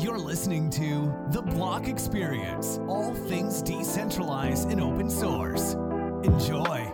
You're 0.00 0.16
listening 0.16 0.70
to 0.70 1.14
The 1.28 1.42
Block 1.42 1.86
Experience, 1.86 2.78
all 2.88 3.14
things 3.14 3.60
decentralized 3.60 4.70
and 4.70 4.80
open 4.80 5.10
source. 5.10 5.74
Enjoy. 6.24 6.90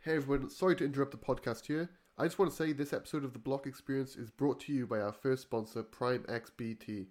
Hey 0.00 0.16
everyone, 0.16 0.50
sorry 0.50 0.74
to 0.74 0.84
interrupt 0.84 1.12
the 1.12 1.16
podcast 1.16 1.66
here. 1.66 1.88
I 2.18 2.24
just 2.24 2.40
want 2.40 2.50
to 2.50 2.56
say 2.56 2.72
this 2.72 2.92
episode 2.92 3.22
of 3.22 3.34
the 3.34 3.38
Block 3.38 3.68
Experience 3.68 4.16
is 4.16 4.30
brought 4.30 4.58
to 4.62 4.72
you 4.72 4.84
by 4.84 4.98
our 4.98 5.12
first 5.12 5.42
sponsor, 5.42 5.84
Prime 5.84 6.24
XBT. 6.24 7.06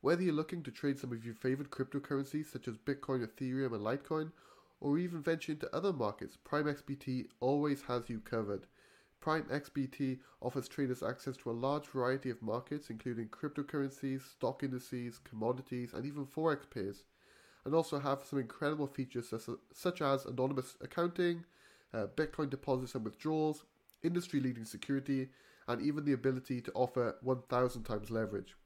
Whether 0.00 0.22
you're 0.22 0.32
looking 0.32 0.62
to 0.62 0.70
trade 0.70 0.98
some 0.98 1.12
of 1.12 1.26
your 1.26 1.34
favorite 1.34 1.70
cryptocurrencies 1.70 2.50
such 2.50 2.66
as 2.66 2.78
Bitcoin, 2.78 3.26
Ethereum, 3.26 3.74
and 3.74 3.84
Litecoin, 3.84 4.32
or 4.80 4.98
even 4.98 5.22
venture 5.22 5.52
into 5.52 5.74
other 5.74 5.92
markets, 5.92 6.36
Prime 6.42 6.64
XBT 6.64 7.26
always 7.40 7.82
has 7.82 8.08
you 8.08 8.20
covered. 8.20 8.66
Prime 9.20 9.44
XBT 9.44 10.18
offers 10.40 10.66
traders 10.68 11.02
access 11.02 11.36
to 11.36 11.50
a 11.50 11.52
large 11.52 11.86
variety 11.86 12.30
of 12.30 12.40
markets, 12.40 12.88
including 12.88 13.28
cryptocurrencies, 13.28 14.22
stock 14.22 14.62
indices, 14.62 15.18
commodities, 15.18 15.92
and 15.92 16.06
even 16.06 16.24
forex 16.24 16.68
pairs, 16.70 17.04
and 17.66 17.74
also 17.74 17.98
have 17.98 18.24
some 18.24 18.38
incredible 18.38 18.86
features 18.86 19.32
such 19.72 20.00
as 20.00 20.24
anonymous 20.24 20.76
accounting, 20.80 21.44
uh, 21.92 22.06
Bitcoin 22.16 22.48
deposits 22.48 22.94
and 22.94 23.04
withdrawals, 23.04 23.64
industry 24.02 24.40
leading 24.40 24.64
security, 24.64 25.28
and 25.68 25.82
even 25.82 26.06
the 26.06 26.14
ability 26.14 26.62
to 26.62 26.72
offer 26.72 27.16
1000 27.20 27.84
times 27.84 28.10
leverage. 28.10 28.56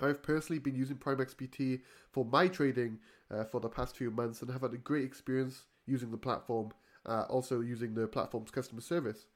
I've 0.00 0.22
personally 0.22 0.58
been 0.58 0.74
using 0.74 0.96
Prime 0.96 1.18
XBT 1.18 1.80
for 2.10 2.24
my 2.24 2.48
trading 2.48 2.98
uh, 3.30 3.44
for 3.44 3.60
the 3.60 3.68
past 3.68 3.96
few 3.96 4.10
months 4.10 4.42
and 4.42 4.50
have 4.50 4.62
had 4.62 4.72
a 4.72 4.78
great 4.78 5.04
experience 5.04 5.64
using 5.86 6.10
the 6.10 6.16
platform, 6.16 6.72
uh, 7.06 7.22
also 7.28 7.60
using 7.60 7.94
the 7.94 8.06
platform's 8.06 8.50
customer 8.50 8.80
service. 8.80 9.26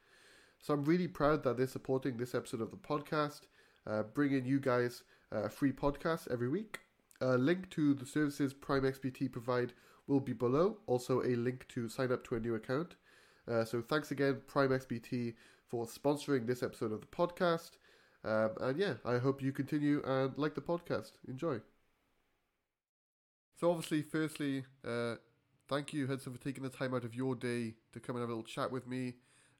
So 0.60 0.74
I'm 0.74 0.84
really 0.84 1.08
proud 1.08 1.44
that 1.44 1.56
they're 1.56 1.66
supporting 1.66 2.16
this 2.16 2.34
episode 2.34 2.60
of 2.60 2.70
the 2.70 2.77
podcast, 2.77 3.42
uh, 3.86 4.02
bringing 4.02 4.44
you 4.44 4.58
guys 4.58 5.05
uh, 5.32 5.44
a 5.44 5.48
free 5.48 5.72
podcast 5.72 6.30
every 6.30 6.48
week. 6.48 6.80
A 7.20 7.36
link 7.36 7.70
to 7.70 7.94
the 7.94 8.06
services 8.06 8.54
Prime 8.54 8.82
XBT 8.82 9.30
provide 9.30 9.72
will 10.06 10.20
be 10.20 10.32
below, 10.32 10.78
also 10.86 11.22
a 11.22 11.36
link 11.36 11.66
to 11.69 11.88
sign 11.88 12.12
up 12.12 12.27
to 12.28 12.36
a 12.36 12.41
new 12.41 12.54
account. 12.54 12.97
Uh, 13.47 13.64
so 13.64 13.80
thanks 13.80 14.10
again, 14.10 14.41
Prime 14.47 14.70
XBT, 14.70 15.34
for 15.69 15.86
sponsoring 15.86 16.47
this 16.47 16.62
episode 16.62 16.92
of 16.92 17.00
the 17.00 17.06
podcast. 17.06 17.72
Um, 18.24 18.50
and 18.61 18.78
yeah, 18.78 18.94
I 19.05 19.19
hope 19.19 19.42
you 19.42 19.52
continue 19.52 20.02
and 20.05 20.36
like 20.36 20.55
the 20.55 20.61
podcast. 20.61 21.12
Enjoy. 21.28 21.61
So 23.58 23.70
obviously, 23.70 24.02
firstly, 24.02 24.64
uh, 24.86 25.16
thank 25.69 25.92
you, 25.92 26.06
Hudson, 26.06 26.33
for 26.33 26.42
taking 26.42 26.62
the 26.62 26.69
time 26.69 26.94
out 26.94 27.05
of 27.05 27.14
your 27.14 27.34
day 27.34 27.75
to 27.92 28.00
come 28.00 28.16
and 28.16 28.22
have 28.22 28.28
a 28.28 28.33
little 28.33 28.44
chat 28.44 28.70
with 28.70 28.86
me. 28.86 29.14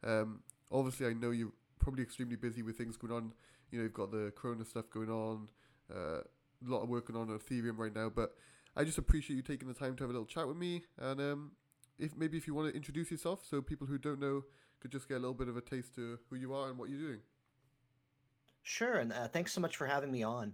Um, 0.05 0.41
obviously, 0.71 1.07
I 1.07 1.13
know 1.13 1.31
you're 1.31 1.53
probably 1.79 2.03
extremely 2.03 2.37
busy 2.37 2.63
with 2.63 2.77
things 2.77 2.97
going 2.97 3.13
on. 3.13 3.33
You 3.71 3.79
know, 3.79 3.85
you've 3.85 3.95
got 3.95 4.11
the 4.11 4.33
Corona 4.37 4.65
stuff 4.65 4.89
going 4.91 5.11
on, 5.11 5.49
uh, 5.95 6.21
a 6.21 6.67
lot 6.67 6.83
of 6.83 6.89
working 6.89 7.17
on 7.17 7.29
Ethereum 7.29 7.77
right 7.77 7.95
now. 7.95 8.09
But 8.09 8.35
I 8.77 8.85
just 8.85 8.99
appreciate 8.99 9.37
you 9.37 9.43
taking 9.43 9.69
the 9.69 9.75
time 9.75 9.97
to 9.97 10.05
have 10.05 10.11
a 10.11 10.13
little 10.13 10.27
chat 10.27 10.47
with 10.47 10.57
me. 10.57 10.85
And 10.99 11.21
um, 11.21 11.51
if 11.99 12.17
maybe 12.17 12.37
if 12.39 12.47
you 12.47 12.55
want 12.55 12.71
to 12.71 12.77
introduce 12.77 13.11
yourself, 13.11 13.45
so 13.49 13.61
people 13.61 13.87
who 13.87 13.99
don't 13.99 14.21
know 14.21 14.45
could 14.81 14.93
just 14.93 15.09
get 15.09 15.17
a 15.17 15.21
little 15.21 15.35
bit 15.35 15.49
of 15.49 15.57
a 15.57 15.61
taste 15.61 15.95
to 15.97 16.19
who 16.31 16.37
you 16.37 16.55
are 16.55 16.69
and 16.69 16.79
what 16.79 16.89
you're 16.89 17.01
doing. 17.01 17.21
Sure, 18.63 18.99
and 18.99 19.13
uh, 19.13 19.29
thanks 19.29 19.53
so 19.53 19.61
much 19.61 19.77
for 19.77 19.87
having 19.87 20.11
me 20.11 20.23
on. 20.23 20.53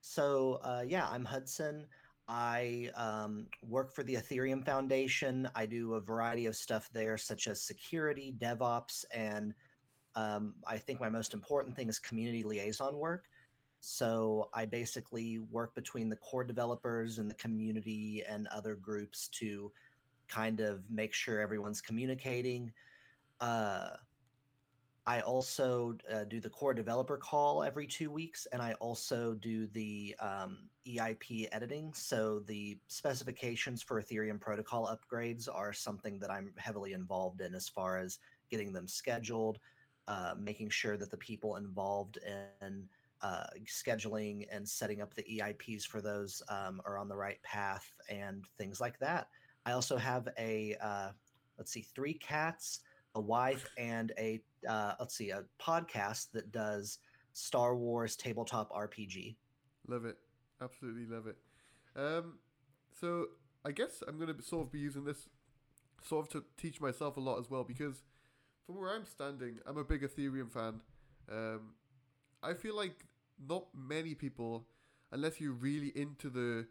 So, 0.00 0.60
uh, 0.62 0.84
yeah, 0.86 1.08
I'm 1.08 1.24
Hudson. 1.24 1.86
I 2.28 2.90
um, 2.96 3.46
work 3.68 3.92
for 3.92 4.02
the 4.02 4.14
Ethereum 4.14 4.64
Foundation. 4.64 5.48
I 5.54 5.66
do 5.66 5.94
a 5.94 6.00
variety 6.00 6.46
of 6.46 6.56
stuff 6.56 6.90
there, 6.92 7.16
such 7.16 7.46
as 7.46 7.60
security, 7.60 8.34
DevOps, 8.38 9.04
and 9.14 9.54
um, 10.16 10.54
I 10.66 10.78
think 10.78 11.00
my 11.00 11.08
most 11.08 11.34
important 11.34 11.76
thing 11.76 11.88
is 11.88 11.98
community 11.98 12.42
liaison 12.42 12.96
work. 12.96 13.28
So 13.80 14.48
I 14.54 14.64
basically 14.64 15.38
work 15.38 15.74
between 15.74 16.08
the 16.08 16.16
core 16.16 16.42
developers 16.42 17.18
and 17.18 17.30
the 17.30 17.34
community 17.34 18.24
and 18.28 18.48
other 18.48 18.74
groups 18.74 19.28
to 19.34 19.70
kind 20.26 20.60
of 20.60 20.82
make 20.90 21.12
sure 21.12 21.40
everyone's 21.40 21.80
communicating. 21.80 22.72
Uh, 23.40 23.90
I 25.08 25.20
also 25.20 25.96
uh, 26.12 26.24
do 26.24 26.40
the 26.40 26.50
core 26.50 26.74
developer 26.74 27.16
call 27.16 27.62
every 27.62 27.86
two 27.86 28.10
weeks, 28.10 28.46
and 28.52 28.60
I 28.60 28.72
also 28.74 29.34
do 29.34 29.68
the 29.68 30.16
um, 30.18 30.68
EIP 30.84 31.46
editing. 31.52 31.92
So 31.94 32.40
the 32.40 32.76
specifications 32.88 33.82
for 33.82 34.02
Ethereum 34.02 34.40
protocol 34.40 34.88
upgrades 34.88 35.48
are 35.52 35.72
something 35.72 36.18
that 36.18 36.30
I'm 36.30 36.52
heavily 36.56 36.92
involved 36.92 37.40
in 37.40 37.54
as 37.54 37.68
far 37.68 37.98
as 37.98 38.18
getting 38.50 38.72
them 38.72 38.88
scheduled, 38.88 39.60
uh, 40.08 40.34
making 40.36 40.70
sure 40.70 40.96
that 40.96 41.12
the 41.12 41.16
people 41.18 41.54
involved 41.54 42.18
in 42.60 42.88
uh, 43.22 43.46
scheduling 43.64 44.48
and 44.50 44.68
setting 44.68 45.02
up 45.02 45.14
the 45.14 45.22
EIPs 45.22 45.86
for 45.86 46.00
those 46.00 46.42
um, 46.48 46.82
are 46.84 46.98
on 46.98 47.08
the 47.08 47.16
right 47.16 47.40
path 47.44 47.92
and 48.10 48.44
things 48.58 48.80
like 48.80 48.98
that. 48.98 49.28
I 49.64 49.72
also 49.72 49.96
have 49.96 50.28
a 50.36 50.76
uh, 50.82 51.10
let's 51.58 51.70
see, 51.70 51.82
three 51.82 52.14
cats 52.14 52.80
a 53.16 53.20
wife 53.20 53.66
and 53.78 54.12
a 54.18 54.40
uh, 54.66 54.94
let's 54.98 55.16
see 55.16 55.30
a 55.30 55.44
podcast 55.60 56.30
that 56.32 56.52
does 56.52 56.98
Star 57.32 57.76
Wars 57.76 58.16
tabletop 58.16 58.70
RPG. 58.72 59.36
Love 59.88 60.04
it, 60.04 60.16
absolutely 60.62 61.06
love 61.06 61.26
it. 61.26 61.36
Um, 61.94 62.38
so 62.98 63.26
I 63.64 63.72
guess 63.72 64.02
I'm 64.06 64.18
going 64.18 64.34
to 64.34 64.42
sort 64.42 64.66
of 64.66 64.72
be 64.72 64.78
using 64.78 65.04
this 65.04 65.28
sort 66.02 66.26
of 66.26 66.32
to 66.32 66.44
teach 66.56 66.80
myself 66.80 67.16
a 67.16 67.20
lot 67.20 67.38
as 67.38 67.50
well 67.50 67.64
because 67.64 68.02
from 68.64 68.76
where 68.76 68.94
I'm 68.94 69.06
standing, 69.06 69.58
I'm 69.66 69.76
a 69.76 69.84
big 69.84 70.02
Ethereum 70.02 70.50
fan. 70.50 70.80
Um, 71.30 71.74
I 72.42 72.54
feel 72.54 72.76
like 72.76 73.06
not 73.48 73.66
many 73.74 74.14
people, 74.14 74.66
unless 75.12 75.40
you're 75.40 75.52
really 75.52 75.92
into 75.94 76.30
the 76.30 76.66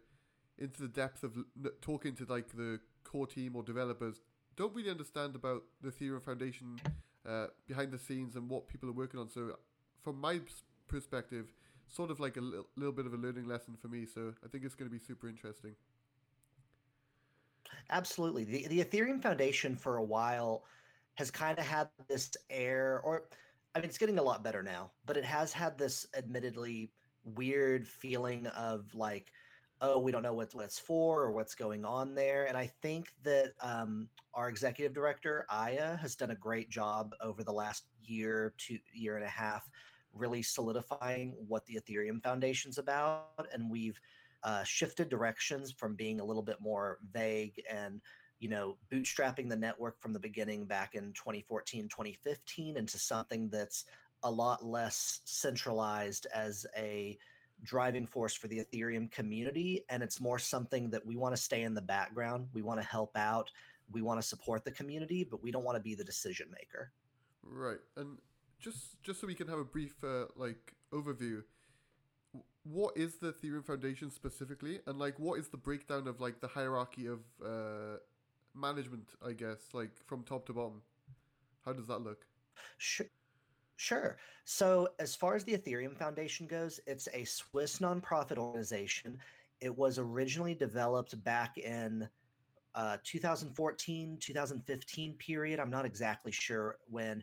into 0.58 0.80
the 0.80 0.88
depth 0.88 1.22
of 1.22 1.36
talking 1.82 2.14
to 2.14 2.24
like 2.24 2.48
the 2.48 2.80
core 3.04 3.26
team 3.26 3.56
or 3.56 3.62
developers, 3.62 4.20
don't 4.56 4.74
really 4.74 4.90
understand 4.90 5.34
about 5.34 5.64
the 5.82 5.90
Ethereum 5.90 6.22
Foundation 6.22 6.78
uh, 7.28 7.46
behind 7.66 7.92
the 7.92 7.98
scenes 7.98 8.36
and 8.36 8.48
what 8.48 8.68
people 8.68 8.88
are 8.88 8.92
working 8.92 9.20
on. 9.20 9.28
So, 9.28 9.56
from 10.02 10.20
my 10.20 10.40
perspective, 10.88 11.52
sort 11.88 12.10
of 12.10 12.20
like 12.20 12.36
a 12.36 12.40
little, 12.40 12.66
little 12.76 12.92
bit 12.92 13.06
of 13.06 13.14
a 13.14 13.16
learning 13.16 13.46
lesson 13.46 13.76
for 13.80 13.88
me. 13.88 14.06
So, 14.06 14.32
I 14.44 14.48
think 14.48 14.64
it's 14.64 14.74
going 14.74 14.90
to 14.90 14.92
be 14.92 15.02
super 15.02 15.28
interesting. 15.28 15.74
Absolutely. 17.90 18.44
The, 18.44 18.66
the 18.68 18.84
Ethereum 18.84 19.22
Foundation 19.22 19.76
for 19.76 19.96
a 19.96 20.02
while 20.04 20.64
has 21.14 21.30
kind 21.30 21.58
of 21.58 21.66
had 21.66 21.88
this 22.08 22.30
air, 22.50 23.00
or 23.04 23.24
I 23.74 23.80
mean, 23.80 23.88
it's 23.88 23.98
getting 23.98 24.18
a 24.18 24.22
lot 24.22 24.44
better 24.44 24.62
now, 24.62 24.90
but 25.04 25.16
it 25.16 25.24
has 25.24 25.52
had 25.52 25.78
this 25.78 26.06
admittedly 26.16 26.90
weird 27.24 27.86
feeling 27.86 28.46
of 28.48 28.94
like, 28.94 29.32
oh, 29.80 29.98
we 29.98 30.12
don't 30.12 30.22
know 30.22 30.32
what, 30.32 30.52
it's 30.54 30.78
for 30.78 31.22
or 31.22 31.32
what's 31.32 31.54
going 31.54 31.84
on 31.84 32.14
there. 32.14 32.46
And 32.46 32.56
I 32.56 32.70
think 32.82 33.12
that 33.24 33.52
um, 33.60 34.08
our 34.34 34.48
executive 34.48 34.94
director, 34.94 35.46
Aya, 35.50 35.96
has 35.96 36.16
done 36.16 36.30
a 36.30 36.34
great 36.34 36.70
job 36.70 37.14
over 37.20 37.44
the 37.44 37.52
last 37.52 37.84
year, 38.02 38.54
two 38.58 38.78
year 38.94 39.16
and 39.16 39.24
a 39.24 39.28
half, 39.28 39.68
really 40.14 40.42
solidifying 40.42 41.34
what 41.46 41.66
the 41.66 41.78
Ethereum 41.78 42.22
Foundation's 42.22 42.78
about. 42.78 43.46
And 43.52 43.70
we've 43.70 44.00
uh, 44.42 44.62
shifted 44.64 45.08
directions 45.08 45.72
from 45.72 45.94
being 45.94 46.20
a 46.20 46.24
little 46.24 46.42
bit 46.42 46.60
more 46.60 46.98
vague 47.12 47.60
and 47.70 48.00
you 48.38 48.48
know 48.48 48.76
bootstrapping 48.92 49.48
the 49.48 49.56
network 49.56 50.00
from 50.00 50.12
the 50.12 50.20
beginning 50.20 50.66
back 50.66 50.94
in 50.94 51.12
2014 51.14 51.88
2015 51.88 52.76
into 52.76 52.98
something 52.98 53.48
that's 53.48 53.86
a 54.24 54.30
lot 54.30 54.64
less 54.64 55.20
centralized 55.24 56.26
as 56.34 56.66
a 56.76 57.18
driving 57.62 58.06
force 58.06 58.34
for 58.34 58.48
the 58.48 58.60
Ethereum 58.60 59.10
community. 59.10 59.84
And 59.88 60.02
it's 60.02 60.20
more 60.20 60.38
something 60.38 60.90
that 60.90 61.04
we 61.04 61.16
want 61.16 61.34
to 61.34 61.40
stay 61.40 61.62
in 61.62 61.74
the 61.74 61.82
background. 61.82 62.48
We 62.52 62.62
want 62.62 62.80
to 62.80 62.86
help 62.86 63.16
out. 63.16 63.50
We 63.92 64.02
want 64.02 64.20
to 64.20 64.26
support 64.26 64.64
the 64.64 64.70
community, 64.72 65.24
but 65.24 65.42
we 65.42 65.50
don't 65.50 65.64
want 65.64 65.76
to 65.76 65.82
be 65.82 65.94
the 65.94 66.04
decision 66.04 66.48
maker. 66.50 66.92
Right. 67.42 67.78
And 67.96 68.18
just 68.58 69.02
just 69.02 69.20
so 69.20 69.26
we 69.26 69.34
can 69.34 69.48
have 69.48 69.58
a 69.58 69.64
brief 69.64 69.94
uh, 70.02 70.24
like 70.34 70.74
overview, 70.92 71.42
what 72.64 72.96
is 72.96 73.16
the 73.16 73.32
Ethereum 73.32 73.64
Foundation 73.64 74.10
specifically, 74.10 74.80
and 74.86 74.98
like 74.98 75.18
what 75.18 75.38
is 75.38 75.48
the 75.48 75.56
breakdown 75.56 76.08
of 76.08 76.20
like 76.20 76.40
the 76.40 76.48
hierarchy 76.48 77.06
of 77.06 77.20
uh, 77.44 77.98
management? 78.54 79.10
I 79.24 79.32
guess 79.32 79.58
like 79.72 79.90
from 80.06 80.24
top 80.24 80.46
to 80.46 80.52
bottom. 80.52 80.82
How 81.64 81.72
does 81.72 81.86
that 81.88 81.98
look? 81.98 82.26
Sure. 82.78 83.06
Sure. 83.76 84.16
So, 84.44 84.88
as 84.98 85.14
far 85.14 85.34
as 85.34 85.44
the 85.44 85.56
Ethereum 85.56 85.96
Foundation 85.96 86.46
goes, 86.46 86.80
it's 86.86 87.08
a 87.12 87.24
Swiss 87.24 87.78
nonprofit 87.78 88.38
organization. 88.38 89.18
It 89.60 89.76
was 89.76 89.98
originally 89.98 90.54
developed 90.54 91.22
back 91.24 91.58
in 91.58 92.08
uh, 92.74 92.96
2014, 93.04 94.18
2015 94.20 95.14
period. 95.14 95.60
I'm 95.60 95.70
not 95.70 95.84
exactly 95.84 96.32
sure 96.32 96.78
when, 96.88 97.22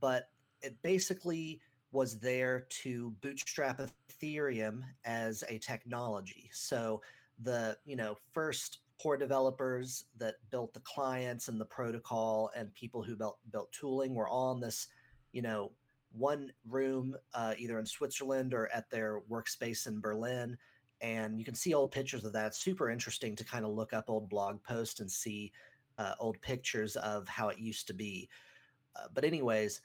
but 0.00 0.28
it 0.62 0.76
basically 0.82 1.60
was 1.92 2.18
there 2.18 2.66
to 2.68 3.14
bootstrap 3.22 3.80
Ethereum 4.10 4.82
as 5.04 5.42
a 5.48 5.58
technology. 5.58 6.50
So, 6.52 7.00
the 7.42 7.76
you 7.84 7.96
know 7.96 8.16
first 8.32 8.78
core 9.00 9.16
developers 9.16 10.04
that 10.18 10.36
built 10.50 10.72
the 10.72 10.80
clients 10.80 11.48
and 11.48 11.60
the 11.60 11.64
protocol 11.64 12.50
and 12.54 12.72
people 12.74 13.02
who 13.02 13.16
built 13.16 13.38
built 13.50 13.72
tooling 13.72 14.14
were 14.14 14.28
all 14.28 14.52
in 14.52 14.60
this, 14.60 14.88
you 15.32 15.42
know, 15.42 15.72
one 16.16 16.52
room, 16.68 17.16
uh, 17.34 17.54
either 17.58 17.78
in 17.78 17.86
Switzerland 17.86 18.54
or 18.54 18.68
at 18.72 18.88
their 18.90 19.20
workspace 19.30 19.86
in 19.86 20.00
Berlin. 20.00 20.56
And 21.00 21.38
you 21.38 21.44
can 21.44 21.54
see 21.54 21.74
old 21.74 21.90
pictures 21.90 22.24
of 22.24 22.32
that. 22.32 22.46
It's 22.46 22.60
super 22.60 22.90
interesting 22.90 23.36
to 23.36 23.44
kind 23.44 23.64
of 23.64 23.72
look 23.72 23.92
up 23.92 24.08
old 24.08 24.28
blog 24.28 24.62
posts 24.62 25.00
and 25.00 25.10
see 25.10 25.52
uh, 25.98 26.14
old 26.20 26.40
pictures 26.40 26.96
of 26.96 27.28
how 27.28 27.48
it 27.48 27.58
used 27.58 27.86
to 27.88 27.94
be. 27.94 28.28
Uh, 28.96 29.08
but, 29.12 29.24
anyways, 29.24 29.80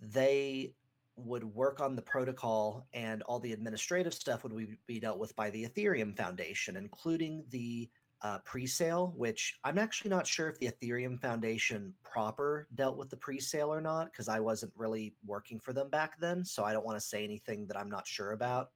they 0.00 0.74
would 1.16 1.44
work 1.44 1.80
on 1.80 1.96
the 1.96 2.02
protocol 2.02 2.86
and 2.92 3.22
all 3.22 3.40
the 3.40 3.54
administrative 3.54 4.12
stuff 4.12 4.44
would 4.44 4.76
be 4.86 5.00
dealt 5.00 5.18
with 5.18 5.34
by 5.34 5.48
the 5.50 5.66
Ethereum 5.66 6.14
Foundation, 6.14 6.76
including 6.76 7.42
the 7.48 7.88
uh, 8.26 8.38
pre-sale, 8.44 9.14
which 9.16 9.58
I'm 9.62 9.78
actually 9.78 10.10
not 10.10 10.26
sure 10.26 10.48
if 10.48 10.58
the 10.58 10.68
Ethereum 10.72 11.20
Foundation 11.20 11.94
proper 12.02 12.66
dealt 12.74 12.96
with 12.96 13.08
the 13.08 13.16
pre-sale 13.16 13.72
or 13.72 13.80
not, 13.80 14.10
because 14.10 14.28
I 14.28 14.40
wasn't 14.40 14.72
really 14.76 15.14
working 15.24 15.60
for 15.60 15.72
them 15.72 15.88
back 15.90 16.18
then. 16.18 16.44
So 16.44 16.64
I 16.64 16.72
don't 16.72 16.84
want 16.84 16.98
to 16.98 17.06
say 17.12 17.22
anything 17.22 17.66
that 17.68 17.76
I'm 17.76 17.88
not 17.88 18.04
sure 18.06 18.32
about. 18.32 18.70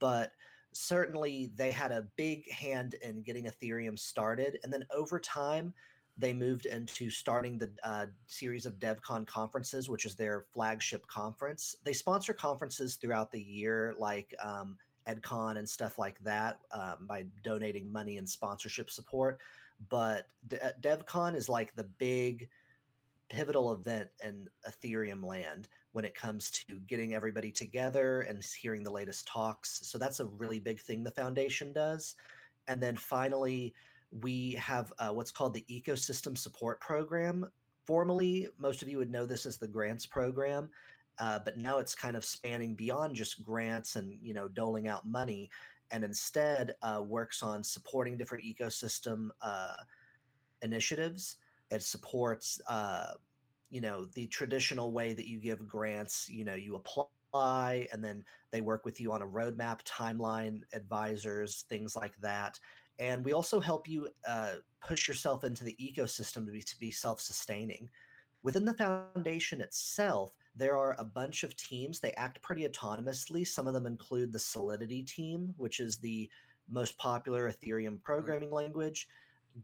But 0.00 0.32
certainly 0.72 1.52
they 1.54 1.70
had 1.70 1.92
a 1.92 2.08
big 2.16 2.50
hand 2.50 2.96
in 3.00 3.22
getting 3.22 3.44
Ethereum 3.44 3.96
started. 3.96 4.58
And 4.64 4.72
then 4.72 4.84
over 4.92 5.20
time, 5.20 5.72
they 6.18 6.32
moved 6.32 6.66
into 6.66 7.10
starting 7.10 7.58
the 7.58 7.70
uh, 7.84 8.06
series 8.26 8.66
of 8.66 8.80
DevCon 8.80 9.24
conferences, 9.26 9.88
which 9.88 10.04
is 10.04 10.16
their 10.16 10.46
flagship 10.52 11.06
conference. 11.06 11.76
They 11.84 11.92
sponsor 11.92 12.32
conferences 12.32 12.96
throughout 12.96 13.30
the 13.30 13.42
year, 13.42 13.94
like 13.98 14.34
um, 14.42 14.76
EdCon 15.08 15.58
and 15.58 15.68
stuff 15.68 15.98
like 15.98 16.18
that, 16.20 16.58
um, 16.72 17.06
by 17.06 17.24
donating 17.42 17.92
money 17.92 18.18
and 18.18 18.28
sponsorship 18.28 18.90
support. 18.90 19.40
But 19.88 20.28
uh, 20.52 20.70
DevCon 20.80 21.34
is 21.34 21.48
like 21.48 21.74
the 21.74 21.84
big 21.98 22.48
pivotal 23.28 23.72
event 23.72 24.08
in 24.22 24.48
Ethereum 24.68 25.24
land 25.24 25.68
when 25.92 26.04
it 26.04 26.14
comes 26.14 26.50
to 26.50 26.80
getting 26.86 27.14
everybody 27.14 27.50
together 27.50 28.22
and 28.22 28.44
hearing 28.60 28.82
the 28.82 28.90
latest 28.90 29.26
talks. 29.26 29.80
So 29.82 29.98
that's 29.98 30.20
a 30.20 30.26
really 30.26 30.60
big 30.60 30.80
thing 30.80 31.02
the 31.02 31.10
foundation 31.10 31.72
does. 31.72 32.16
And 32.68 32.82
then 32.82 32.96
finally, 32.96 33.74
we 34.22 34.52
have 34.52 34.92
uh, 34.98 35.10
what's 35.10 35.30
called 35.30 35.54
the 35.54 35.64
Ecosystem 35.70 36.36
Support 36.36 36.80
Program. 36.80 37.46
Formally, 37.86 38.48
most 38.58 38.82
of 38.82 38.88
you 38.88 38.98
would 38.98 39.10
know 39.10 39.26
this 39.26 39.46
as 39.46 39.58
the 39.58 39.68
grants 39.68 40.06
program, 40.06 40.70
uh, 41.18 41.38
but 41.44 41.56
now 41.58 41.78
it's 41.78 41.94
kind 41.94 42.16
of 42.16 42.24
spanning 42.24 42.74
beyond 42.74 43.14
just 43.14 43.42
grants 43.44 43.96
and 43.96 44.18
you 44.22 44.34
know 44.34 44.48
doling 44.48 44.88
out 44.88 45.06
money, 45.06 45.50
and 45.90 46.04
instead 46.04 46.74
uh, 46.82 47.02
works 47.04 47.42
on 47.42 47.62
supporting 47.62 48.16
different 48.16 48.44
ecosystem 48.44 49.28
uh, 49.42 49.76
initiatives. 50.62 51.36
It 51.70 51.82
supports 51.82 52.60
uh, 52.68 53.12
you 53.70 53.80
know 53.80 54.06
the 54.14 54.26
traditional 54.26 54.92
way 54.92 55.14
that 55.14 55.26
you 55.26 55.38
give 55.38 55.66
grants. 55.66 56.28
You 56.28 56.44
know 56.44 56.54
you 56.54 56.76
apply 56.76 57.88
and 57.92 58.04
then 58.04 58.24
they 58.52 58.60
work 58.60 58.84
with 58.84 59.00
you 59.00 59.10
on 59.12 59.22
a 59.22 59.26
roadmap, 59.26 59.82
timeline, 59.82 60.60
advisors, 60.72 61.64
things 61.68 61.96
like 61.96 62.16
that 62.20 62.58
and 62.98 63.24
we 63.24 63.32
also 63.32 63.60
help 63.60 63.88
you 63.88 64.08
uh, 64.28 64.54
push 64.80 65.08
yourself 65.08 65.44
into 65.44 65.64
the 65.64 65.76
ecosystem 65.80 66.46
to 66.46 66.52
be, 66.52 66.62
to 66.62 66.78
be 66.78 66.90
self-sustaining 66.90 67.88
within 68.42 68.64
the 68.64 68.74
foundation 68.74 69.60
itself 69.60 70.32
there 70.56 70.76
are 70.76 70.94
a 70.98 71.04
bunch 71.04 71.42
of 71.42 71.56
teams 71.56 72.00
they 72.00 72.12
act 72.12 72.40
pretty 72.42 72.66
autonomously 72.66 73.46
some 73.46 73.66
of 73.66 73.74
them 73.74 73.86
include 73.86 74.32
the 74.32 74.38
solidity 74.38 75.02
team 75.02 75.54
which 75.56 75.80
is 75.80 75.96
the 75.96 76.28
most 76.70 76.96
popular 76.98 77.52
ethereum 77.52 78.02
programming 78.02 78.50
language 78.50 79.08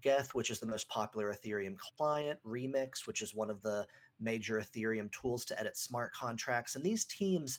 geth 0.02 0.34
which 0.34 0.50
is 0.50 0.60
the 0.60 0.66
most 0.66 0.88
popular 0.88 1.34
ethereum 1.34 1.76
client 1.78 2.38
remix 2.46 3.06
which 3.06 3.22
is 3.22 3.34
one 3.34 3.50
of 3.50 3.62
the 3.62 3.86
major 4.20 4.60
ethereum 4.60 5.10
tools 5.12 5.44
to 5.44 5.58
edit 5.58 5.76
smart 5.76 6.12
contracts 6.12 6.76
and 6.76 6.84
these 6.84 7.04
teams 7.04 7.58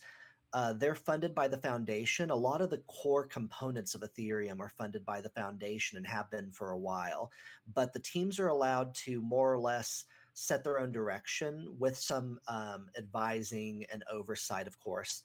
uh, 0.54 0.74
they're 0.74 0.96
funded 0.96 1.34
by 1.34 1.48
the 1.48 1.58
foundation. 1.58 2.30
A 2.30 2.36
lot 2.36 2.62
of 2.62 2.70
the 2.70 2.82
core 2.88 3.26
components 3.26 3.96
of 3.96 4.02
Ethereum 4.02 4.60
are 4.60 4.72
funded 4.78 5.06
by 5.06 5.22
the 5.22 5.30
foundation 5.30 5.98
and 5.98 6.06
have 6.06 6.30
been 6.30 6.52
for 6.52 6.72
a 6.72 6.78
while. 6.78 7.32
But 7.74 7.94
the 7.94 8.00
teams 8.00 8.40
are 8.40 8.50
allowed 8.50 8.94
to 8.96 9.22
more 9.22 9.54
or 9.54 9.60
less 9.60 10.06
set 10.34 10.64
their 10.64 10.80
own 10.80 10.92
direction 10.92 11.76
with 11.78 11.98
some 11.98 12.40
um, 12.48 12.88
advising 12.98 13.86
and 13.92 14.04
oversight, 14.12 14.68
of 14.68 14.80
course. 14.80 15.24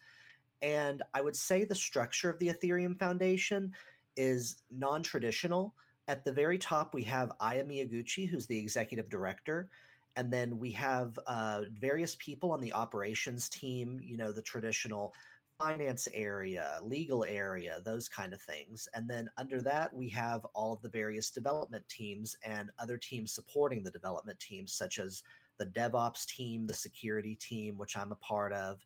And 0.62 1.02
I 1.14 1.20
would 1.20 1.36
say 1.36 1.64
the 1.64 1.74
structure 1.74 2.30
of 2.30 2.38
the 2.38 2.48
Ethereum 2.48 2.98
Foundation 2.98 3.72
is 4.16 4.62
non 4.70 5.02
traditional. 5.02 5.74
At 6.08 6.24
the 6.24 6.32
very 6.32 6.58
top, 6.58 6.94
we 6.94 7.02
have 7.04 7.32
Aya 7.40 7.64
Miyaguchi, 7.64 8.28
who's 8.28 8.46
the 8.46 8.58
executive 8.58 9.08
director 9.08 9.68
and 10.16 10.32
then 10.32 10.58
we 10.58 10.70
have 10.72 11.18
uh, 11.26 11.62
various 11.78 12.16
people 12.18 12.50
on 12.50 12.60
the 12.60 12.72
operations 12.72 13.48
team 13.48 14.00
you 14.02 14.16
know 14.16 14.32
the 14.32 14.42
traditional 14.42 15.14
finance 15.58 16.06
area 16.12 16.78
legal 16.82 17.24
area 17.24 17.80
those 17.84 18.08
kind 18.08 18.32
of 18.32 18.40
things 18.42 18.88
and 18.94 19.08
then 19.08 19.28
under 19.38 19.60
that 19.62 19.92
we 19.94 20.08
have 20.08 20.44
all 20.54 20.72
of 20.72 20.82
the 20.82 20.88
various 20.88 21.30
development 21.30 21.84
teams 21.88 22.36
and 22.44 22.70
other 22.78 22.98
teams 22.98 23.32
supporting 23.32 23.82
the 23.82 23.90
development 23.90 24.38
teams 24.38 24.72
such 24.72 24.98
as 24.98 25.22
the 25.58 25.66
devops 25.66 26.26
team 26.26 26.66
the 26.66 26.74
security 26.74 27.34
team 27.36 27.78
which 27.78 27.96
i'm 27.96 28.12
a 28.12 28.16
part 28.16 28.52
of 28.52 28.80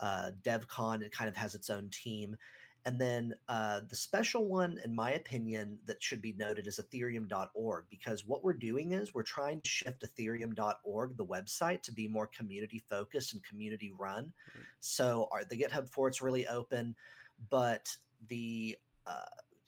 uh, 0.00 0.30
devcon 0.42 1.02
it 1.02 1.12
kind 1.12 1.28
of 1.28 1.36
has 1.36 1.54
its 1.54 1.70
own 1.70 1.88
team 1.90 2.36
and 2.86 3.00
then 3.00 3.34
uh, 3.48 3.80
the 3.88 3.96
special 3.96 4.46
one, 4.46 4.78
in 4.84 4.94
my 4.94 5.14
opinion, 5.14 5.76
that 5.86 6.00
should 6.00 6.22
be 6.22 6.34
noted 6.38 6.68
is 6.68 6.78
ethereum.org, 6.78 7.84
because 7.90 8.24
what 8.24 8.44
we're 8.44 8.52
doing 8.52 8.92
is 8.92 9.12
we're 9.12 9.24
trying 9.24 9.60
to 9.60 9.68
shift 9.68 10.04
ethereum.org, 10.06 11.16
the 11.16 11.26
website, 11.26 11.82
to 11.82 11.92
be 11.92 12.06
more 12.06 12.28
community 12.28 12.80
focused 12.88 13.34
and 13.34 13.42
community 13.42 13.92
run. 13.98 14.26
Mm-hmm. 14.26 14.60
So 14.78 15.28
our, 15.32 15.44
the 15.44 15.56
GitHub 15.56 15.88
for 15.88 16.06
it's 16.06 16.22
really 16.22 16.46
open, 16.46 16.94
but 17.50 17.88
the 18.28 18.78
uh, 19.04 19.24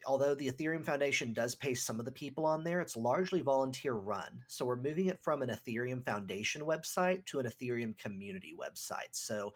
although 0.07 0.37
the 0.37 0.51
Ethereum 0.51 0.85
Foundation 0.85 1.33
does 1.33 1.57
pay 1.57 1.75
some 1.75 1.99
of 1.99 2.05
the 2.05 2.13
people 2.13 2.47
on 2.47 2.63
there, 2.63 2.81
it's 2.81 2.97
largely 2.97 3.41
volunteer 3.41 3.95
run. 3.95 4.45
So 4.47 4.65
we're 4.65 4.77
moving 4.77 5.07
it 5.07 5.19
from 5.23 5.43
an 5.43 5.51
Ethereum 5.51 6.05
Foundation 6.05 6.63
website 6.63 7.27
to 7.27 7.41
an 7.41 7.47
Ethereum 7.47 7.99
community 7.99 8.57
website. 8.57 9.11
So 9.11 9.53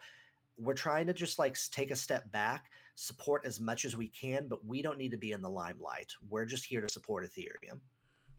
we're 0.57 0.73
trying 0.73 1.07
to 1.07 1.13
just 1.13 1.39
like 1.39 1.57
take 1.71 1.91
a 1.91 1.95
step 1.95 2.29
back 2.33 2.69
support 2.95 3.45
as 3.45 3.59
much 3.59 3.85
as 3.85 3.95
we 3.95 4.07
can, 4.07 4.47
but 4.47 4.65
we 4.65 4.81
don't 4.81 4.97
need 4.97 5.11
to 5.11 5.17
be 5.17 5.31
in 5.31 5.41
the 5.41 5.49
limelight. 5.49 6.13
We're 6.29 6.45
just 6.45 6.65
here 6.65 6.81
to 6.81 6.89
support 6.89 7.25
Ethereum. 7.25 7.79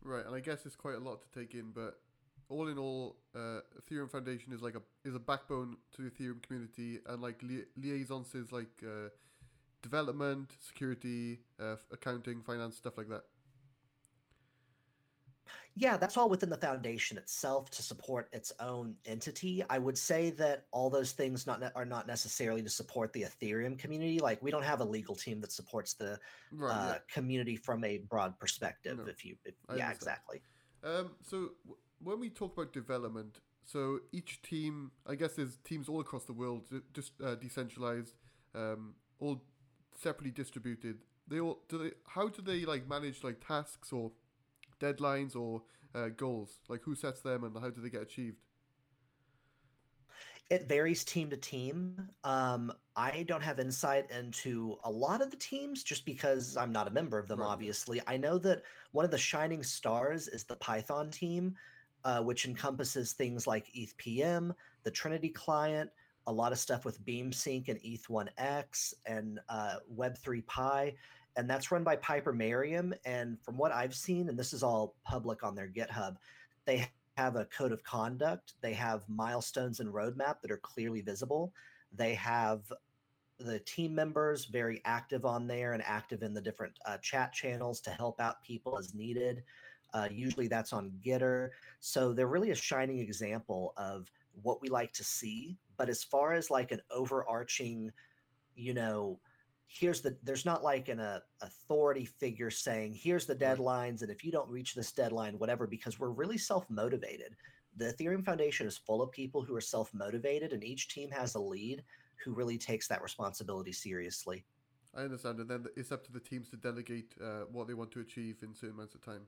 Right, 0.03 0.25
and 0.25 0.35
I 0.35 0.41
guess 0.41 0.67
it's 0.67 0.77
quite 0.77 0.97
a 0.97 1.01
lot 1.01 1.23
to 1.23 1.39
take 1.39 1.55
in, 1.55 1.71
but 1.75 1.99
all 2.49 2.69
in 2.69 2.79
all, 2.79 3.17
uh, 3.35 3.61
Ethereum 3.81 4.11
Foundation 4.11 4.53
is 4.53 4.61
like 4.61 4.75
a 4.75 4.83
is 5.09 5.15
a 5.15 5.19
backbone 5.19 5.77
to 5.97 6.03
the 6.03 6.11
Ethereum 6.11 6.43
community, 6.43 6.99
and 7.07 7.23
like 7.23 7.43
li- 7.43 7.65
liaisons 7.77 8.35
is 8.35 8.53
like 8.53 8.83
uh, 8.83 9.09
development, 9.83 10.51
security, 10.61 11.41
uh, 11.61 11.77
accounting, 11.93 12.43
finance, 12.43 12.77
stuff 12.77 12.99
like 12.99 13.09
that. 13.09 13.25
Yeah, 15.77 15.97
that's 15.97 16.17
all 16.17 16.29
within 16.29 16.51
the 16.51 16.57
foundation 16.57 17.19
itself 17.19 17.69
to 17.71 17.83
support 17.83 18.29
its 18.33 18.53
own 18.61 18.95
entity. 19.07 19.65
I 19.69 19.79
would 19.79 19.99
say 19.99 20.31
that 20.31 20.67
all 20.71 20.89
those 20.89 21.11
things 21.13 21.49
not 21.49 21.61
ne- 21.61 21.71
are 21.75 21.85
not 21.85 22.07
necessarily 22.07 22.63
to 22.63 22.69
support 22.69 23.13
the 23.13 23.23
Ethereum 23.23 23.77
community. 23.77 24.21
Like 24.21 24.41
we 24.41 24.53
don't 24.53 24.63
have 24.63 24.81
a 24.81 24.85
legal 24.85 25.17
team 25.17 25.41
that 25.41 25.51
supports 25.51 25.95
the 25.95 26.19
right, 26.53 26.71
uh, 26.71 26.93
yeah. 26.93 26.99
community 27.13 27.57
from 27.57 27.83
a 27.85 27.99
broad 27.99 28.39
perspective. 28.39 28.99
No, 28.99 29.07
if 29.07 29.25
you, 29.25 29.37
if, 29.45 29.55
yeah, 29.77 29.91
exactly. 29.91 30.43
Um, 30.85 31.11
so 31.23 31.51
w- 31.65 31.79
when 32.01 32.21
we 32.21 32.31
talk 32.31 32.53
about 32.57 32.73
development, 32.73 33.41
so 33.65 33.99
each 34.13 34.43
team, 34.43 34.93
I 35.09 35.17
guess, 35.17 35.33
there's 35.35 35.57
teams 35.65 35.89
all 35.89 36.01
across 36.01 36.25
the 36.25 36.35
world, 36.35 36.67
just 36.93 37.13
uh, 37.21 37.35
decentralized, 37.35 38.15
um, 38.55 38.95
all 39.19 39.43
separately 40.01 40.31
distributed. 40.31 40.99
They 41.27 41.41
all 41.41 41.63
do 41.69 41.79
they? 41.79 41.91
How 42.07 42.29
do 42.29 42.43
they 42.43 42.65
like 42.65 42.89
manage 42.89 43.25
like 43.25 43.45
tasks 43.45 43.93
or 43.93 44.13
deadlines 44.85 45.37
or 45.37 45.63
uh, 45.95 46.09
goals? 46.17 46.59
Like 46.69 46.83
who 46.83 46.95
sets 46.95 47.21
them 47.21 47.45
and 47.45 47.57
how 47.57 47.71
do 47.71 47.81
they 47.81 47.91
get 47.91 48.03
achieved? 48.03 48.39
It 50.51 50.69
varies 50.69 51.05
team 51.05 51.31
to 51.31 51.39
team. 51.39 52.09
Um, 52.23 52.71
I 52.95 53.25
don't 53.27 53.43
have 53.43 53.59
insight 53.59 54.11
into 54.11 54.77
a 54.85 54.91
lot 54.91 55.23
of 55.23 55.31
the 55.31 55.39
teams 55.39 55.83
just 55.83 56.05
because 56.05 56.57
I'm 56.57 56.71
not 56.71 56.87
a 56.87 56.91
member 56.91 57.19
of 57.19 57.29
them, 57.29 57.41
right. 57.41 57.47
obviously. 57.47 58.01
I 58.07 58.19
know 58.19 58.37
that 58.39 58.63
one 58.93 59.07
of 59.07 59.11
the 59.11 59.19
shining 59.19 59.63
stars 59.63 60.29
is 60.29 60.45
the 60.45 60.57
Python 60.57 61.11
team, 61.11 61.55
uh, 62.05 62.21
which 62.21 62.45
encompasses 62.45 63.13
things 63.13 63.47
like 63.47 63.73
ETHPM, 63.75 64.55
the 64.83 64.91
Trinity 64.91 65.31
client, 65.31 65.91
a 66.27 66.33
lot 66.33 66.53
of 66.53 66.59
stuff 66.59 66.85
with 66.85 67.05
BeamSync 67.05 67.69
and 67.69 67.81
ETH1X 67.81 68.95
and 69.07 69.41
uh, 69.49 69.77
Web3.py 69.97 70.95
and 71.37 71.49
that's 71.49 71.71
run 71.71 71.85
by 71.85 71.97
Piper 71.97 72.33
Merriam. 72.33 72.95
And 73.05 73.41
from 73.43 73.57
what 73.57 73.73
I've 73.73 73.95
seen, 73.95 74.29
and 74.29 74.39
this 74.39 74.53
is 74.53 74.63
all 74.63 74.95
public 75.05 75.43
on 75.43 75.55
their 75.55 75.69
GitHub, 75.69 76.17
they 76.65 76.89
have 77.17 77.37
a 77.37 77.45
code 77.47 77.73
of 77.73 77.83
conduct. 77.85 78.55
They 78.61 78.73
have 78.75 79.09
milestones 79.09 79.81
and 79.81 79.93
roadmap 79.93 80.41
that 80.43 80.51
are 80.51 80.59
clearly 80.59 81.01
visible. 81.01 81.53
They 81.93 82.15
have 82.15 82.73
the 83.39 83.59
team 83.61 83.95
members 83.95 84.45
very 84.45 84.81
active 84.85 85.25
on 85.25 85.47
there 85.47 85.73
and 85.73 85.83
active 85.85 86.23
in 86.23 86.35
the 86.35 86.41
different 86.41 86.79
uh, 86.87 86.99
chat 86.99 87.33
channels 87.33 87.81
to 87.81 87.91
help 87.91 88.21
out 88.21 88.43
people 88.43 88.79
as 88.79 88.95
needed. 88.95 89.43
Uh, 89.93 90.09
usually 90.11 90.49
that's 90.49 90.73
on 90.73 90.93
Gitter. 91.05 91.51
So 91.81 92.13
they're 92.13 92.27
really 92.27 92.51
a 92.51 92.57
shining 92.57 92.99
example 92.99 93.75
of 93.77 94.11
what 94.43 94.61
we 94.61 94.69
like 94.69 94.93
to 94.95 95.05
see. 95.05 95.57
But 95.77 95.89
as 95.89 96.03
far 96.03 96.33
as 96.33 96.51
like 96.51 96.73
an 96.73 96.81
overarching, 96.91 97.93
you 98.57 98.75
know, 98.75 99.19
here's 99.67 100.01
the 100.01 100.17
there's 100.23 100.45
not 100.45 100.63
like 100.63 100.89
an 100.89 101.01
uh, 101.01 101.21
authority 101.43 102.05
figure 102.05 102.51
saying 102.51 102.95
here's 102.95 103.27
the 103.27 103.35
deadlines 103.35 104.03
and 104.03 104.11
if 104.11 104.25
you 104.25 104.31
don't 104.31 104.49
reach 104.49 104.75
this 104.75 104.93
deadline 104.93 105.39
whatever 105.39 105.67
because 105.67 105.99
we're 105.99 106.11
really 106.11 106.39
self-motivated 106.39 107.35
the 107.77 107.87
ethereum 107.87 108.25
foundation 108.25 108.67
is 108.67 108.77
full 108.77 109.03
of 109.03 109.11
people 109.11 109.43
who 109.43 109.55
are 109.55 109.61
self-motivated 109.61 110.53
and 110.53 110.63
each 110.63 110.89
team 110.89 111.11
has 111.11 111.35
a 111.35 111.41
lead 111.41 111.83
who 112.25 112.33
really 112.33 112.59
takes 112.59 112.89
that 112.89 113.03
responsibility 113.03 113.73
seriously. 113.73 114.45
I 114.97 115.03
understand, 115.03 115.41
and 115.41 115.49
then 115.49 115.65
it's 115.77 115.91
up 115.91 116.05
to 116.05 116.13
the 116.13 116.21
teams 116.21 116.49
to 116.51 116.57
delegate 116.57 117.15
uh, 117.23 117.45
what 117.51 117.67
they 117.67 117.75
want 117.75 117.91
to 117.93 118.01
achieve 118.01 118.37
in 118.43 118.55
certain 118.55 118.77
amounts 118.77 118.95
of 118.95 119.05
time. 119.05 119.23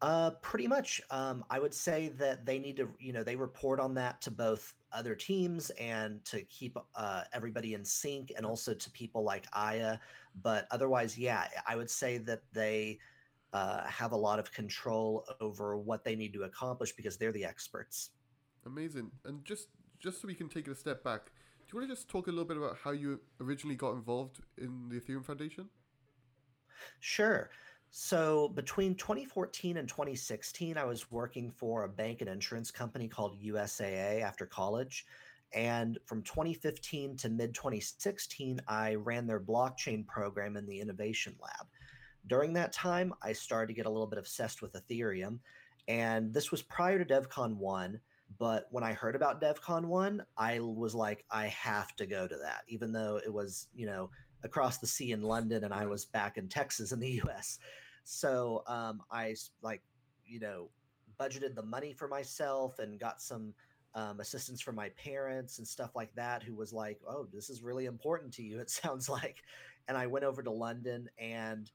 Uh, 0.00 0.30
pretty 0.42 0.68
much. 0.68 1.00
Um, 1.10 1.44
I 1.50 1.58
would 1.58 1.74
say 1.74 2.12
that 2.18 2.44
they 2.44 2.58
need 2.58 2.76
to, 2.76 2.88
you 3.00 3.12
know, 3.12 3.24
they 3.24 3.34
report 3.34 3.80
on 3.80 3.94
that 3.94 4.20
to 4.22 4.30
both 4.30 4.74
other 4.92 5.14
teams 5.14 5.70
and 5.70 6.24
to 6.24 6.42
keep 6.44 6.76
uh, 6.94 7.22
everybody 7.32 7.74
in 7.74 7.84
sync, 7.84 8.32
and 8.36 8.44
also 8.46 8.74
to 8.74 8.90
people 8.90 9.22
like 9.22 9.46
Aya. 9.52 9.98
But 10.42 10.66
otherwise, 10.70 11.18
yeah, 11.18 11.48
I 11.66 11.76
would 11.76 11.90
say 11.90 12.18
that 12.18 12.42
they 12.52 12.98
uh, 13.52 13.86
have 13.86 14.12
a 14.12 14.16
lot 14.16 14.38
of 14.38 14.52
control 14.52 15.24
over 15.40 15.76
what 15.76 16.04
they 16.04 16.14
need 16.14 16.32
to 16.34 16.42
accomplish 16.42 16.92
because 16.92 17.16
they're 17.16 17.32
the 17.32 17.44
experts. 17.44 18.10
Amazing. 18.66 19.10
And 19.24 19.44
just 19.44 19.68
just 19.98 20.20
so 20.20 20.28
we 20.28 20.34
can 20.34 20.48
take 20.48 20.68
it 20.68 20.70
a 20.70 20.74
step 20.74 21.02
back, 21.02 21.26
do 21.26 21.72
you 21.72 21.80
want 21.80 21.90
to 21.90 21.94
just 21.94 22.08
talk 22.08 22.28
a 22.28 22.30
little 22.30 22.44
bit 22.44 22.56
about 22.56 22.76
how 22.82 22.92
you 22.92 23.20
originally 23.40 23.76
got 23.76 23.92
involved 23.92 24.40
in 24.58 24.88
the 24.88 25.00
Ethereum 25.00 25.24
Foundation? 25.24 25.68
Sure. 27.00 27.50
So 27.90 28.48
between 28.48 28.94
2014 28.94 29.78
and 29.78 29.88
2016, 29.88 30.76
I 30.76 30.84
was 30.84 31.10
working 31.10 31.50
for 31.50 31.84
a 31.84 31.88
bank 31.88 32.20
and 32.20 32.28
insurance 32.28 32.70
company 32.70 33.08
called 33.08 33.40
USAA 33.42 34.22
after 34.22 34.46
college. 34.46 35.06
And 35.54 35.98
from 36.04 36.22
2015 36.22 37.16
to 37.16 37.28
mid 37.30 37.54
2016, 37.54 38.60
I 38.68 38.96
ran 38.96 39.26
their 39.26 39.40
blockchain 39.40 40.06
program 40.06 40.56
in 40.56 40.66
the 40.66 40.80
innovation 40.80 41.34
lab. 41.40 41.66
During 42.26 42.52
that 42.54 42.72
time, 42.72 43.14
I 43.22 43.32
started 43.32 43.68
to 43.68 43.74
get 43.74 43.86
a 43.86 43.90
little 43.90 44.06
bit 44.06 44.18
obsessed 44.18 44.60
with 44.60 44.74
Ethereum. 44.74 45.38
And 45.86 46.34
this 46.34 46.50
was 46.50 46.62
prior 46.62 47.02
to 47.02 47.04
DevCon 47.04 47.56
1. 47.56 47.98
But 48.38 48.68
when 48.70 48.84
I 48.84 48.92
heard 48.92 49.16
about 49.16 49.40
DevCon 49.40 49.86
1, 49.86 50.22
I 50.36 50.60
was 50.60 50.94
like, 50.94 51.24
I 51.30 51.46
have 51.46 51.96
to 51.96 52.06
go 52.06 52.28
to 52.28 52.36
that, 52.36 52.64
even 52.68 52.92
though 52.92 53.18
it 53.24 53.32
was, 53.32 53.68
you 53.74 53.86
know, 53.86 54.10
across 54.44 54.78
the 54.78 54.86
sea 54.86 55.12
in 55.12 55.22
London 55.22 55.64
and 55.64 55.74
I 55.74 55.86
was 55.86 56.04
back 56.04 56.38
in 56.38 56.48
Texas 56.48 56.92
in 56.92 57.00
the 57.00 57.22
US. 57.24 57.58
So 58.04 58.62
um, 58.66 59.02
I 59.10 59.34
like, 59.62 59.82
you 60.26 60.40
know, 60.40 60.68
budgeted 61.20 61.54
the 61.54 61.62
money 61.62 61.92
for 61.92 62.08
myself 62.08 62.78
and 62.78 62.98
got 62.98 63.20
some 63.20 63.52
um, 63.94 64.20
assistance 64.20 64.60
from 64.60 64.76
my 64.76 64.90
parents 64.90 65.58
and 65.58 65.66
stuff 65.66 65.96
like 65.96 66.14
that, 66.14 66.42
who 66.42 66.54
was 66.54 66.72
like, 66.72 67.00
oh, 67.08 67.26
this 67.32 67.50
is 67.50 67.62
really 67.62 67.86
important 67.86 68.32
to 68.34 68.42
you, 68.42 68.60
it 68.60 68.70
sounds 68.70 69.08
like. 69.08 69.42
And 69.88 69.96
I 69.96 70.06
went 70.06 70.24
over 70.24 70.42
to 70.42 70.50
London 70.50 71.08
and 71.18 71.70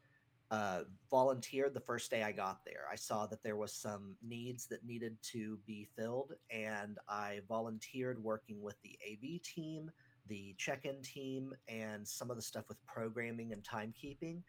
uh, 0.52 0.84
volunteered 1.10 1.74
the 1.74 1.80
first 1.80 2.12
day 2.12 2.22
I 2.22 2.32
got 2.32 2.64
there. 2.64 2.86
I 2.92 2.96
saw 2.96 3.26
that 3.26 3.42
there 3.42 3.56
was 3.56 3.74
some 3.74 4.16
needs 4.22 4.68
that 4.68 4.86
needed 4.86 5.18
to 5.32 5.58
be 5.66 5.88
filled, 5.96 6.34
and 6.52 7.00
I 7.10 7.42
volunteered 7.48 8.24
working 8.24 8.62
with 8.62 8.80
the 8.84 8.98
AB 9.04 9.42
team, 9.44 9.92
the 10.28 10.56
check-in 10.58 11.02
team, 11.02 11.54
and 11.68 12.08
some 12.08 12.30
of 12.30 12.36
the 12.36 12.42
stuff 12.42 12.66
with 12.68 12.78
programming 12.86 13.54
and 13.54 13.64
timekeeping. 13.64 14.42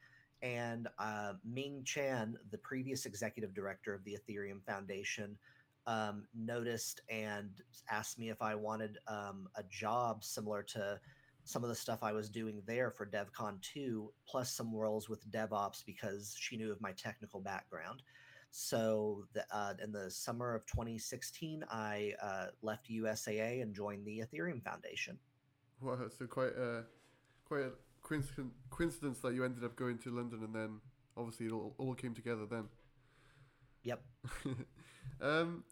And 0.42 0.88
uh, 0.98 1.34
Ming 1.44 1.82
Chan, 1.84 2.36
the 2.50 2.58
previous 2.58 3.06
executive 3.06 3.54
director 3.54 3.94
of 3.94 4.04
the 4.04 4.18
Ethereum 4.18 4.62
Foundation, 4.64 5.38
um, 5.86 6.24
noticed 6.34 7.00
and 7.10 7.50
asked 7.90 8.18
me 8.18 8.30
if 8.30 8.40
I 8.40 8.54
wanted 8.54 8.98
um, 9.06 9.48
a 9.56 9.62
job 9.64 10.24
similar 10.24 10.62
to 10.62 10.98
some 11.44 11.62
of 11.62 11.68
the 11.68 11.74
stuff 11.74 12.02
I 12.02 12.12
was 12.12 12.30
doing 12.30 12.62
there 12.66 12.90
for 12.90 13.06
DevCon 13.06 13.60
2, 13.60 14.10
plus 14.26 14.50
some 14.50 14.74
roles 14.74 15.08
with 15.08 15.30
DevOps 15.30 15.84
because 15.84 16.34
she 16.38 16.56
knew 16.56 16.72
of 16.72 16.80
my 16.80 16.92
technical 16.92 17.40
background. 17.40 18.02
So, 18.50 19.24
the, 19.34 19.44
uh, 19.50 19.74
in 19.82 19.92
the 19.92 20.10
summer 20.10 20.54
of 20.54 20.64
2016, 20.66 21.64
I 21.70 22.12
uh, 22.22 22.46
left 22.62 22.88
USAA 22.88 23.62
and 23.62 23.74
joined 23.74 24.06
the 24.06 24.22
Ethereum 24.22 24.62
Foundation. 24.62 25.18
Wow, 25.80 25.98
so 26.16 26.26
quite 26.26 26.56
a 26.56 26.84
quite 27.46 27.62
a 27.62 27.70
coincidence 28.00 29.18
that 29.20 29.34
you 29.34 29.44
ended 29.44 29.64
up 29.64 29.76
going 29.76 29.98
to 29.98 30.10
London, 30.10 30.42
and 30.44 30.54
then 30.54 30.80
obviously 31.16 31.46
it 31.46 31.52
all, 31.52 31.74
all 31.78 31.94
came 31.94 32.14
together 32.14 32.46
then. 32.46 32.64
Yep. 33.82 34.02
um, 35.20 35.64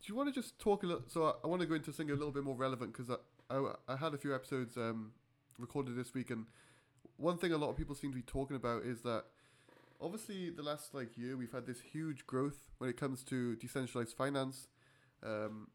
do 0.00 0.06
you 0.06 0.14
want 0.14 0.32
to 0.32 0.40
just 0.40 0.58
talk 0.58 0.82
a 0.82 0.86
little? 0.86 1.02
So 1.08 1.24
I, 1.24 1.32
I 1.44 1.46
want 1.46 1.60
to 1.62 1.66
go 1.66 1.74
into 1.74 1.92
something 1.92 2.10
a 2.10 2.16
little 2.16 2.32
bit 2.32 2.44
more 2.44 2.56
relevant 2.56 2.92
because 2.92 3.14
I, 3.50 3.72
I 3.88 3.96
had 3.96 4.14
a 4.14 4.18
few 4.18 4.34
episodes 4.34 4.76
um, 4.76 5.12
recorded 5.58 5.96
this 5.96 6.14
week, 6.14 6.30
and 6.30 6.46
one 7.16 7.38
thing 7.38 7.52
a 7.52 7.58
lot 7.58 7.70
of 7.70 7.76
people 7.76 7.94
seem 7.94 8.10
to 8.10 8.16
be 8.16 8.22
talking 8.22 8.56
about 8.56 8.84
is 8.84 9.02
that 9.02 9.24
obviously 10.00 10.50
the 10.50 10.62
last 10.62 10.94
like 10.94 11.16
year 11.16 11.36
we've 11.36 11.52
had 11.52 11.66
this 11.66 11.80
huge 11.80 12.26
growth 12.26 12.70
when 12.78 12.88
it 12.88 12.96
comes 12.96 13.22
to 13.24 13.56
decentralized 13.56 14.16
finance, 14.16 14.68
um, 15.24 15.68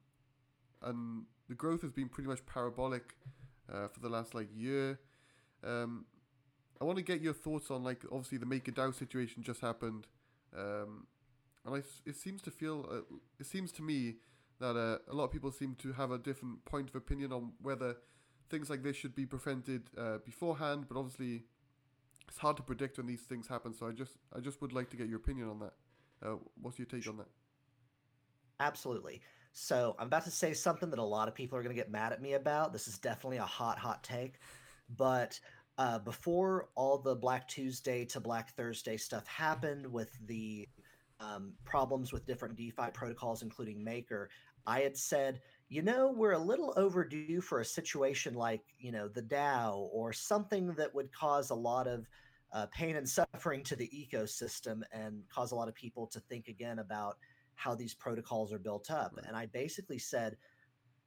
and 0.82 1.26
the 1.50 1.56
growth 1.56 1.82
has 1.82 1.92
been 1.92 2.10
pretty 2.10 2.28
much 2.30 2.46
parabolic 2.46 3.16
uh, 3.72 3.88
for 3.88 4.00
the 4.00 4.10
last 4.10 4.34
like 4.34 4.50
year. 4.56 5.00
Um, 5.64 6.06
I 6.80 6.84
want 6.84 6.98
to 6.98 7.04
get 7.04 7.22
your 7.22 7.34
thoughts 7.34 7.72
on 7.72 7.84
like 7.84 8.04
obviously 8.12 8.38
the 8.38 8.46
MakerDAO 8.46 8.94
situation 8.94 9.44
just 9.44 9.62
happened, 9.62 10.08
um, 10.58 11.08
and 11.66 11.76
I, 11.76 11.84
it 12.06 12.16
seems 12.16 12.42
to 12.44 12.52
feel 12.52 12.88
uh, 12.92 13.16
it 13.40 13.46
seems 13.46 13.72
to 13.74 13.82
me 13.82 14.16
that 14.60 14.76
uh, 14.76 14.98
a 15.12 15.16
lot 15.16 15.26
of 15.26 15.32
people 15.32 15.52
seem 15.52 15.76
to 15.76 15.94
have 15.94 16.12
a 16.12 16.18
different 16.18 16.64
point 16.66 16.90
of 16.90 16.96
opinion 16.96 17.32
on 17.32 17.54
whether 17.62 17.96
things 18.50 18.70
like 18.70 18.84
this 18.84 18.96
should 18.96 19.16
be 19.16 19.26
prevented 19.26 19.90
uh, 19.98 20.18
beforehand. 20.26 20.86
But 20.88 20.98
obviously, 20.98 21.44
it's 22.28 22.38
hard 22.38 22.58
to 22.58 22.64
predict 22.64 22.98
when 22.98 23.08
these 23.08 23.22
things 23.22 23.48
happen. 23.48 23.74
So 23.74 23.88
I 23.88 23.92
just 23.92 24.18
I 24.36 24.40
just 24.40 24.62
would 24.62 24.74
like 24.74 24.90
to 24.92 24.98
get 24.98 25.08
your 25.08 25.18
opinion 25.18 25.50
on 25.50 25.60
that. 25.60 25.74
Uh, 26.26 26.36
what's 26.62 26.80
your 26.80 26.86
take 26.86 27.08
on 27.08 27.18
that? 27.18 27.28
Absolutely. 28.60 29.22
So 29.58 29.96
I'm 29.98 30.08
about 30.08 30.26
to 30.26 30.32
say 30.32 30.54
something 30.54 30.90
that 30.90 31.00
a 31.00 31.04
lot 31.04 31.30
of 31.30 31.34
people 31.34 31.58
are 31.58 31.64
going 31.64 31.74
to 31.74 31.82
get 31.82 31.90
mad 31.90 32.12
at 32.12 32.22
me 32.22 32.34
about. 32.34 32.74
This 32.74 32.90
is 32.90 32.98
definitely 32.98 33.38
a 33.38 33.44
hot, 33.44 33.80
hot 33.80 34.04
take. 34.04 34.40
But 34.98 35.40
uh, 35.78 36.00
before 36.00 36.68
all 36.76 36.98
the 36.98 37.16
Black 37.16 37.48
Tuesday 37.48 38.04
to 38.04 38.20
Black 38.20 38.54
Thursday 38.58 38.98
stuff 38.98 39.26
happened 39.28 39.88
with 39.88 40.12
the 40.28 40.68
um, 41.22 41.54
problems 41.64 42.12
with 42.12 42.26
different 42.26 42.58
DeFi 42.58 42.92
protocols, 42.94 43.44
including 43.44 43.82
Maker, 43.82 44.30
I 44.68 44.82
had 44.82 44.98
said, 44.98 45.40
you 45.70 45.82
know, 45.82 46.12
we're 46.12 46.34
a 46.34 46.38
little 46.38 46.74
overdue 46.76 47.40
for 47.40 47.62
a 47.62 47.66
situation 47.66 48.34
like, 48.34 48.62
you 48.78 48.92
know, 48.92 49.08
the 49.08 49.22
DAO 49.22 49.88
or 49.94 50.12
something 50.12 50.74
that 50.74 50.94
would 50.94 51.14
cause 51.14 51.50
a 51.50 51.56
lot 51.56 51.88
of 51.88 52.10
uh, 52.52 52.66
pain 52.74 52.98
and 52.98 53.08
suffering 53.08 53.64
to 53.64 53.78
the 53.78 53.88
ecosystem 53.88 54.82
and 54.92 55.24
cause 55.30 55.54
a 55.54 55.56
lot 55.56 55.70
of 55.70 55.76
people 55.76 56.08
to 56.08 56.20
think 56.20 56.50
again 56.50 56.80
about 56.80 57.16
how 57.56 57.76
these 57.76 57.94
protocols 57.94 58.54
are 58.54 58.60
built 58.60 58.92
up. 58.92 59.14
Right. 59.16 59.26
And 59.28 59.36
I 59.36 59.48
basically 59.48 59.98
said, 59.98 60.38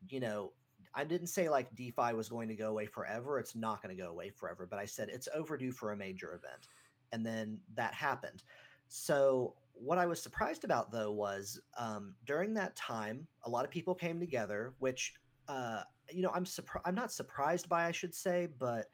you 0.09 0.21
know, 0.21 0.53
I 0.95 1.05
didn't 1.05 1.29
say 1.29 1.49
like 1.49 1.75
DeFi 1.75 2.15
was 2.15 2.29
going 2.29 2.49
to 2.49 2.57
go 2.57 2.71
away 2.71 2.87
forever. 2.87 3.39
It's 3.39 3.55
not 3.55 3.83
going 3.83 3.95
to 3.95 4.03
go 4.03 4.11
away 4.11 4.31
forever, 4.31 4.67
but 4.69 4.79
I 4.79 4.87
said 4.87 5.09
it's 5.09 5.29
overdue 5.35 5.73
for 5.73 5.93
a 5.93 5.97
major 5.97 6.29
event. 6.29 6.69
And 7.13 7.25
then 7.25 7.59
that 7.75 7.95
happened. 7.95 8.43
So 8.89 9.55
what 9.75 9.99
I 9.99 10.07
was 10.07 10.23
surprised 10.23 10.65
about 10.65 10.91
though 10.91 11.13
was 11.13 11.61
um, 11.79 12.15
during 12.27 12.55
that 12.55 12.75
time, 12.77 13.27
a 13.45 13.51
lot 13.51 13.65
of 13.65 13.71
people 13.71 13.95
came 13.95 14.19
together, 14.19 14.75
which 14.79 15.15
uh, 15.49 15.83
you 16.11 16.23
know 16.23 16.31
I'm 16.35 16.47
surprised. 16.47 16.87
I'm 16.87 16.95
not 16.95 17.13
surprised 17.13 17.69
by, 17.69 17.87
I 17.87 17.93
should 17.93 18.15
say, 18.15 18.49
but 18.59 18.87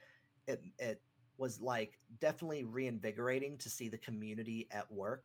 it 0.46 0.62
it 0.78 1.00
was 1.38 1.60
like 1.60 1.98
definitely 2.20 2.64
reinvigorating 2.64 3.58
to 3.58 3.68
see 3.68 3.88
the 3.88 3.98
community 3.98 4.68
at 4.70 4.90
work. 4.90 5.24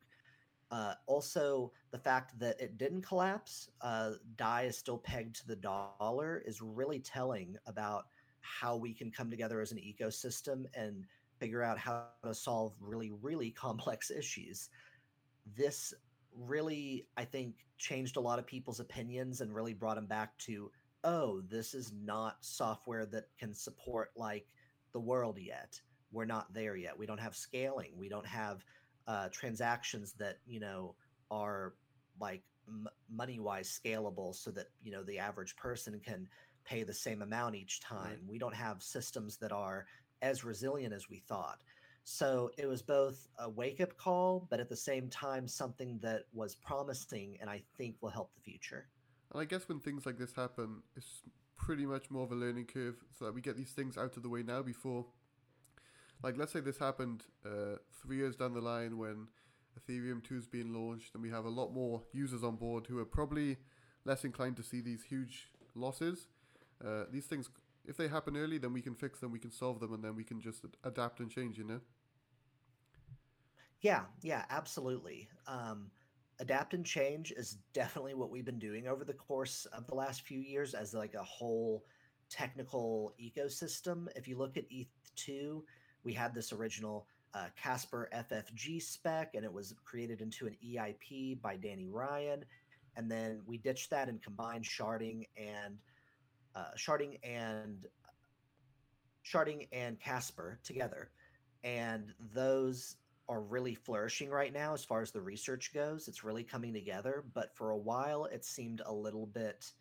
Uh, 0.71 0.93
also, 1.07 1.71
the 1.91 1.97
fact 1.97 2.37
that 2.39 2.59
it 2.61 2.77
didn't 2.77 3.01
collapse, 3.01 3.69
uh, 3.81 4.11
DAI 4.35 4.63
is 4.63 4.77
still 4.77 4.99
pegged 4.99 5.35
to 5.37 5.47
the 5.47 5.55
dollar, 5.55 6.43
is 6.45 6.61
really 6.61 6.99
telling 6.99 7.57
about 7.65 8.05
how 8.41 8.75
we 8.75 8.93
can 8.93 9.11
come 9.11 9.29
together 9.29 9.61
as 9.61 9.71
an 9.71 9.79
ecosystem 9.79 10.65
and 10.75 11.05
figure 11.39 11.63
out 11.63 11.77
how 11.77 12.05
to 12.23 12.33
solve 12.33 12.73
really, 12.79 13.11
really 13.21 13.49
complex 13.65 14.11
issues 14.11 14.69
this 15.55 15.93
really, 16.35 17.07
I 17.17 17.25
think, 17.25 17.55
changed 17.77 18.17
a 18.17 18.21
lot 18.21 18.39
of 18.39 18.45
people's 18.45 18.79
opinions 18.79 19.41
and 19.41 19.53
really 19.53 19.73
brought 19.73 19.95
them 19.95 20.05
back 20.05 20.37
to, 20.39 20.71
oh, 21.03 21.41
this 21.41 21.73
is 21.73 21.93
not 22.03 22.37
software 22.41 23.05
that 23.07 23.25
can 23.37 23.53
support 23.53 24.11
like 24.15 24.47
the 24.93 24.99
world 24.99 25.37
yet. 25.39 25.79
We're 26.11 26.25
not 26.25 26.53
there 26.53 26.75
yet. 26.75 26.97
We 26.97 27.05
don't 27.05 27.19
have 27.19 27.35
scaling. 27.35 27.91
We 27.95 28.09
don't 28.09 28.25
have 28.25 28.63
uh, 29.07 29.29
transactions 29.29 30.13
that 30.13 30.37
you 30.45 30.59
know 30.59 30.95
are 31.31 31.73
like 32.19 32.43
m- 32.67 32.87
money 33.09 33.39
wise 33.39 33.79
scalable, 33.83 34.35
so 34.35 34.51
that 34.51 34.67
you 34.83 34.91
know 34.91 35.03
the 35.03 35.19
average 35.19 35.55
person 35.55 35.99
can 36.03 36.27
pay 36.65 36.83
the 36.83 36.93
same 36.93 37.21
amount 37.21 37.55
each 37.55 37.79
time. 37.79 38.19
We 38.27 38.37
don't 38.37 38.55
have 38.55 38.83
systems 38.83 39.37
that 39.37 39.51
are 39.51 39.85
as 40.21 40.43
resilient 40.43 40.93
as 40.93 41.09
we 41.09 41.19
thought. 41.19 41.59
So 42.03 42.51
it 42.57 42.65
was 42.65 42.81
both 42.81 43.27
a 43.37 43.49
wake 43.49 43.81
up 43.81 43.95
call, 43.97 44.47
but 44.49 44.59
at 44.59 44.69
the 44.69 44.75
same 44.75 45.09
time, 45.09 45.47
something 45.47 45.99
that 46.01 46.23
was 46.33 46.55
promising 46.55 47.37
and 47.39 47.49
I 47.49 47.61
think 47.77 47.95
will 48.01 48.09
help 48.09 48.33
the 48.33 48.41
future. 48.41 48.87
And 49.31 49.41
I 49.41 49.45
guess 49.45 49.69
when 49.69 49.79
things 49.79 50.05
like 50.05 50.17
this 50.17 50.33
happen, 50.33 50.81
it's 50.95 51.21
pretty 51.55 51.85
much 51.85 52.09
more 52.09 52.23
of 52.23 52.31
a 52.31 52.35
learning 52.35 52.65
curve 52.65 52.95
so 53.17 53.25
that 53.25 53.33
we 53.33 53.41
get 53.41 53.57
these 53.57 53.71
things 53.71 53.97
out 53.97 54.17
of 54.17 54.23
the 54.23 54.29
way 54.29 54.43
now 54.43 54.61
before. 54.61 55.05
Like, 56.21 56.37
let's 56.37 56.51
say 56.51 56.59
this 56.59 56.77
happened 56.77 57.23
uh, 57.45 57.77
three 58.01 58.17
years 58.17 58.35
down 58.35 58.53
the 58.53 58.61
line 58.61 58.97
when 58.97 59.27
Ethereum 59.79 60.23
2 60.23 60.35
is 60.35 60.47
being 60.47 60.73
launched 60.73 61.13
and 61.13 61.23
we 61.23 61.29
have 61.29 61.45
a 61.45 61.49
lot 61.49 61.73
more 61.73 62.03
users 62.11 62.43
on 62.43 62.55
board 62.55 62.87
who 62.87 62.99
are 62.99 63.05
probably 63.05 63.57
less 64.05 64.25
inclined 64.25 64.57
to 64.57 64.63
see 64.63 64.81
these 64.81 65.03
huge 65.03 65.47
losses. 65.75 66.27
Uh, 66.85 67.03
these 67.11 67.25
things, 67.25 67.49
if 67.85 67.95
they 67.95 68.07
happen 68.07 68.35
early, 68.35 68.57
then 68.57 68.73
we 68.73 68.81
can 68.81 68.95
fix 68.95 69.19
them, 69.19 69.31
we 69.31 69.39
can 69.39 69.51
solve 69.51 69.79
them, 69.79 69.93
and 69.93 70.03
then 70.03 70.15
we 70.15 70.23
can 70.23 70.41
just 70.41 70.65
adapt 70.83 71.19
and 71.19 71.29
change, 71.31 71.57
you 71.57 71.63
know? 71.63 71.79
Yeah, 73.81 74.01
yeah, 74.21 74.43
absolutely. 74.49 75.29
Um, 75.47 75.89
adapt 76.39 76.73
and 76.73 76.85
change 76.85 77.31
is 77.31 77.57
definitely 77.73 78.13
what 78.13 78.29
we've 78.29 78.45
been 78.45 78.59
doing 78.59 78.87
over 78.87 79.05
the 79.05 79.13
course 79.13 79.65
of 79.71 79.87
the 79.87 79.95
last 79.95 80.21
few 80.23 80.39
years 80.39 80.73
as 80.73 80.93
like 80.93 81.13
a 81.13 81.23
whole 81.23 81.85
technical 82.29 83.13
ecosystem. 83.21 84.07
If 84.15 84.27
you 84.27 84.37
look 84.37 84.57
at 84.57 84.69
ETH2, 84.69 85.61
we 86.03 86.13
had 86.13 86.33
this 86.33 86.53
original 86.53 87.07
uh, 87.33 87.45
Casper 87.61 88.09
FFG 88.13 88.81
spec, 88.81 89.35
and 89.35 89.45
it 89.45 89.53
was 89.53 89.75
created 89.85 90.21
into 90.21 90.47
an 90.47 90.55
EIP 90.65 91.41
by 91.41 91.55
Danny 91.55 91.87
Ryan. 91.87 92.43
And 92.95 93.09
then 93.09 93.41
we 93.45 93.57
ditched 93.57 93.89
that 93.91 94.09
and 94.09 94.21
combined 94.21 94.65
sharding 94.65 95.27
and 95.37 95.77
uh, 96.55 96.71
sharding 96.77 97.19
and 97.23 97.85
sharding 99.25 99.67
and 99.71 99.99
Casper 99.99 100.59
together. 100.63 101.11
And 101.63 102.13
those 102.33 102.95
are 103.27 103.41
really 103.41 103.75
flourishing 103.75 104.29
right 104.29 104.51
now 104.51 104.73
as 104.73 104.83
far 104.83 105.01
as 105.01 105.11
the 105.11 105.21
research 105.21 105.71
goes. 105.73 106.07
It's 106.07 106.23
really 106.23 106.43
coming 106.43 106.73
together, 106.73 107.25
but 107.33 107.55
for 107.55 107.69
a 107.69 107.77
while 107.77 108.25
it 108.25 108.43
seemed 108.43 108.81
a 108.85 108.93
little 108.93 109.27
bit, 109.27 109.71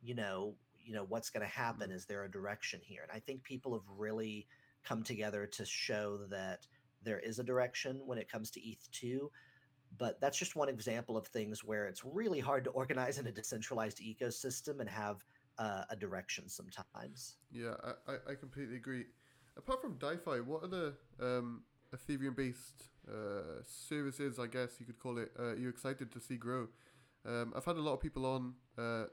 you 0.00 0.14
know, 0.14 0.54
you 0.80 0.94
know 0.94 1.04
what's 1.08 1.28
going 1.28 1.44
to 1.44 1.52
happen. 1.52 1.90
Is 1.90 2.06
there 2.06 2.24
a 2.24 2.30
direction 2.30 2.80
here? 2.82 3.02
And 3.02 3.10
I 3.12 3.18
think 3.18 3.42
people 3.42 3.72
have 3.72 3.82
really 3.98 4.46
come 4.88 5.02
together 5.02 5.46
to 5.46 5.64
show 5.64 6.18
that 6.30 6.66
there 7.02 7.18
is 7.18 7.38
a 7.38 7.44
direction 7.44 8.00
when 8.06 8.18
it 8.18 8.30
comes 8.30 8.50
to 8.52 8.60
ETH2. 8.60 9.28
But 9.96 10.20
that's 10.20 10.38
just 10.38 10.56
one 10.56 10.68
example 10.68 11.16
of 11.16 11.26
things 11.26 11.64
where 11.64 11.86
it's 11.86 12.04
really 12.04 12.40
hard 12.40 12.64
to 12.64 12.70
organize 12.70 13.18
in 13.18 13.26
a 13.26 13.32
decentralized 13.32 14.00
ecosystem 14.00 14.80
and 14.80 14.88
have 14.88 15.24
uh, 15.58 15.84
a 15.90 15.96
direction 15.96 16.48
sometimes. 16.48 17.36
Yeah, 17.50 17.74
I, 18.06 18.32
I 18.32 18.34
completely 18.34 18.76
agree. 18.76 19.04
Apart 19.56 19.80
from 19.80 19.94
DeFi, 19.94 20.40
what 20.40 20.62
other 20.62 20.94
um, 21.20 21.62
Ethereum 21.94 22.36
based 22.36 22.90
uh, 23.10 23.62
services, 23.66 24.38
I 24.38 24.46
guess 24.46 24.78
you 24.78 24.86
could 24.86 24.98
call 24.98 25.18
it, 25.18 25.30
uh, 25.38 25.54
you're 25.56 25.70
excited 25.70 26.12
to 26.12 26.20
see 26.20 26.36
grow? 26.36 26.68
Um, 27.26 27.52
I've 27.56 27.64
had 27.64 27.76
a 27.76 27.80
lot 27.80 27.94
of 27.94 28.00
people 28.00 28.26
on 28.26 28.54
uh, 28.76 29.04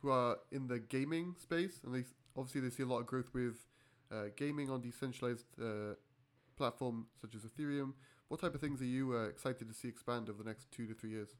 who 0.00 0.10
are 0.10 0.38
in 0.52 0.66
the 0.68 0.78
gaming 0.78 1.34
space, 1.38 1.80
and 1.84 1.94
they 1.94 2.04
obviously 2.36 2.62
they 2.62 2.70
see 2.70 2.82
a 2.82 2.86
lot 2.86 3.00
of 3.00 3.06
growth 3.06 3.30
with 3.34 3.66
uh, 4.12 4.24
gaming 4.36 4.70
on 4.70 4.80
decentralized 4.80 5.46
uh, 5.60 5.94
platform 6.56 7.06
such 7.20 7.34
as 7.34 7.42
Ethereum. 7.42 7.94
What 8.28 8.40
type 8.40 8.54
of 8.54 8.60
things 8.60 8.80
are 8.80 8.86
you 8.86 9.16
uh, 9.16 9.24
excited 9.24 9.68
to 9.68 9.74
see 9.74 9.88
expand 9.88 10.28
over 10.28 10.42
the 10.42 10.48
next 10.48 10.70
two 10.70 10.86
to 10.86 10.94
three 10.94 11.10
years? 11.10 11.30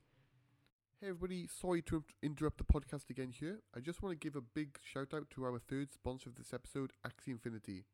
Hey 1.00 1.08
everybody, 1.08 1.46
sorry 1.46 1.80
to 1.82 2.04
interrupt 2.22 2.58
the 2.58 2.64
podcast 2.64 3.08
again 3.08 3.32
here. 3.38 3.60
I 3.74 3.80
just 3.80 4.02
want 4.02 4.12
to 4.12 4.22
give 4.22 4.36
a 4.36 4.42
big 4.42 4.78
shout 4.82 5.14
out 5.14 5.30
to 5.30 5.44
our 5.44 5.58
third 5.58 5.92
sponsor 5.92 6.28
of 6.28 6.34
this 6.34 6.52
episode, 6.52 6.92
Axie 7.06 7.28
Infinity. 7.28 7.84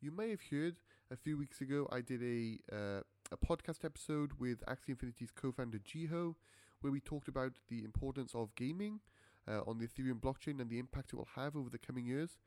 You 0.00 0.12
may 0.12 0.30
have 0.30 0.42
heard 0.50 0.76
a 1.10 1.16
few 1.16 1.36
weeks 1.36 1.60
ago 1.60 1.88
I 1.90 2.02
did 2.02 2.22
a 2.22 2.58
uh, 2.72 3.00
a 3.32 3.36
podcast 3.36 3.84
episode 3.84 4.32
with 4.38 4.64
Axie 4.66 4.90
Infinity's 4.90 5.32
co-founder 5.32 5.78
Jiho, 5.78 6.36
where 6.80 6.92
we 6.92 7.00
talked 7.00 7.26
about 7.26 7.54
the 7.68 7.82
importance 7.82 8.34
of 8.34 8.54
gaming 8.54 9.00
uh, 9.48 9.62
on 9.66 9.78
the 9.78 9.86
Ethereum 9.88 10.20
blockchain 10.20 10.60
and 10.60 10.70
the 10.70 10.78
impact 10.78 11.12
it 11.12 11.16
will 11.16 11.28
have 11.34 11.56
over 11.56 11.70
the 11.70 11.78
coming 11.78 12.06
years. 12.06 12.38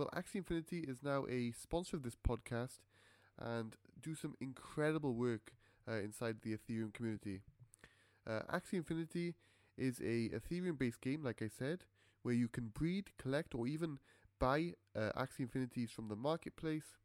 Well, 0.00 0.08
Axie 0.16 0.36
Infinity 0.36 0.78
is 0.88 1.02
now 1.02 1.26
a 1.28 1.52
sponsor 1.52 1.98
of 1.98 2.04
this 2.04 2.16
podcast 2.16 2.78
and 3.38 3.76
do 4.00 4.14
some 4.14 4.34
incredible 4.40 5.12
work 5.12 5.52
uh, 5.86 5.96
inside 5.96 6.36
the 6.40 6.56
Ethereum 6.56 6.94
community. 6.94 7.42
Uh, 8.26 8.40
Axie 8.50 8.78
Infinity 8.78 9.34
is 9.76 10.00
a 10.00 10.30
Ethereum-based 10.30 11.02
game, 11.02 11.22
like 11.22 11.42
I 11.42 11.48
said, 11.48 11.84
where 12.22 12.34
you 12.34 12.48
can 12.48 12.68
breed, 12.68 13.10
collect, 13.18 13.54
or 13.54 13.66
even 13.66 13.98
buy 14.38 14.72
uh, 14.96 15.10
Axie 15.18 15.40
Infinities 15.40 15.90
from 15.90 16.08
the 16.08 16.16
marketplace. 16.16 16.96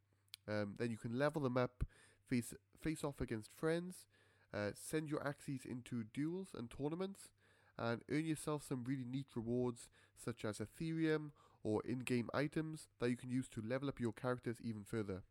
Um, 0.48 0.72
then 0.78 0.90
you 0.90 0.96
can 0.96 1.18
level 1.18 1.42
them 1.42 1.58
up, 1.58 1.84
face 2.26 2.54
face 2.80 3.04
off 3.04 3.20
against 3.20 3.50
friends, 3.54 4.06
uh, 4.54 4.70
send 4.74 5.10
your 5.10 5.20
Axies 5.20 5.66
into 5.66 6.04
duels 6.14 6.48
and 6.56 6.70
tournaments, 6.70 7.28
and 7.76 8.00
earn 8.10 8.24
yourself 8.24 8.64
some 8.66 8.84
really 8.84 9.04
neat 9.04 9.26
rewards 9.36 9.90
such 10.16 10.46
as 10.46 10.60
Ethereum 10.60 11.32
or 11.66 11.82
in-game 11.84 12.30
items 12.32 12.86
that 13.00 13.10
you 13.10 13.16
can 13.16 13.28
use 13.28 13.48
to 13.48 13.60
level 13.60 13.88
up 13.88 13.98
your 13.98 14.12
characters 14.12 14.58
even 14.62 14.84
further. 14.84 15.22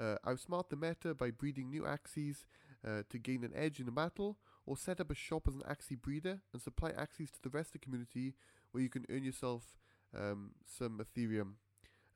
Uh, 0.00 0.16
outsmart 0.26 0.70
the 0.70 0.76
meta 0.76 1.14
by 1.14 1.30
breeding 1.30 1.68
new 1.68 1.82
Axies 1.82 2.46
uh, 2.88 3.02
to 3.10 3.18
gain 3.18 3.44
an 3.44 3.52
edge 3.54 3.78
in 3.78 3.86
a 3.86 3.92
battle, 3.92 4.38
or 4.66 4.78
set 4.78 5.00
up 5.00 5.10
a 5.10 5.14
shop 5.14 5.42
as 5.46 5.54
an 5.54 5.62
Axie 5.68 6.00
breeder 6.00 6.40
and 6.54 6.62
supply 6.62 6.90
Axies 6.92 7.30
to 7.32 7.42
the 7.42 7.50
rest 7.50 7.68
of 7.68 7.72
the 7.74 7.78
community 7.80 8.34
where 8.72 8.82
you 8.82 8.88
can 8.88 9.04
earn 9.10 9.22
yourself 9.22 9.76
um, 10.18 10.52
some 10.66 10.98
Ethereum. 10.98 11.52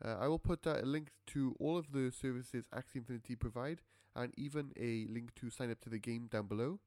Uh, 0.02 0.16
I 0.18 0.28
will 0.28 0.38
put 0.38 0.64
a 0.64 0.80
link 0.82 1.10
to 1.28 1.54
all 1.60 1.76
of 1.76 1.92
the 1.92 2.10
services 2.10 2.64
Axie 2.74 2.96
Infinity 2.96 3.36
provide 3.36 3.82
and 4.16 4.32
even 4.38 4.72
a 4.80 5.06
link 5.12 5.34
to 5.36 5.50
sign 5.50 5.70
up 5.70 5.80
to 5.82 5.90
the 5.90 5.98
game 5.98 6.26
down 6.30 6.46
below. 6.46 6.80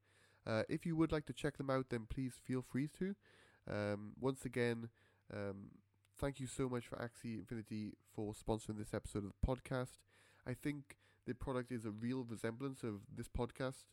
Uh, 0.48 0.64
if 0.68 0.84
you 0.84 0.96
would 0.96 1.12
like 1.12 1.28
to 1.28 1.34
check 1.34 1.58
them 1.58 1.70
out, 1.70 1.86
then 1.90 2.08
please 2.10 2.34
feel 2.44 2.64
free 2.64 2.90
to. 2.98 3.16
Um, 3.70 4.14
once 4.20 4.46
again, 4.46 4.90
um, 5.32 5.70
thank 6.22 6.40
you 6.40 6.46
so 6.46 6.70
much 6.70 6.86
for 6.86 6.98
Axie 6.98 7.40
Infinity 7.40 7.94
for 8.16 8.34
sponsoring 8.34 8.78
this 8.78 8.94
episode 8.94 9.26
of 9.26 9.32
the 9.32 9.48
podcast. 9.48 9.98
I 10.46 10.54
think 10.54 10.98
the 11.26 11.34
product 11.34 11.72
is 11.72 11.84
a 11.84 11.90
real 11.90 12.24
resemblance 12.30 12.84
of 12.84 13.02
this 13.14 13.28
podcast 13.28 13.86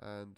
and 0.00 0.36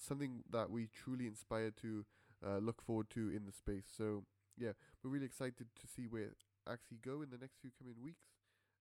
something 0.00 0.42
that 0.50 0.68
we 0.68 0.88
truly 0.88 1.28
inspire 1.28 1.70
to 1.82 2.04
uh, 2.44 2.58
look 2.58 2.82
forward 2.82 3.08
to 3.10 3.30
in 3.30 3.46
the 3.46 3.52
space. 3.52 3.84
So, 3.96 4.24
yeah, 4.58 4.72
we're 5.02 5.12
really 5.12 5.26
excited 5.26 5.54
to 5.58 5.86
see 5.86 6.08
where 6.08 6.30
Axie 6.68 7.00
go 7.00 7.22
in 7.22 7.30
the 7.30 7.38
next 7.38 7.58
few 7.60 7.70
coming 7.78 7.94
weeks. 8.02 8.24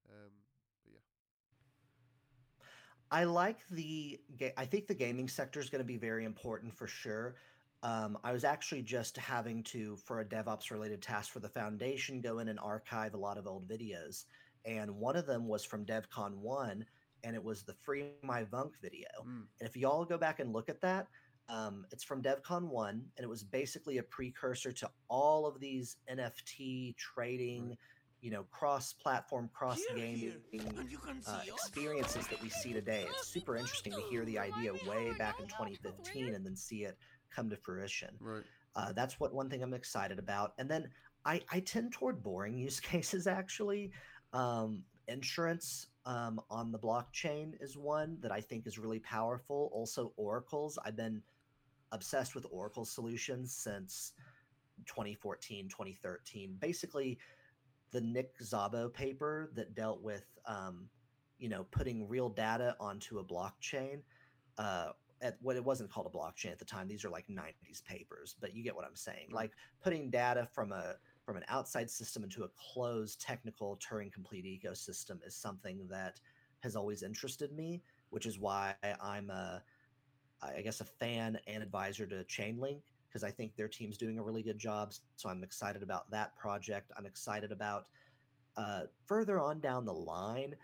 Um, 0.09 0.31
but 0.83 0.93
yeah. 0.93 0.99
I 3.11 3.25
like 3.25 3.59
the. 3.69 4.19
I 4.57 4.65
think 4.65 4.87
the 4.87 4.95
gaming 4.95 5.27
sector 5.27 5.59
is 5.59 5.69
going 5.69 5.81
to 5.81 5.87
be 5.87 5.97
very 5.97 6.25
important 6.25 6.75
for 6.75 6.87
sure. 6.87 7.35
Um, 7.81 8.17
I 8.23 8.33
was 8.33 8.43
actually 8.43 8.81
just 8.81 9.17
having 9.17 9.63
to, 9.63 9.95
for 10.05 10.19
a 10.19 10.25
DevOps 10.25 10.69
related 10.71 11.01
task 11.01 11.31
for 11.31 11.39
the 11.39 11.49
foundation, 11.49 12.19
go 12.19 12.39
in 12.39 12.49
and 12.49 12.59
archive 12.59 13.13
a 13.13 13.17
lot 13.17 13.37
of 13.37 13.47
old 13.47 13.67
videos. 13.67 14.25
And 14.65 14.91
one 14.97 15.15
of 15.15 15.25
them 15.25 15.47
was 15.47 15.63
from 15.63 15.85
DevCon 15.85 16.35
1, 16.35 16.85
and 17.23 17.35
it 17.35 17.43
was 17.43 17.63
the 17.63 17.73
Free 17.73 18.11
My 18.21 18.43
Vunk 18.43 18.71
video. 18.81 19.07
Mm. 19.21 19.43
And 19.59 19.69
if 19.69 19.77
y'all 19.77 20.03
go 20.03 20.17
back 20.17 20.39
and 20.41 20.51
look 20.51 20.67
at 20.67 20.81
that, 20.81 21.07
um, 21.47 21.85
it's 21.91 22.03
from 22.03 22.21
DevCon 22.21 22.67
1, 22.67 22.89
and 22.89 23.23
it 23.23 23.29
was 23.29 23.43
basically 23.43 23.97
a 23.97 24.03
precursor 24.03 24.71
to 24.73 24.89
all 25.09 25.47
of 25.47 25.59
these 25.59 25.95
NFT 26.11 26.95
trading, 26.97 27.69
Right. 27.69 27.77
you 28.21 28.29
know, 28.29 28.43
cross 28.51 28.93
platform, 28.93 29.49
cross 29.53 29.79
gaming 29.95 30.33
uh, 31.25 31.39
experiences 31.47 32.27
that 32.27 32.41
we 32.43 32.49
see 32.49 32.73
today. 32.73 33.05
It's 33.09 33.29
super 33.29 33.55
interesting 33.55 33.93
to 33.93 34.01
hear 34.09 34.25
the 34.25 34.37
idea 34.37 34.73
way 34.87 35.13
back 35.17 35.39
in 35.39 35.47
2015 35.47 36.35
and 36.35 36.45
then 36.45 36.55
see 36.57 36.83
it 36.83 36.97
come 37.33 37.49
to 37.49 37.55
fruition. 37.57 38.15
Right. 38.19 38.43
Uh, 38.75 38.93
that's 38.93 39.19
what 39.19 39.33
one 39.33 39.49
thing 39.49 39.63
I'm 39.63 39.73
excited 39.73 40.19
about. 40.19 40.53
And 40.57 40.69
then 40.69 40.89
I, 41.25 41.41
I 41.51 41.59
tend 41.59 41.91
toward 41.91 42.23
boring 42.23 42.57
use 42.57 42.79
cases 42.79 43.27
actually. 43.27 43.91
Um, 44.33 44.83
insurance 45.07 45.87
um, 46.05 46.39
on 46.49 46.71
the 46.71 46.79
blockchain 46.79 47.53
is 47.61 47.77
one 47.77 48.17
that 48.21 48.31
I 48.31 48.41
think 48.41 48.67
is 48.67 48.77
really 48.77 48.99
powerful. 48.99 49.69
Also, 49.73 50.13
oracles. 50.17 50.77
I've 50.85 50.95
been 50.95 51.21
obsessed 51.91 52.35
with 52.35 52.45
oracle 52.51 52.85
solutions 52.85 53.53
since 53.53 54.13
2014, 54.85 55.67
2013. 55.67 56.55
Basically, 56.59 57.17
the 57.91 58.01
Nick 58.01 58.37
Szabo 58.39 58.93
paper 58.93 59.51
that 59.55 59.75
dealt 59.75 60.01
with, 60.01 60.25
um, 60.45 60.87
you 61.39 61.49
know, 61.49 61.65
putting 61.71 62.07
real 62.07 62.29
data 62.29 62.75
onto 62.79 63.19
a 63.19 63.23
blockchain. 63.23 64.01
Uh, 64.57 64.89
at 65.21 65.37
what 65.41 65.55
it 65.55 65.63
wasn't 65.63 65.91
called 65.91 66.07
a 66.07 66.17
blockchain 66.17 66.51
at 66.51 66.59
the 66.59 66.65
time. 66.65 66.87
These 66.87 67.03
are 67.05 67.09
like 67.09 67.27
90s 67.27 67.83
papers, 67.85 68.35
but 68.39 68.55
you 68.55 68.63
get 68.63 68.75
what 68.75 68.85
I'm 68.85 68.95
saying. 68.95 69.27
Mm. 69.31 69.35
Like 69.35 69.51
putting 69.83 70.09
data 70.09 70.47
from 70.53 70.71
a 70.71 70.95
from 71.25 71.37
an 71.37 71.43
outside 71.47 71.89
system 71.91 72.23
into 72.23 72.43
a 72.43 72.49
closed 72.73 73.21
technical 73.21 73.77
Turing 73.77 74.11
complete 74.11 74.45
ecosystem 74.45 75.25
is 75.25 75.35
something 75.35 75.87
that 75.89 76.19
has 76.61 76.75
always 76.75 77.03
interested 77.03 77.51
me, 77.51 77.83
which 78.09 78.25
is 78.25 78.39
why 78.39 78.73
I'm 79.01 79.29
a 79.29 79.61
I 80.41 80.61
guess 80.61 80.81
a 80.81 80.85
fan 80.85 81.37
and 81.47 81.61
advisor 81.61 82.05
to 82.07 82.23
Chainlink. 82.23 82.81
because 83.09 83.23
I 83.23 83.31
think 83.31 83.55
their 83.55 83.67
team's 83.67 83.97
doing 83.97 84.17
a 84.19 84.23
really 84.23 84.41
good 84.41 84.57
job. 84.57 84.93
So 85.17 85.29
I'm 85.29 85.43
excited 85.43 85.83
about 85.83 86.09
that 86.11 86.35
project. 86.37 86.91
I'm 86.97 87.05
excited 87.05 87.51
about 87.51 87.87
uh, 88.55 88.83
further 89.05 89.39
on 89.39 89.59
down 89.59 89.85
the 89.85 89.93
line 89.93 90.55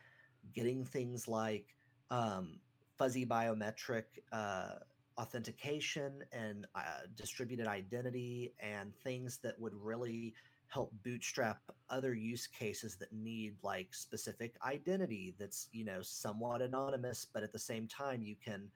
getting 0.54 0.86
things 0.86 1.28
like 1.28 1.76
um, 2.12 2.60
fuzzy 2.98 3.26
biometric 3.26 4.04
uh, 4.32 4.74
authentication 5.18 6.24
and 6.32 6.68
uh, 6.76 6.80
distributed 7.16 7.68
identity 7.68 8.54
and 8.60 8.94
things 9.04 9.40
that 9.44 9.60
would 9.60 9.74
really 9.74 10.34
help 10.68 10.92
bootstrap 11.04 11.60
other 11.90 12.14
use 12.14 12.48
cases 12.48 12.96
that 12.96 13.12
need 13.14 13.56
like 13.64 13.94
specific 13.94 14.56
identity 14.66 15.36
that's 15.40 15.70
you 15.72 15.86
know 15.86 16.02
somewhat 16.02 16.62
anonymous 16.62 17.28
but 17.34 17.44
at 17.44 17.54
the 17.54 17.60
same 17.60 17.88
time 17.88 18.24
you 18.24 18.36
can 18.44 18.68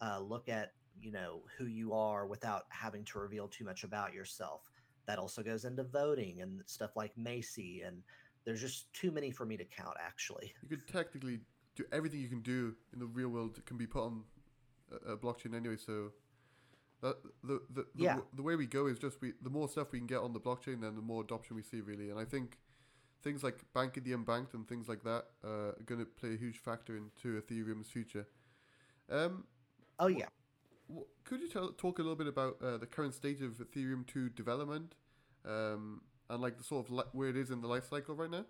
uh, 0.00 0.20
look 0.20 0.48
at 0.48 0.72
you 1.00 1.12
know 1.12 1.42
who 1.56 1.66
you 1.66 1.92
are 1.92 2.26
without 2.26 2.64
having 2.68 3.04
to 3.04 3.18
reveal 3.18 3.48
too 3.48 3.64
much 3.64 3.84
about 3.84 4.12
yourself. 4.12 4.62
That 5.06 5.18
also 5.18 5.42
goes 5.42 5.64
into 5.64 5.82
voting 5.82 6.42
and 6.42 6.60
stuff 6.66 6.96
like 6.96 7.12
MACI 7.16 7.86
and 7.86 8.02
there's 8.44 8.60
just 8.60 8.92
too 8.92 9.10
many 9.10 9.30
for 9.30 9.46
me 9.46 9.56
to 9.56 9.64
count 9.64 9.96
actually. 10.00 10.52
You 10.62 10.76
could 10.76 10.86
technically 10.88 11.40
do 11.76 11.84
everything 11.92 12.20
you 12.20 12.28
can 12.28 12.40
do 12.42 12.74
in 12.92 12.98
the 12.98 13.06
real 13.06 13.28
world 13.28 13.64
can 13.66 13.76
be 13.76 13.86
put 13.86 14.02
on 14.04 14.24
a, 14.92 15.12
a 15.12 15.16
blockchain 15.16 15.54
anyway. 15.54 15.76
So 15.76 16.12
that 17.02 17.16
the 17.42 17.60
the, 17.70 17.86
the, 17.96 18.04
Yeah. 18.04 18.08
w- 18.14 18.26
the 18.34 18.42
way 18.42 18.56
we 18.56 18.66
go 18.66 18.86
is 18.86 18.98
just 18.98 19.20
we 19.20 19.32
the 19.42 19.50
more 19.50 19.68
stuff 19.68 19.92
we 19.92 19.98
can 19.98 20.06
get 20.06 20.18
on 20.18 20.32
the 20.32 20.40
blockchain, 20.40 20.80
then 20.80 20.94
the 20.96 21.02
more 21.02 21.22
adoption 21.22 21.56
we 21.56 21.62
see 21.62 21.80
really. 21.80 22.10
And 22.10 22.18
I 22.18 22.24
think 22.24 22.58
things 23.22 23.42
like 23.42 23.64
banking 23.74 24.04
the 24.04 24.12
unbanked 24.12 24.54
and 24.54 24.66
things 24.68 24.88
like 24.88 25.02
that 25.04 25.26
uh, 25.44 25.48
are 25.48 25.82
going 25.86 26.00
to 26.00 26.06
play 26.06 26.34
a 26.34 26.36
huge 26.36 26.58
factor 26.58 26.96
into 26.96 27.40
Ethereum's 27.40 27.88
future. 27.88 28.26
Um, 29.10 29.44
oh 29.98 30.06
yeah 30.08 30.28
wh- 30.94 31.08
could 31.24 31.40
you 31.40 31.48
tell, 31.48 31.72
talk 31.72 31.98
a 31.98 32.02
little 32.02 32.16
bit 32.16 32.26
about 32.26 32.56
uh, 32.62 32.78
the 32.78 32.86
current 32.86 33.14
state 33.14 33.40
of 33.42 33.58
Ethereum 33.58 34.06
2 34.06 34.30
development 34.30 34.94
um, 35.46 36.02
and 36.30 36.40
like 36.40 36.58
the 36.58 36.64
sort 36.64 36.86
of 36.86 36.92
li- 36.92 37.04
where 37.12 37.28
it 37.28 37.36
is 37.36 37.50
in 37.50 37.60
the 37.60 37.68
life 37.68 37.88
cycle 37.88 38.14
right 38.14 38.30
now? 38.30 38.44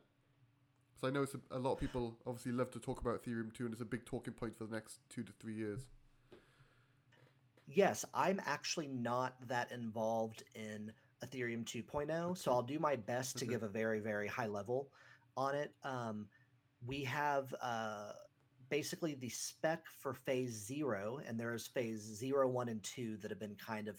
Because 1.03 1.11
I 1.11 1.15
know 1.19 1.23
it's 1.23 1.35
a, 1.35 1.57
a 1.57 1.59
lot 1.59 1.73
of 1.73 1.81
people 1.81 2.15
obviously 2.27 2.53
love 2.53 2.71
to 2.73 2.79
talk 2.79 3.01
about 3.01 3.23
Ethereum 3.25 3.53
2 3.53 3.65
and 3.65 3.73
it's 3.73 3.83
a 3.83 3.87
big 3.87 4.05
talking 4.05 4.33
point 4.33 4.57
for 4.57 4.65
the 4.67 4.75
next 4.75 4.99
two 5.09 5.23
to 5.25 5.33
three 5.41 5.55
years. 5.55 5.81
Yes, 7.67 8.05
I'm 8.15 8.41
actually 8.47 8.89
not 8.89 9.35
that 9.49 9.73
involved 9.73 10.43
in 10.55 10.93
Ethereum 11.25 11.65
2.0, 11.65 12.37
so 12.37 12.53
I'll 12.53 12.63
do 12.63 12.79
my 12.79 12.97
best 12.97 13.39
to 13.39 13.45
Okay. 13.45 13.53
give 13.55 13.63
a 13.63 13.69
very, 13.69 14.01
very 14.01 14.29
high 14.29 14.47
level 14.47 14.89
on 15.37 15.55
it. 15.55 15.73
Um, 15.83 16.27
we 16.85 17.03
have 17.05 17.55
uh, 17.63 18.13
basically 18.69 19.15
the 19.15 19.29
spec 19.29 19.85
for 20.01 20.13
phase 20.13 20.53
zero, 20.53 21.21
and 21.27 21.39
there's 21.39 21.67
phase 21.67 22.01
zero, 22.01 22.49
one, 22.49 22.69
and 22.69 22.83
two 22.83 23.17
that 23.19 23.31
have 23.31 23.41
been 23.41 23.57
kind 23.57 23.89
of 23.89 23.97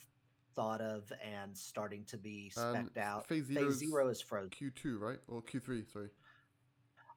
thought 0.56 0.82
of 0.82 1.12
and 1.24 1.58
starting 1.58 2.04
to 2.06 2.18
be 2.18 2.52
And 2.58 2.90
specced 2.90 2.98
out. 2.98 3.28
phase 3.28 3.46
zero 3.46 3.66
phase 3.66 3.74
is 3.74 3.80
zero 3.80 4.10
is 4.10 4.22
frozen. 4.22 4.50
Q2, 4.52 5.00
right? 5.00 5.20
Or 5.28 5.42
Q3, 5.42 5.92
sorry. 5.92 6.10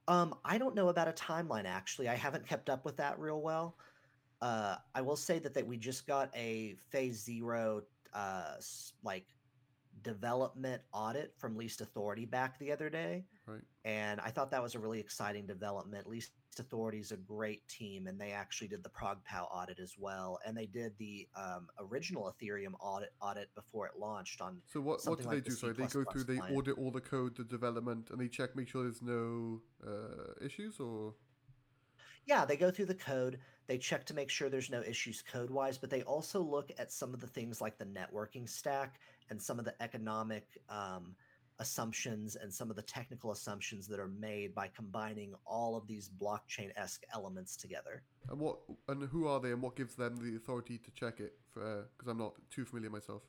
Um, 0.08 0.34
I 0.44 0.58
don't 0.58 0.74
know 0.74 0.88
about 0.88 1.08
a 1.08 1.12
timeline 1.12 1.64
actually. 1.64 2.08
I 2.08 2.14
haven't 2.14 2.46
kept 2.46 2.70
up 2.70 2.84
with 2.84 2.96
that 2.98 3.18
real 3.18 3.40
well. 3.40 3.76
Uh, 4.40 4.76
I 4.94 5.00
will 5.00 5.16
say 5.16 5.38
that 5.40 5.54
that 5.54 5.66
we 5.66 5.76
just 5.76 6.06
got 6.06 6.30
a 6.36 6.76
phase 6.90 7.22
zero 7.22 7.82
uh 8.14 8.54
like 9.02 9.24
development 10.02 10.80
audit 10.92 11.32
from 11.36 11.56
Least 11.56 11.80
Authority 11.80 12.24
back 12.24 12.58
the 12.58 12.70
other 12.70 12.88
day, 12.88 13.24
Right. 13.46 13.62
and 13.84 14.20
I 14.20 14.30
thought 14.30 14.50
that 14.52 14.62
was 14.62 14.74
a 14.74 14.78
really 14.78 15.00
exciting 15.00 15.46
development. 15.46 16.06
Least 16.08 16.30
Authority 16.60 16.98
is 16.98 17.12
a 17.12 17.16
great 17.16 17.66
team, 17.68 18.06
and 18.06 18.20
they 18.20 18.32
actually 18.32 18.68
did 18.68 18.82
the 18.82 18.90
ProgPow 18.90 19.46
audit 19.52 19.78
as 19.78 19.94
well, 19.98 20.38
and 20.46 20.56
they 20.56 20.66
did 20.66 20.92
the 20.98 21.28
um, 21.36 21.68
original 21.78 22.32
Ethereum 22.32 22.74
audit 22.80 23.12
audit 23.20 23.54
before 23.54 23.86
it 23.86 23.92
launched 23.98 24.40
on 24.40 24.58
So 24.66 24.80
what, 24.80 25.04
what 25.06 25.18
do 25.18 25.24
like 25.24 25.34
they 25.34 25.40
the 25.40 25.50
do? 25.50 25.56
Sorry, 25.56 25.72
they 25.72 25.86
go 25.86 26.04
through, 26.04 26.24
they 26.24 26.36
client. 26.36 26.56
audit 26.56 26.78
all 26.78 26.90
the 26.90 27.00
code, 27.00 27.36
the 27.36 27.44
development, 27.44 28.10
and 28.10 28.20
they 28.20 28.28
check, 28.28 28.56
make 28.56 28.68
sure 28.68 28.82
there's 28.82 29.02
no 29.02 29.60
uh, 29.86 30.44
issues 30.44 30.80
or... 30.80 31.14
Yeah, 32.26 32.44
they 32.44 32.56
go 32.56 32.72
through 32.72 32.86
the 32.86 32.94
code. 32.94 33.38
They 33.68 33.78
check 33.78 34.04
to 34.06 34.14
make 34.14 34.30
sure 34.30 34.48
there's 34.48 34.70
no 34.70 34.82
issues 34.82 35.22
code 35.22 35.50
wise, 35.50 35.78
but 35.78 35.90
they 35.90 36.02
also 36.02 36.40
look 36.40 36.72
at 36.78 36.92
some 36.92 37.14
of 37.14 37.20
the 37.20 37.26
things 37.26 37.60
like 37.60 37.78
the 37.78 37.84
networking 37.84 38.48
stack 38.48 38.98
and 39.30 39.40
some 39.40 39.58
of 39.58 39.64
the 39.64 39.80
economic 39.82 40.46
um, 40.68 41.14
assumptions 41.58 42.36
and 42.36 42.52
some 42.52 42.70
of 42.70 42.76
the 42.76 42.82
technical 42.82 43.32
assumptions 43.32 43.86
that 43.88 43.98
are 43.98 44.08
made 44.08 44.54
by 44.54 44.68
combining 44.74 45.34
all 45.46 45.76
of 45.76 45.86
these 45.86 46.08
blockchain 46.08 46.70
esque 46.76 47.02
elements 47.14 47.56
together. 47.56 48.02
And 48.28 48.38
what 48.38 48.58
and 48.88 49.08
who 49.08 49.26
are 49.26 49.40
they 49.40 49.52
and 49.52 49.62
what 49.62 49.76
gives 49.76 49.94
them 49.94 50.16
the 50.16 50.36
authority 50.36 50.78
to 50.78 50.90
check 50.92 51.20
it? 51.20 51.34
Because 51.54 52.08
I'm 52.08 52.18
not 52.18 52.34
too 52.50 52.64
familiar 52.64 52.90
myself. 52.90 53.22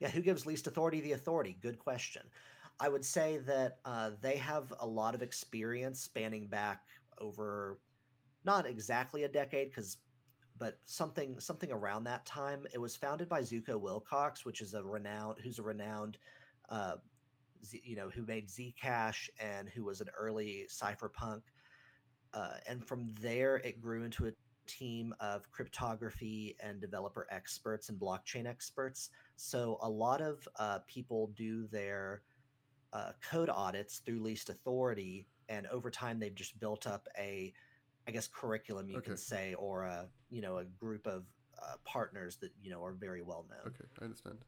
Yeah, 0.00 0.08
who 0.10 0.20
gives 0.20 0.46
least 0.46 0.66
authority 0.66 1.00
the 1.00 1.12
authority? 1.12 1.56
Good 1.60 1.78
question. 1.78 2.22
I 2.80 2.88
would 2.88 3.04
say 3.04 3.38
that 3.38 3.78
uh, 3.84 4.10
they 4.20 4.36
have 4.36 4.72
a 4.78 4.86
lot 4.86 5.14
of 5.14 5.22
experience 5.22 6.00
spanning 6.00 6.46
back 6.46 6.82
over 7.18 7.80
not 8.44 8.66
exactly 8.66 9.24
a 9.24 9.28
decade, 9.28 9.70
because 9.70 9.96
but 10.58 10.78
something 10.86 11.40
something 11.40 11.72
around 11.72 12.04
that 12.04 12.26
time. 12.26 12.66
It 12.72 12.78
was 12.78 12.96
founded 12.96 13.28
by 13.28 13.42
Zooko 13.42 13.80
Wilcox, 13.80 14.44
which 14.44 14.60
is 14.60 14.74
a 14.74 14.82
renowned 14.82 15.38
who's 15.42 15.58
a 15.58 15.62
renowned 15.62 16.18
uh, 16.68 16.96
Z, 17.64 17.80
you 17.84 17.96
know 17.96 18.10
who 18.10 18.24
made 18.26 18.48
Zcash 18.48 19.28
and 19.40 19.68
who 19.68 19.84
was 19.84 20.00
an 20.00 20.08
early 20.18 20.66
cypherpunk. 20.70 21.42
Uh, 22.34 22.54
and 22.68 22.86
from 22.86 23.08
there, 23.20 23.56
it 23.56 23.80
grew 23.80 24.04
into 24.04 24.26
a 24.26 24.32
team 24.66 25.14
of 25.18 25.50
cryptography 25.50 26.54
and 26.60 26.80
developer 26.80 27.26
experts 27.30 27.88
and 27.88 27.98
blockchain 27.98 28.46
experts. 28.46 29.10
So 29.36 29.78
a 29.82 29.88
lot 29.88 30.20
of 30.20 30.46
uh, 30.58 30.80
people 30.86 31.32
do 31.34 31.66
their 31.68 32.22
uh, 32.92 33.12
code 33.22 33.48
audits 33.48 33.98
through 33.98 34.22
least 34.22 34.50
authority, 34.50 35.26
and 35.48 35.66
over 35.68 35.90
time 35.90 36.18
they've 36.18 36.34
just 36.34 36.58
built 36.60 36.86
up 36.86 37.08
a, 37.18 37.52
I 38.06 38.10
guess, 38.10 38.28
curriculum 38.28 38.88
you 38.88 38.98
Okay. 38.98 39.08
can 39.08 39.16
say, 39.16 39.54
or 39.54 39.84
a 39.84 40.06
you 40.30 40.42
know 40.42 40.58
a 40.58 40.64
group 40.64 41.06
of 41.06 41.24
uh, 41.62 41.74
partners 41.84 42.36
that 42.36 42.50
you 42.62 42.70
know 42.70 42.84
are 42.84 42.92
very 42.92 43.22
well 43.22 43.46
known. 43.48 43.72
Okay, 43.72 43.84
I 44.00 44.04
understand. 44.04 44.38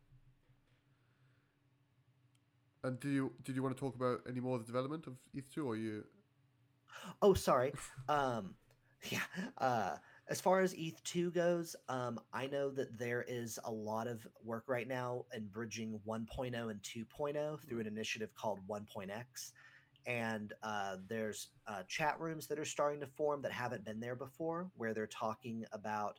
And 2.83 2.99
do 2.99 3.09
you 3.09 3.33
did 3.43 3.57
you 3.57 3.63
want 3.63 3.77
to 3.77 3.81
talk 3.81 3.95
about 3.95 4.21
any 4.29 4.41
more 4.41 4.57
of 4.57 4.63
the 4.63 4.67
development 4.67 5.07
of 5.07 5.15
ETH2 5.37 5.65
or 5.65 5.77
you? 5.77 6.05
Oh, 7.23 7.35
sorry. 7.35 7.73
Um, 8.09 8.55
yeah. 9.09 9.21
Uh, 9.59 9.97
as 10.29 10.41
far 10.41 10.61
as 10.61 10.75
ETH2 10.75 11.33
goes, 11.33 11.75
um, 11.89 12.21
I 12.33 12.47
know 12.47 12.71
that 12.71 12.99
there 12.99 13.25
is 13.27 13.59
a 13.65 13.71
lot 13.71 14.07
of 14.07 14.27
work 14.45 14.65
right 14.69 14.87
now 14.87 15.25
in 15.35 15.47
bridging 15.47 16.01
1.0 16.07 16.71
and 16.71 16.83
2.0 16.83 17.61
through 17.61 17.81
an 17.81 17.87
initiative 17.87 18.35
called 18.35 18.61
1.x. 18.69 19.53
And 20.07 20.53
uh, 20.63 20.97
there's 21.09 21.49
uh, 21.67 21.83
chat 21.89 22.19
rooms 22.21 22.47
that 22.49 22.59
are 22.59 22.65
starting 22.65 23.01
to 23.01 23.07
form 23.07 23.43
that 23.43 23.53
haven't 23.53 23.85
been 23.85 24.01
there 24.01 24.17
before, 24.17 24.71
where 24.77 24.93
they're 24.95 25.07
talking 25.07 25.65
about 25.73 26.19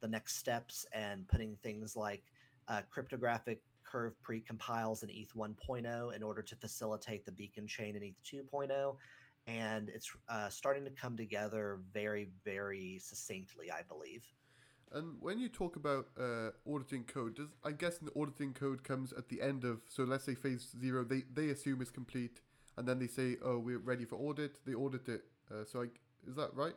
the 0.00 0.08
next 0.08 0.36
steps 0.36 0.86
and 0.92 1.26
putting 1.28 1.56
things 1.62 1.96
like 1.96 2.24
uh, 2.68 2.82
cryptographic 2.90 3.60
curve 3.92 4.14
precompiles 4.26 5.02
in 5.02 5.10
ETH 5.10 5.34
1.0 5.36 6.16
in 6.16 6.22
order 6.22 6.42
to 6.42 6.56
facilitate 6.56 7.24
the 7.26 7.32
beacon 7.32 7.66
chain 7.66 7.94
in 7.96 8.02
ETH 8.02 8.22
2.0 8.24 8.96
and 9.46 9.88
it's 9.88 10.10
uh, 10.28 10.48
starting 10.48 10.84
to 10.84 10.90
come 10.90 11.16
together 11.16 11.80
very, 11.92 12.28
very 12.44 12.98
succinctly, 13.02 13.70
I 13.70 13.82
believe. 13.82 14.24
And 14.92 15.16
when 15.20 15.38
you 15.38 15.48
talk 15.48 15.76
about 15.76 16.06
uh, 16.20 16.50
auditing 16.70 17.04
code, 17.04 17.36
does 17.36 17.48
I 17.64 17.72
guess 17.72 17.98
the 17.98 18.12
auditing 18.18 18.52
code 18.52 18.84
comes 18.84 19.12
at 19.12 19.28
the 19.28 19.40
end 19.40 19.64
of 19.64 19.80
so 19.88 20.04
let's 20.04 20.24
say 20.24 20.34
phase 20.34 20.68
zero, 20.78 21.02
they 21.02 21.22
they 21.32 21.48
assume 21.48 21.80
it's 21.80 21.90
complete, 21.90 22.40
and 22.76 22.86
then 22.86 22.98
they 22.98 23.06
say, 23.06 23.36
oh, 23.42 23.58
we're 23.58 23.78
ready 23.78 24.04
for 24.04 24.16
audit. 24.16 24.64
They 24.66 24.74
audit 24.74 25.08
it. 25.08 25.22
Uh, 25.50 25.64
so 25.64 25.80
I, 25.80 25.86
is 26.28 26.36
that 26.36 26.50
right? 26.54 26.74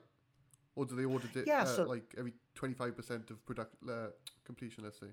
Or 0.78 0.86
do 0.86 0.96
they 0.96 1.06
audit 1.06 1.36
it 1.36 1.46
Yeah, 1.46 1.64
uh, 1.64 1.66
so- 1.66 1.84
like 1.84 2.16
every 2.18 2.34
twenty 2.56 2.74
five 2.74 2.96
percent 2.96 3.30
of 3.32 3.46
product 3.46 3.76
uh, 3.88 4.08
completion? 4.46 4.86
Let's 4.86 5.00
say. 5.00 5.08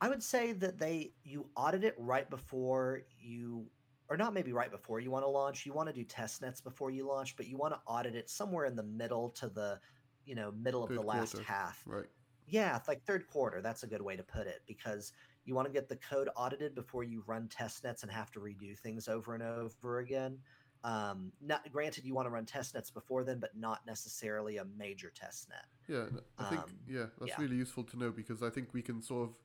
I 0.00 0.08
would 0.08 0.22
say 0.22 0.52
that 0.52 0.78
they 0.78 1.12
you 1.22 1.46
audit 1.56 1.84
it 1.84 1.94
right 1.98 2.28
before 2.28 3.02
you, 3.20 3.66
or 4.08 4.16
not 4.16 4.34
maybe 4.34 4.52
right 4.52 4.70
before 4.70 5.00
you 5.00 5.10
want 5.10 5.24
to 5.24 5.28
launch. 5.28 5.64
You 5.66 5.72
want 5.72 5.88
to 5.88 5.92
do 5.94 6.04
test 6.04 6.42
nets 6.42 6.60
before 6.60 6.90
you 6.90 7.06
launch, 7.06 7.36
but 7.36 7.46
you 7.46 7.56
want 7.56 7.74
to 7.74 7.80
audit 7.86 8.14
it 8.14 8.28
somewhere 8.28 8.64
in 8.64 8.74
the 8.76 8.82
middle 8.82 9.30
to 9.30 9.48
the, 9.48 9.78
you 10.24 10.34
know, 10.34 10.52
middle 10.52 10.82
of 10.82 10.88
Third 10.88 10.98
the 10.98 11.02
last 11.02 11.32
quarter. 11.32 11.46
half. 11.46 11.82
Right. 11.86 12.06
Yeah, 12.48 12.78
like 12.88 13.04
third 13.04 13.26
quarter. 13.28 13.62
That's 13.62 13.84
a 13.84 13.86
good 13.86 14.02
way 14.02 14.16
to 14.16 14.22
put 14.22 14.46
it 14.46 14.62
because 14.66 15.12
you 15.44 15.54
want 15.54 15.66
to 15.68 15.72
get 15.72 15.88
the 15.88 15.96
code 15.96 16.28
audited 16.36 16.74
before 16.74 17.04
you 17.04 17.22
run 17.26 17.48
test 17.48 17.84
nets 17.84 18.02
and 18.02 18.10
have 18.12 18.30
to 18.32 18.40
redo 18.40 18.76
things 18.78 19.08
over 19.08 19.34
and 19.34 19.42
over 19.42 19.98
again. 20.00 20.38
Um, 20.84 21.30
not 21.40 21.70
granted, 21.72 22.04
you 22.04 22.12
want 22.12 22.26
to 22.26 22.30
run 22.30 22.44
test 22.44 22.74
nets 22.74 22.90
before 22.90 23.22
then, 23.22 23.38
but 23.38 23.56
not 23.56 23.86
necessarily 23.86 24.56
a 24.56 24.64
major 24.76 25.12
test 25.14 25.48
net. 25.48 25.64
Yeah, 25.88 26.18
I 26.38 26.48
think 26.50 26.62
Um, 26.62 26.70
yeah, 26.88 27.06
that's 27.20 27.30
yeah. 27.30 27.40
really 27.40 27.56
useful 27.56 27.84
to 27.84 27.96
know 27.96 28.10
because 28.10 28.42
I 28.42 28.50
think 28.50 28.74
we 28.74 28.82
can 28.82 29.00
sort 29.00 29.28
of 29.30 29.36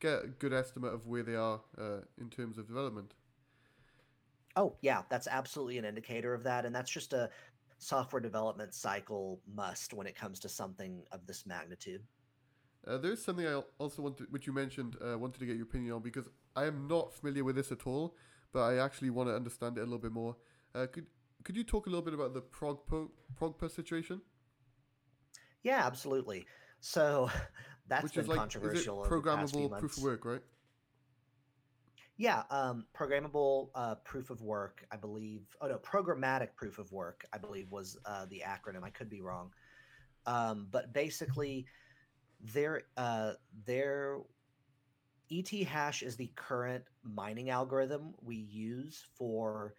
get 0.00 0.24
a 0.24 0.28
good 0.28 0.52
estimate 0.52 0.94
of 0.94 1.06
where 1.06 1.22
they 1.22 1.34
are 1.34 1.60
uh, 1.78 2.00
in 2.20 2.30
terms 2.30 2.58
of 2.58 2.66
development. 2.66 3.14
Oh, 4.56 4.76
yeah, 4.80 5.02
that's 5.08 5.28
absolutely 5.28 5.78
an 5.78 5.84
indicator 5.84 6.34
of 6.34 6.42
that. 6.44 6.64
And 6.64 6.74
that's 6.74 6.90
just 6.90 7.12
a 7.12 7.30
software 7.78 8.20
development 8.20 8.74
cycle 8.74 9.40
must 9.54 9.94
when 9.94 10.06
it 10.06 10.16
comes 10.16 10.40
to 10.40 10.48
something 10.48 11.02
of 11.12 11.26
this 11.26 11.46
magnitude. 11.46 12.02
Uh, 12.86 12.98
there's 12.98 13.22
something 13.22 13.46
I 13.46 13.62
also 13.78 14.02
wanted, 14.02 14.32
which 14.32 14.46
you 14.46 14.52
mentioned, 14.52 14.96
uh, 15.04 15.18
wanted 15.18 15.40
to 15.40 15.46
get 15.46 15.56
your 15.56 15.64
opinion 15.64 15.92
on 15.92 16.02
because 16.02 16.28
I 16.56 16.64
am 16.64 16.88
not 16.88 17.12
familiar 17.12 17.44
with 17.44 17.56
this 17.56 17.70
at 17.70 17.86
all, 17.86 18.16
but 18.52 18.62
I 18.62 18.78
actually 18.78 19.10
want 19.10 19.28
to 19.28 19.34
understand 19.34 19.78
it 19.78 19.82
a 19.82 19.84
little 19.84 19.98
bit 19.98 20.12
more. 20.12 20.36
Uh, 20.74 20.86
could 20.86 21.06
could 21.44 21.56
you 21.56 21.64
talk 21.64 21.86
a 21.86 21.90
little 21.90 22.04
bit 22.04 22.14
about 22.14 22.34
the 22.34 22.42
ProgPo, 22.42 23.10
ProgPa 23.40 23.70
situation? 23.70 24.20
Yeah, 25.62 25.86
absolutely. 25.86 26.46
So 26.80 27.30
that's 27.88 28.04
which 28.04 28.14
been 28.14 28.22
is 28.22 28.28
like 28.28 28.38
controversial. 28.38 29.02
is 29.02 29.08
it 29.08 29.12
over 29.12 29.20
the 29.20 29.36
past 29.36 29.52
few 29.54 29.68
programmable 29.68 29.70
proof 29.70 29.82
months. 29.82 29.96
of 29.98 30.02
work, 30.04 30.24
right? 30.24 30.42
Yeah, 32.16 32.42
um, 32.50 32.84
programmable 32.98 33.68
uh, 33.76 33.94
proof 34.04 34.30
of 34.30 34.42
work, 34.42 34.84
I 34.90 34.96
believe. 34.96 35.42
Oh 35.60 35.68
no, 35.68 35.78
programmatic 35.78 36.48
proof 36.56 36.78
of 36.78 36.90
work, 36.90 37.24
I 37.32 37.38
believe 37.38 37.70
was 37.70 37.96
uh, 38.04 38.26
the 38.26 38.42
acronym. 38.44 38.82
I 38.82 38.90
could 38.90 39.08
be 39.08 39.20
wrong, 39.20 39.52
um, 40.26 40.66
but 40.70 40.92
basically, 40.92 41.66
their 42.40 42.82
uh, 42.96 43.34
their 43.64 44.18
Ethash 45.30 46.02
is 46.02 46.16
the 46.16 46.30
current 46.34 46.84
mining 47.02 47.50
algorithm 47.50 48.14
we 48.22 48.36
use 48.36 49.06
for 49.14 49.74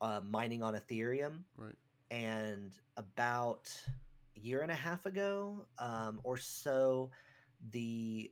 uh, 0.00 0.20
mining 0.28 0.62
on 0.62 0.74
Ethereum. 0.74 1.40
Right. 1.56 1.74
And 2.10 2.72
about 2.96 3.70
year 4.38 4.62
and 4.62 4.70
a 4.70 4.74
half 4.74 5.06
ago, 5.06 5.66
um, 5.78 6.20
or 6.24 6.36
so, 6.36 7.10
the 7.70 8.30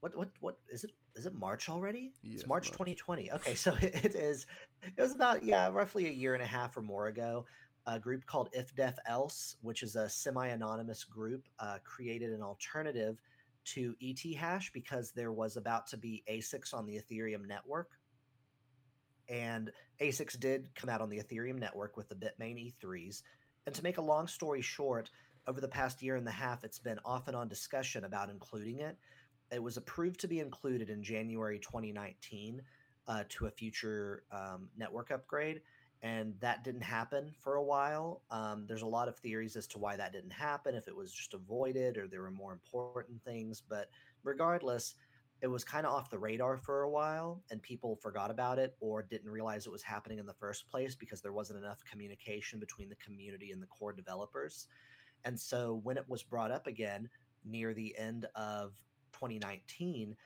what 0.00 0.16
what 0.16 0.28
what 0.40 0.58
is 0.70 0.84
it? 0.84 0.92
Is 1.16 1.26
it 1.26 1.34
March 1.34 1.68
already? 1.68 2.12
It's 2.22 2.46
March, 2.46 2.68
March. 2.68 2.72
2020. 2.72 3.32
Okay, 3.32 3.54
so 3.56 3.74
it 3.80 4.14
is. 4.14 4.46
It 4.82 5.00
was 5.00 5.14
about 5.14 5.44
yeah, 5.44 5.68
roughly 5.68 6.06
a 6.06 6.12
year 6.12 6.34
and 6.34 6.42
a 6.42 6.46
half 6.46 6.76
or 6.76 6.82
more 6.82 7.08
ago. 7.08 7.44
A 7.86 7.98
group 7.98 8.26
called 8.26 8.50
If 8.52 8.74
Def 8.74 8.96
Else, 9.06 9.56
which 9.62 9.82
is 9.82 9.96
a 9.96 10.08
semi-anonymous 10.08 11.04
group, 11.04 11.48
uh, 11.58 11.78
created 11.82 12.30
an 12.30 12.42
alternative 12.42 13.20
to 13.64 13.94
ET 14.02 14.20
hash 14.36 14.70
because 14.72 15.12
there 15.12 15.32
was 15.32 15.56
about 15.56 15.86
to 15.88 15.96
be 15.96 16.22
ASICs 16.30 16.74
on 16.74 16.86
the 16.86 17.00
Ethereum 17.00 17.46
network. 17.46 17.88
And 19.28 19.70
ASICs 20.00 20.38
did 20.38 20.74
come 20.74 20.90
out 20.90 21.00
on 21.00 21.08
the 21.08 21.18
Ethereum 21.18 21.58
network 21.58 21.96
with 21.96 22.08
the 22.08 22.14
Bitmain 22.14 22.72
E3s. 22.82 23.22
And 23.66 23.74
to 23.74 23.82
make 23.82 23.98
a 23.98 24.02
long 24.02 24.26
story 24.26 24.62
short, 24.62 25.10
over 25.46 25.60
the 25.60 25.68
past 25.68 26.02
year 26.02 26.16
and 26.16 26.26
a 26.26 26.32
half, 26.32 26.64
it's 26.64 26.78
been 26.78 26.98
off 27.04 27.28
and 27.28 27.36
on 27.36 27.48
discussion 27.48 28.04
about 28.04 28.30
including 28.30 28.80
it. 28.80 28.96
It 29.52 29.62
was 29.62 29.76
approved 29.76 30.20
to 30.20 30.28
be 30.28 30.40
included 30.40 30.90
in 30.90 31.02
January 31.02 31.58
2019 31.58 32.62
uh, 33.08 33.24
to 33.28 33.46
a 33.46 33.50
future 33.50 34.22
um, 34.30 34.68
network 34.76 35.10
upgrade. 35.10 35.62
And 36.02 36.34
that 36.40 36.64
didn't 36.64 36.82
happen 36.82 37.30
for 37.42 37.56
a 37.56 37.62
while. 37.62 38.22
Um, 38.30 38.64
there's 38.66 38.82
a 38.82 38.86
lot 38.86 39.08
of 39.08 39.16
theories 39.16 39.56
as 39.56 39.66
to 39.68 39.78
why 39.78 39.96
that 39.96 40.12
didn't 40.12 40.32
happen, 40.32 40.74
if 40.74 40.88
it 40.88 40.96
was 40.96 41.12
just 41.12 41.34
avoided 41.34 41.98
or 41.98 42.06
there 42.06 42.22
were 42.22 42.30
more 42.30 42.52
important 42.52 43.22
things. 43.22 43.62
But 43.68 43.90
regardless, 44.22 44.94
it 45.42 45.46
was 45.46 45.64
kind 45.64 45.86
of 45.86 45.92
off 45.92 46.10
the 46.10 46.18
radar 46.18 46.56
for 46.58 46.82
a 46.82 46.90
while 46.90 47.42
and 47.50 47.62
people 47.62 47.96
forgot 47.96 48.30
about 48.30 48.58
it 48.58 48.76
or 48.80 49.02
didn't 49.02 49.30
realize 49.30 49.66
it 49.66 49.72
was 49.72 49.82
happening 49.82 50.18
in 50.18 50.26
the 50.26 50.34
first 50.34 50.68
place 50.70 50.94
because 50.94 51.22
there 51.22 51.32
wasn't 51.32 51.58
enough 51.58 51.82
communication 51.90 52.58
between 52.58 52.88
the 52.88 52.96
community 52.96 53.50
and 53.50 53.62
the 53.62 53.66
core 53.66 53.92
developers. 53.92 54.68
And 55.24 55.38
so 55.38 55.80
when 55.82 55.96
it 55.96 56.08
was 56.08 56.22
brought 56.22 56.50
up 56.50 56.66
again 56.66 57.08
near 57.44 57.74
the 57.74 57.96
end 57.98 58.26
of 58.34 58.72
2019, 59.12 60.16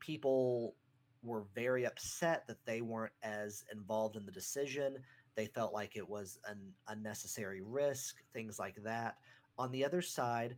people 0.00 0.74
were 1.22 1.44
very 1.54 1.86
upset 1.86 2.46
that 2.46 2.64
they 2.66 2.80
weren't 2.82 3.12
as 3.22 3.64
involved 3.72 4.16
in 4.16 4.26
the 4.26 4.32
decision. 4.32 4.98
They 5.34 5.46
felt 5.46 5.72
like 5.72 5.96
it 5.96 6.08
was 6.08 6.38
an 6.46 6.60
unnecessary 6.88 7.62
risk, 7.62 8.16
things 8.32 8.58
like 8.58 8.76
that. 8.84 9.16
On 9.58 9.72
the 9.72 9.84
other 9.84 10.02
side, 10.02 10.56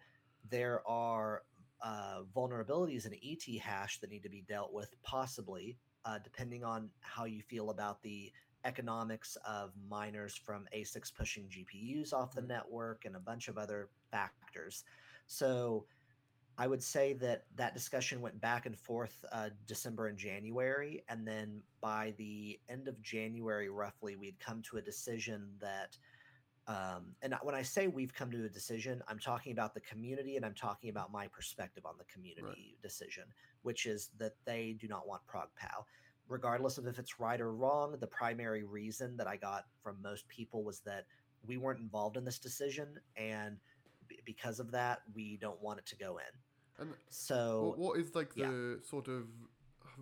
there 0.50 0.87
are 0.87 1.42
uh, 1.82 2.20
vulnerabilities 2.35 3.06
in 3.06 3.12
Ethash 3.12 4.00
that 4.00 4.11
need 4.11 4.22
to 4.22 4.28
be 4.28 4.44
dealt 4.48 4.72
with, 4.72 4.94
possibly, 5.02 5.78
uh, 6.04 6.18
depending 6.22 6.64
on 6.64 6.90
how 7.00 7.24
you 7.24 7.42
feel 7.42 7.70
about 7.70 8.02
the 8.02 8.32
economics 8.66 9.37
of 9.46 9.72
miners 9.88 10.35
from 10.35 10.68
ASICs 10.74 11.14
pushing 11.14 11.48
GPUs 11.48 12.12
off 12.12 12.35
the 12.35 12.42
Mhm. 12.42 12.48
network 12.48 13.05
and 13.05 13.16
a 13.16 13.20
bunch 13.20 13.48
of 13.48 13.57
other 13.57 13.88
factors. 14.11 14.85
So 15.26 15.87
I 16.59 16.66
would 16.66 16.83
say 16.83 17.12
that 17.14 17.44
that 17.55 17.74
discussion 17.74 18.20
went 18.20 18.40
back 18.40 18.66
and 18.66 18.79
forth 18.79 19.24
uh, 19.31 19.50
December 19.66 20.07
and 20.07 20.18
January. 20.18 21.05
And 21.09 21.26
then 21.26 21.62
by 21.81 22.12
the 22.12 22.61
end 22.68 22.88
of 22.88 23.00
January, 23.02 23.68
roughly, 23.68 24.16
we'd 24.16 24.40
come 24.40 24.62
to 24.62 24.79
a 24.79 24.83
decision 24.83 25.57
that 25.59 25.96
um, 26.68 27.14
and 27.22 27.33
when 27.42 27.55
I 27.55 27.62
say 27.62 27.87
we've 27.87 28.12
come 28.12 28.29
to 28.33 28.44
a 28.44 28.48
decision, 28.48 29.00
I'm 29.07 29.20
talking 29.20 29.52
about 29.52 29.72
the 29.72 29.81
community 29.83 30.35
and 30.37 30.44
I'm 30.44 30.55
talking 30.55 30.90
about 30.90 31.12
my 31.12 31.29
perspective 31.29 31.87
on 31.87 31.96
the 31.96 32.05
community 32.07 32.76
decision, 32.83 33.33
which 33.62 33.87
is 33.87 34.11
that 34.18 34.33
they 34.44 34.72
do 34.72 34.88
not 34.88 35.07
want 35.07 35.24
ProgPow. 35.29 35.85
Regardless 36.28 36.78
of 36.78 36.86
if 36.86 36.98
it's 36.98 37.20
right 37.20 37.40
or 37.40 37.52
wrong, 37.52 37.96
the 38.00 38.06
primary 38.06 38.64
reason 38.64 39.16
that 39.16 39.26
I 39.26 39.36
got 39.36 39.66
from 39.82 39.96
most 40.02 40.28
people 40.28 40.64
was 40.64 40.80
that 40.80 41.06
we 41.46 41.56
weren't 41.56 41.80
involved 41.80 42.16
in 42.16 42.24
this 42.24 42.38
decision. 42.38 42.88
And 43.16 43.58
b- 44.08 44.18
because 44.24 44.58
of 44.58 44.70
that, 44.72 45.02
we 45.14 45.36
don't 45.40 45.60
want 45.62 45.78
it 45.78 45.86
to 45.86 45.96
go 45.96 46.18
in. 46.18 46.82
And 46.82 46.94
So, 47.08 47.74
what, 47.76 47.78
what 47.78 48.00
is 48.00 48.14
like 48.14 48.32
yeah. 48.34 48.48
the 48.48 48.80
sort 48.88 49.08
of 49.08 49.24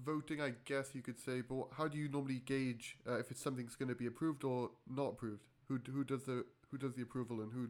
voting? 0.04 0.40
I 0.40 0.54
guess 0.64 0.94
you 0.94 1.02
could 1.02 1.20
say, 1.20 1.40
but 1.40 1.66
how 1.76 1.88
do 1.88 1.98
you 1.98 2.08
normally 2.08 2.40
gauge 2.40 2.96
uh, 3.08 3.18
if 3.18 3.30
it's 3.30 3.42
something's 3.42 3.76
going 3.76 3.90
to 3.90 3.94
be 3.94 4.06
approved 4.06 4.44
or 4.44 4.70
not 4.88 5.08
approved? 5.10 5.44
Who 5.68 5.78
who 5.90 6.04
does 6.04 6.24
the 6.24 6.44
who 6.70 6.78
does 6.78 6.94
the 6.94 7.02
approval 7.02 7.40
and 7.40 7.52
who 7.52 7.68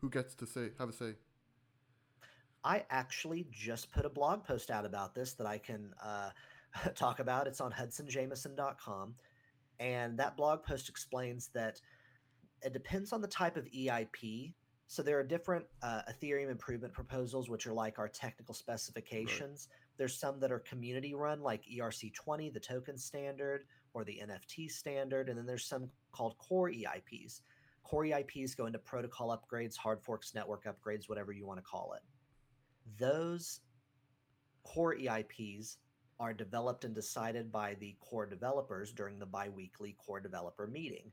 who 0.00 0.10
gets 0.10 0.34
to 0.36 0.46
say 0.46 0.70
have 0.78 0.88
a 0.88 0.92
say? 0.92 1.14
I 2.62 2.84
actually 2.90 3.46
just 3.50 3.90
put 3.90 4.04
a 4.04 4.10
blog 4.10 4.44
post 4.44 4.70
out 4.70 4.84
about 4.84 5.14
this 5.14 5.32
that 5.34 5.46
I 5.46 5.58
can 5.58 5.94
uh, 6.02 6.30
talk 6.94 7.20
about. 7.20 7.46
It's 7.46 7.60
on 7.60 7.72
hudsonjameson.com. 7.72 9.14
And 9.78 10.18
that 10.18 10.36
blog 10.36 10.62
post 10.62 10.88
explains 10.88 11.48
that 11.54 11.80
it 12.62 12.72
depends 12.72 13.12
on 13.12 13.20
the 13.20 13.28
type 13.28 13.56
of 13.56 13.64
EIP. 13.66 14.52
So 14.86 15.02
there 15.02 15.18
are 15.18 15.22
different 15.22 15.64
uh, 15.82 16.02
Ethereum 16.10 16.50
improvement 16.50 16.92
proposals, 16.92 17.48
which 17.48 17.66
are 17.66 17.72
like 17.72 17.98
our 17.98 18.08
technical 18.08 18.54
specifications. 18.54 19.68
There's 19.96 20.18
some 20.18 20.40
that 20.40 20.50
are 20.50 20.58
community 20.58 21.14
run, 21.14 21.40
like 21.42 21.62
ERC20, 21.64 22.52
the 22.52 22.60
token 22.60 22.98
standard, 22.98 23.64
or 23.94 24.04
the 24.04 24.20
NFT 24.22 24.70
standard. 24.70 25.28
And 25.28 25.38
then 25.38 25.46
there's 25.46 25.66
some 25.66 25.88
called 26.12 26.36
core 26.38 26.70
EIPs. 26.70 27.40
Core 27.84 28.04
EIPs 28.04 28.56
go 28.56 28.66
into 28.66 28.78
protocol 28.78 29.36
upgrades, 29.36 29.76
hard 29.76 30.02
forks, 30.02 30.34
network 30.34 30.64
upgrades, 30.64 31.08
whatever 31.08 31.32
you 31.32 31.46
want 31.46 31.58
to 31.58 31.64
call 31.64 31.94
it 31.94 32.02
those 32.98 33.60
core 34.64 34.94
EIPs 34.94 35.76
are 36.20 36.34
developed 36.34 36.84
and 36.84 36.94
decided 36.94 37.50
by 37.50 37.74
the 37.80 37.96
core 37.98 38.26
developers 38.26 38.92
during 38.92 39.18
the 39.18 39.26
biweekly 39.26 39.96
core 39.98 40.20
developer 40.20 40.66
meeting. 40.66 41.10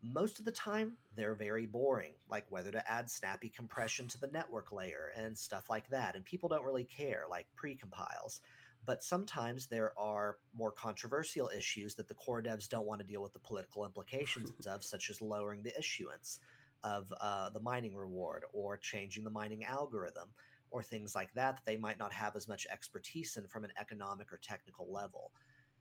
Most 0.00 0.38
of 0.38 0.44
the 0.44 0.52
time, 0.52 0.96
they're 1.16 1.34
very 1.34 1.66
boring, 1.66 2.12
like 2.30 2.46
whether 2.48 2.70
to 2.70 2.90
add 2.90 3.10
snappy 3.10 3.48
compression 3.48 4.06
to 4.08 4.20
the 4.20 4.28
network 4.28 4.70
layer 4.70 5.10
and 5.16 5.36
stuff 5.36 5.68
like 5.68 5.90
that. 5.90 6.14
And 6.14 6.24
people 6.24 6.48
don't 6.48 6.64
really 6.64 6.84
care, 6.84 7.24
like 7.28 7.46
precompiles. 7.60 8.38
But 8.86 9.02
sometimes 9.02 9.66
there 9.66 9.92
are 9.98 10.38
more 10.56 10.70
controversial 10.70 11.50
issues 11.54 11.96
that 11.96 12.06
the 12.06 12.14
core 12.14 12.40
devs 12.40 12.68
don't 12.68 12.86
want 12.86 13.00
to 13.00 13.06
deal 13.06 13.22
with 13.22 13.32
the 13.32 13.40
political 13.40 13.84
implications 13.84 14.52
of, 14.68 14.84
such 14.84 15.10
as 15.10 15.20
lowering 15.20 15.64
the 15.64 15.76
issuance 15.76 16.38
of 16.84 17.12
uh, 17.20 17.50
the 17.50 17.60
mining 17.60 17.96
reward 17.96 18.44
or 18.52 18.76
changing 18.76 19.24
the 19.24 19.30
mining 19.30 19.64
algorithm 19.64 20.28
or 20.70 20.82
things 20.82 21.14
like 21.14 21.32
that 21.34 21.56
that 21.56 21.62
they 21.64 21.76
might 21.76 21.98
not 21.98 22.12
have 22.12 22.36
as 22.36 22.48
much 22.48 22.66
expertise 22.70 23.36
in 23.36 23.46
from 23.46 23.64
an 23.64 23.72
economic 23.80 24.32
or 24.32 24.38
technical 24.38 24.92
level. 24.92 25.32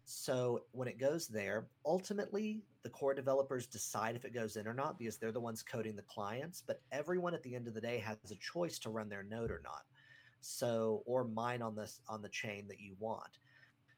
So 0.06 0.62
when 0.72 0.88
it 0.88 1.00
goes 1.00 1.28
there, 1.28 1.68
ultimately 1.86 2.64
the 2.84 2.90
core 2.90 3.14
developers 3.14 3.68
decide 3.68 4.16
if 4.16 4.24
it 4.24 4.34
goes 4.34 4.56
in 4.56 4.66
or 4.66 4.74
not 4.74 4.98
because 4.98 5.18
they're 5.18 5.34
the 5.34 5.40
ones 5.42 5.62
coding 5.62 5.98
the 5.98 6.04
clients, 6.04 6.64
but 6.66 6.82
everyone 6.94 7.34
at 7.34 7.44
the 7.44 7.54
end 7.54 7.68
of 7.68 7.74
the 7.74 7.82
day 7.82 7.98
has 7.98 8.32
a 8.32 8.36
choice 8.36 8.80
to 8.80 8.90
run 8.90 9.10
their 9.10 9.24
node 9.24 9.52
or 9.52 9.62
not. 9.66 9.82
So 10.40 11.04
or 11.06 11.26
mine 11.26 11.62
on 11.62 11.76
this 11.76 12.00
on 12.08 12.22
the 12.22 12.30
chain 12.30 12.68
that 12.70 12.80
you 12.80 12.96
want. 13.00 13.40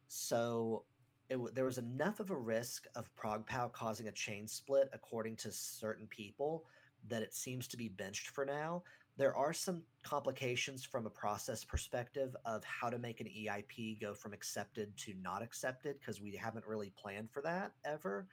So 0.08 0.86
it, 1.30 1.38
there 1.54 1.66
was 1.66 1.78
enough 1.78 2.20
of 2.20 2.32
a 2.32 2.38
risk 2.38 2.88
of 2.96 3.14
ProgPow 3.16 3.72
causing 3.72 4.08
a 4.08 4.12
chain 4.12 4.48
split 4.48 4.90
according 4.94 5.36
to 5.38 5.52
certain 5.52 6.08
people 6.08 6.66
that 7.08 7.22
it 7.22 7.36
seems 7.36 7.68
to 7.68 7.78
be 7.78 7.88
benched 7.88 8.30
for 8.30 8.46
now 8.46 8.84
there 9.20 9.36
are 9.36 9.52
some 9.52 9.82
complications 10.02 10.86
from 10.86 11.06
a 11.06 11.10
process 11.10 11.66
perspective 11.66 12.38
of 12.46 12.64
how 12.64 12.90
to 12.90 12.98
make 12.98 13.20
an 13.20 13.28
EIP 13.28 14.00
go 14.00 14.14
from 14.14 14.32
accepted 14.32 14.96
to 14.96 15.14
not 15.22 15.44
accepted 15.44 15.98
because 16.00 16.22
we 16.22 16.38
haven't 16.38 16.66
really 16.66 16.94
planned 16.98 17.30
for 17.30 17.42
that 17.42 17.74
ever. 17.84 18.28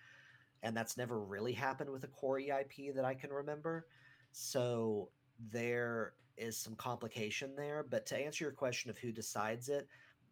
And 0.62 0.76
that's 0.76 0.96
never 0.96 1.18
really 1.18 1.52
happened 1.52 1.90
with 1.90 2.04
a 2.04 2.06
core 2.06 2.38
EIP 2.38 2.94
that 2.94 3.04
I 3.04 3.14
can 3.14 3.30
remember. 3.30 3.88
So 4.30 5.10
there 5.50 6.12
is 6.36 6.56
some 6.56 6.76
complication 6.76 7.56
there. 7.56 7.84
But 7.90 8.06
to 8.06 8.16
answer 8.16 8.44
your 8.44 8.52
question 8.52 8.88
of 8.88 8.96
who 8.96 9.10
decides 9.10 9.68
it, 9.68 9.88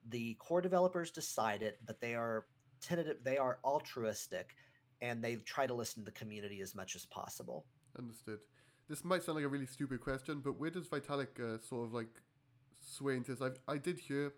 the 0.09 0.35
core 0.35 0.61
developers 0.61 1.11
decide 1.11 1.62
it, 1.62 1.81
but 1.85 2.01
they 2.01 2.14
are 2.14 2.47
tentative, 2.81 3.17
they 3.25 3.38
are 3.38 3.59
altruistic 3.64 4.55
and 5.03 5.21
they 5.21 5.35
try 5.35 5.67
to 5.67 5.75
listen 5.75 6.05
to 6.05 6.05
the 6.05 6.17
community 6.17 6.61
as 6.61 6.77
much 6.77 6.95
as 6.95 7.07
possible. 7.07 7.67
Understood. 7.99 8.38
This 8.88 9.05
might 9.05 9.23
sound 9.23 9.37
like 9.37 9.44
a 9.44 9.49
really 9.49 9.66
stupid 9.66 10.01
question, 10.01 10.40
but 10.40 10.59
where 10.61 10.70
does 10.70 10.87
Vitalik 10.88 11.40
uh, 11.40 11.59
sort 11.61 11.87
of 11.87 11.94
like 11.94 12.20
sway 12.81 13.16
into 13.16 13.35
this. 13.35 13.42
I 13.42 13.73
I 13.73 13.79
did 13.79 13.99
hear, 13.99 14.33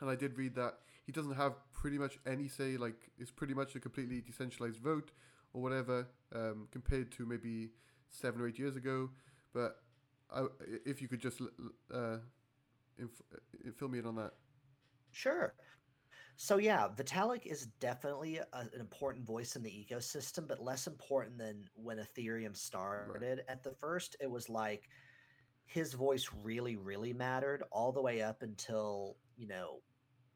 and 0.00 0.10
I 0.10 0.14
did 0.14 0.36
read 0.36 0.54
that 0.56 0.74
he 1.06 1.12
doesn't 1.12 1.34
have 1.34 1.54
pretty 1.72 1.98
much 1.98 2.18
any 2.26 2.48
say. 2.48 2.76
Like 2.76 3.10
it's 3.18 3.30
pretty 3.30 3.54
much 3.54 3.74
a 3.74 3.80
completely 3.80 4.20
decentralized 4.20 4.80
vote 4.80 5.10
or 5.52 5.62
whatever, 5.62 6.06
um, 6.34 6.68
compared 6.70 7.10
to 7.12 7.26
maybe 7.26 7.70
seven 8.10 8.40
or 8.40 8.48
eight 8.48 8.58
years 8.58 8.76
ago. 8.76 9.10
But 9.54 9.76
I, 10.30 10.46
if 10.84 11.00
you 11.00 11.08
could 11.08 11.20
just 11.20 11.40
uh, 11.92 12.18
inf- 12.98 13.22
uh, 13.34 13.70
fill 13.76 13.88
me 13.88 13.98
in 13.98 14.06
on 14.06 14.16
that. 14.16 14.32
Sure. 15.10 15.54
So 16.40 16.58
yeah, 16.58 16.86
Vitalik 16.96 17.46
is 17.46 17.66
definitely 17.80 18.36
a, 18.36 18.46
an 18.52 18.70
important 18.78 19.26
voice 19.26 19.56
in 19.56 19.62
the 19.64 19.70
ecosystem, 19.70 20.46
but 20.46 20.62
less 20.62 20.86
important 20.86 21.36
than 21.36 21.64
when 21.74 21.98
Ethereum 21.98 22.56
started. 22.56 23.20
Right. 23.20 23.44
At 23.48 23.64
the 23.64 23.72
first, 23.72 24.14
it 24.20 24.30
was 24.30 24.48
like 24.48 24.88
his 25.66 25.94
voice 25.94 26.30
really, 26.44 26.76
really 26.76 27.12
mattered 27.12 27.64
all 27.72 27.90
the 27.90 28.00
way 28.00 28.22
up 28.22 28.42
until 28.42 29.16
you 29.36 29.48
know 29.48 29.80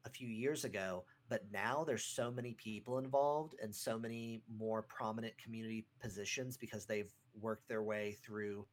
a 0.03 0.09
few 0.09 0.27
years 0.27 0.65
ago. 0.65 1.05
But 1.29 1.45
now 1.53 1.85
there's 1.85 2.03
so 2.03 2.29
many 2.29 2.53
people 2.55 2.97
involved 2.97 3.55
and 3.63 3.73
so 3.73 3.97
many 3.97 4.41
more 4.53 4.81
prominent 4.81 5.37
community 5.37 5.85
positions 6.01 6.57
because 6.57 6.85
they've 6.85 7.13
worked 7.39 7.69
their 7.69 7.81
way 7.81 8.17
through 8.21 8.65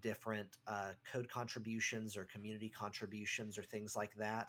different 0.00 0.48
uh, 0.66 0.90
code 1.10 1.28
contributions 1.28 2.16
or 2.16 2.24
community 2.24 2.68
contributions 2.68 3.56
or 3.56 3.62
things 3.62 3.94
like 3.94 4.10
that 4.16 4.48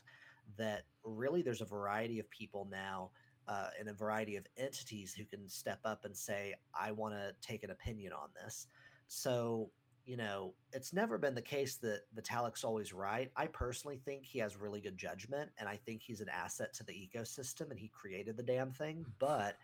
that 0.57 0.83
really 1.03 1.41
there's 1.41 1.61
a 1.61 1.65
variety 1.65 2.19
of 2.19 2.29
people 2.29 2.67
now 2.71 3.11
uh, 3.47 3.67
and 3.79 3.89
a 3.89 3.93
variety 3.93 4.35
of 4.35 4.47
entities 4.57 5.13
who 5.13 5.23
can 5.23 5.47
step 5.47 5.79
up 5.85 6.05
and 6.05 6.15
say, 6.15 6.55
I 6.73 6.91
want 6.91 7.13
to 7.13 7.33
take 7.41 7.63
an 7.63 7.71
opinion 7.71 8.13
on 8.13 8.29
this. 8.41 8.67
So, 9.07 9.69
you 10.05 10.17
know, 10.17 10.53
it's 10.73 10.93
never 10.93 11.17
been 11.17 11.35
the 11.35 11.41
case 11.41 11.75
that 11.77 12.01
Vitalik's 12.15 12.63
always 12.63 12.93
right. 12.93 13.31
I 13.35 13.47
personally 13.47 13.99
think 14.03 14.25
he 14.25 14.39
has 14.39 14.57
really 14.57 14.81
good 14.81 14.97
judgment 14.97 15.51
and 15.59 15.69
I 15.69 15.77
think 15.77 16.01
he's 16.01 16.21
an 16.21 16.29
asset 16.29 16.73
to 16.75 16.83
the 16.83 16.93
ecosystem 16.93 17.69
and 17.69 17.79
he 17.79 17.87
created 17.89 18.37
the 18.37 18.43
damn 18.43 18.71
thing. 18.71 18.97
Hmm. 18.97 19.11
But 19.19 19.57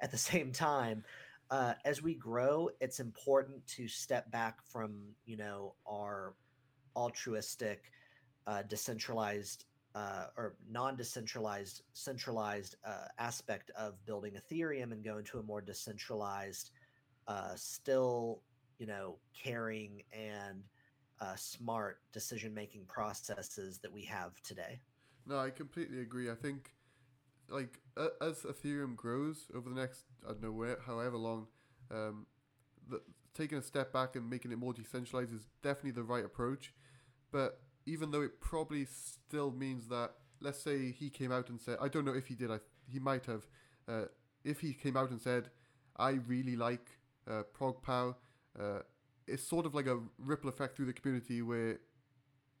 at 0.00 0.10
the 0.10 0.18
same 0.18 0.52
time, 0.52 1.04
uh, 1.50 1.74
as 1.84 2.02
we 2.02 2.14
grow, 2.14 2.70
it's 2.80 3.00
important 3.00 3.66
to 3.66 3.86
step 3.88 4.30
back 4.30 4.58
from, 4.64 5.14
you 5.26 5.36
know, 5.36 5.74
our 5.86 6.34
altruistic, 6.96 7.90
uh, 8.46 8.62
decentralized 8.62 9.64
uh, 9.94 10.26
or 10.36 10.56
non-decentralized 10.68 11.82
centralized 11.92 12.76
uh, 12.84 13.06
aspect 13.18 13.70
of 13.78 14.04
building 14.06 14.34
ethereum 14.34 14.92
and 14.92 15.04
go 15.04 15.18
into 15.18 15.38
a 15.38 15.42
more 15.42 15.60
decentralized 15.60 16.70
uh, 17.28 17.54
still 17.54 18.42
you 18.78 18.86
know 18.86 19.18
caring 19.40 20.02
and 20.12 20.62
uh, 21.20 21.36
smart 21.36 22.00
decision 22.12 22.52
making 22.52 22.84
processes 22.86 23.78
that 23.78 23.92
we 23.92 24.02
have 24.02 24.40
today? 24.42 24.80
No 25.26 25.38
i 25.38 25.50
completely 25.50 26.00
agree. 26.00 26.30
I 26.30 26.34
think 26.34 26.72
like 27.48 27.80
as 28.20 28.42
ethereum 28.42 28.96
grows 28.96 29.48
over 29.54 29.68
the 29.68 29.74
next 29.76 30.04
i 30.24 30.28
don't 30.28 30.42
know 30.42 30.50
where 30.50 30.78
however 30.86 31.18
long 31.18 31.46
um, 31.90 32.24
the, 32.88 33.02
taking 33.34 33.58
a 33.58 33.62
step 33.62 33.92
back 33.92 34.16
and 34.16 34.30
making 34.30 34.52
it 34.52 34.58
more 34.58 34.72
decentralized 34.72 35.32
is 35.34 35.46
definitely 35.62 35.90
the 35.90 36.02
right 36.02 36.24
approach. 36.24 36.72
But 37.32 37.60
even 37.86 38.10
though 38.10 38.22
it 38.22 38.40
probably 38.40 38.86
still 38.86 39.50
means 39.50 39.88
that, 39.88 40.12
let's 40.40 40.60
say 40.62 40.90
he 40.90 41.10
came 41.10 41.32
out 41.32 41.48
and 41.48 41.60
said, 41.60 41.78
I 41.80 41.88
don't 41.88 42.04
know 42.04 42.14
if 42.14 42.26
he 42.26 42.34
did, 42.34 42.50
I, 42.50 42.58
he 42.90 42.98
might 42.98 43.26
have, 43.26 43.46
uh, 43.88 44.04
if 44.44 44.60
he 44.60 44.72
came 44.72 44.96
out 44.96 45.10
and 45.10 45.20
said, 45.20 45.50
I 45.96 46.18
really 46.26 46.56
like 46.56 46.90
uh, 47.30 47.42
ProgPow, 47.58 48.14
uh, 48.58 48.80
it's 49.26 49.42
sort 49.42 49.66
of 49.66 49.74
like 49.74 49.86
a 49.86 50.00
ripple 50.18 50.48
effect 50.50 50.76
through 50.76 50.86
the 50.86 50.92
community 50.92 51.42
where 51.42 51.80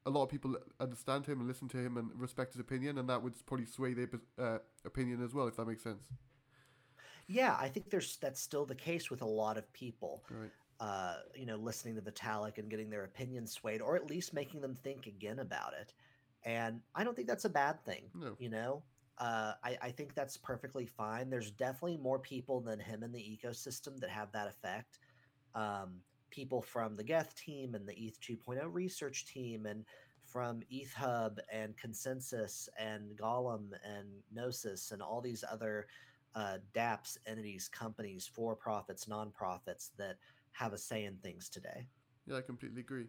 a 0.06 0.10
lot 0.10 0.22
of 0.22 0.28
people 0.28 0.56
understand 0.80 1.26
him 1.26 1.40
and 1.40 1.48
listen 1.48 1.68
to 1.68 1.78
him 1.78 1.96
and 1.96 2.10
respect 2.16 2.52
his 2.52 2.60
opinion, 2.60 2.98
and 2.98 3.08
that 3.08 3.22
would 3.22 3.34
probably 3.46 3.66
sway 3.66 3.94
their 3.94 4.08
uh, 4.38 4.58
opinion 4.84 5.22
as 5.22 5.34
well, 5.34 5.46
if 5.48 5.56
that 5.56 5.66
makes 5.66 5.82
sense. 5.82 6.04
Yeah, 7.26 7.56
I 7.58 7.68
think 7.68 7.88
there's 7.88 8.18
that's 8.18 8.40
still 8.40 8.66
the 8.66 8.74
case 8.74 9.10
with 9.10 9.22
a 9.22 9.26
lot 9.26 9.56
of 9.56 9.72
people. 9.72 10.22
Right 10.30 10.50
uh, 10.80 11.16
you 11.34 11.46
know, 11.46 11.56
listening 11.56 11.94
to 11.96 12.02
Vitalik 12.02 12.58
and 12.58 12.68
getting 12.68 12.90
their 12.90 13.04
opinions 13.04 13.52
swayed, 13.52 13.80
or 13.80 13.96
at 13.96 14.08
least 14.10 14.34
making 14.34 14.60
them 14.60 14.76
think 14.82 15.06
again 15.06 15.38
about 15.38 15.72
it. 15.80 15.92
And 16.44 16.80
I 16.94 17.04
don't 17.04 17.14
think 17.14 17.28
that's 17.28 17.44
a 17.44 17.50
bad 17.50 17.84
thing. 17.84 18.02
No. 18.14 18.36
You 18.38 18.50
know, 18.50 18.82
uh, 19.18 19.52
I, 19.62 19.78
I 19.80 19.90
think 19.90 20.14
that's 20.14 20.36
perfectly 20.36 20.86
fine. 20.86 21.30
There's 21.30 21.50
definitely 21.50 21.98
more 21.98 22.18
people 22.18 22.60
than 22.60 22.80
him 22.80 23.02
in 23.02 23.12
the 23.12 23.20
ecosystem 23.20 23.98
that 24.00 24.10
have 24.10 24.32
that 24.32 24.48
effect. 24.48 24.98
Um, 25.54 26.00
people 26.30 26.60
from 26.60 26.96
the 26.96 27.04
Geth 27.04 27.34
team 27.36 27.74
and 27.74 27.88
the 27.88 27.96
ETH 27.96 28.20
2.0 28.20 28.60
research 28.72 29.26
team, 29.26 29.66
and 29.66 29.84
from 30.24 30.62
ETH 30.70 30.92
Hub 30.94 31.38
and 31.52 31.74
ConsenSys 31.76 32.68
and 32.78 33.16
Golem 33.16 33.70
and 33.84 34.08
Gnosis 34.32 34.90
and 34.90 35.00
all 35.00 35.20
these 35.20 35.44
other 35.50 35.86
uh, 36.34 36.58
DApps 36.74 37.18
entities, 37.26 37.68
companies, 37.68 38.26
for 38.26 38.56
profits, 38.56 39.04
nonprofits 39.04 39.90
that 39.96 40.16
have 40.54 40.72
a 40.72 40.78
say 40.78 41.04
in 41.04 41.16
things 41.16 41.48
today. 41.48 41.86
Yeah, 42.26 42.38
I 42.38 42.40
completely 42.40 42.80
agree. 42.80 43.06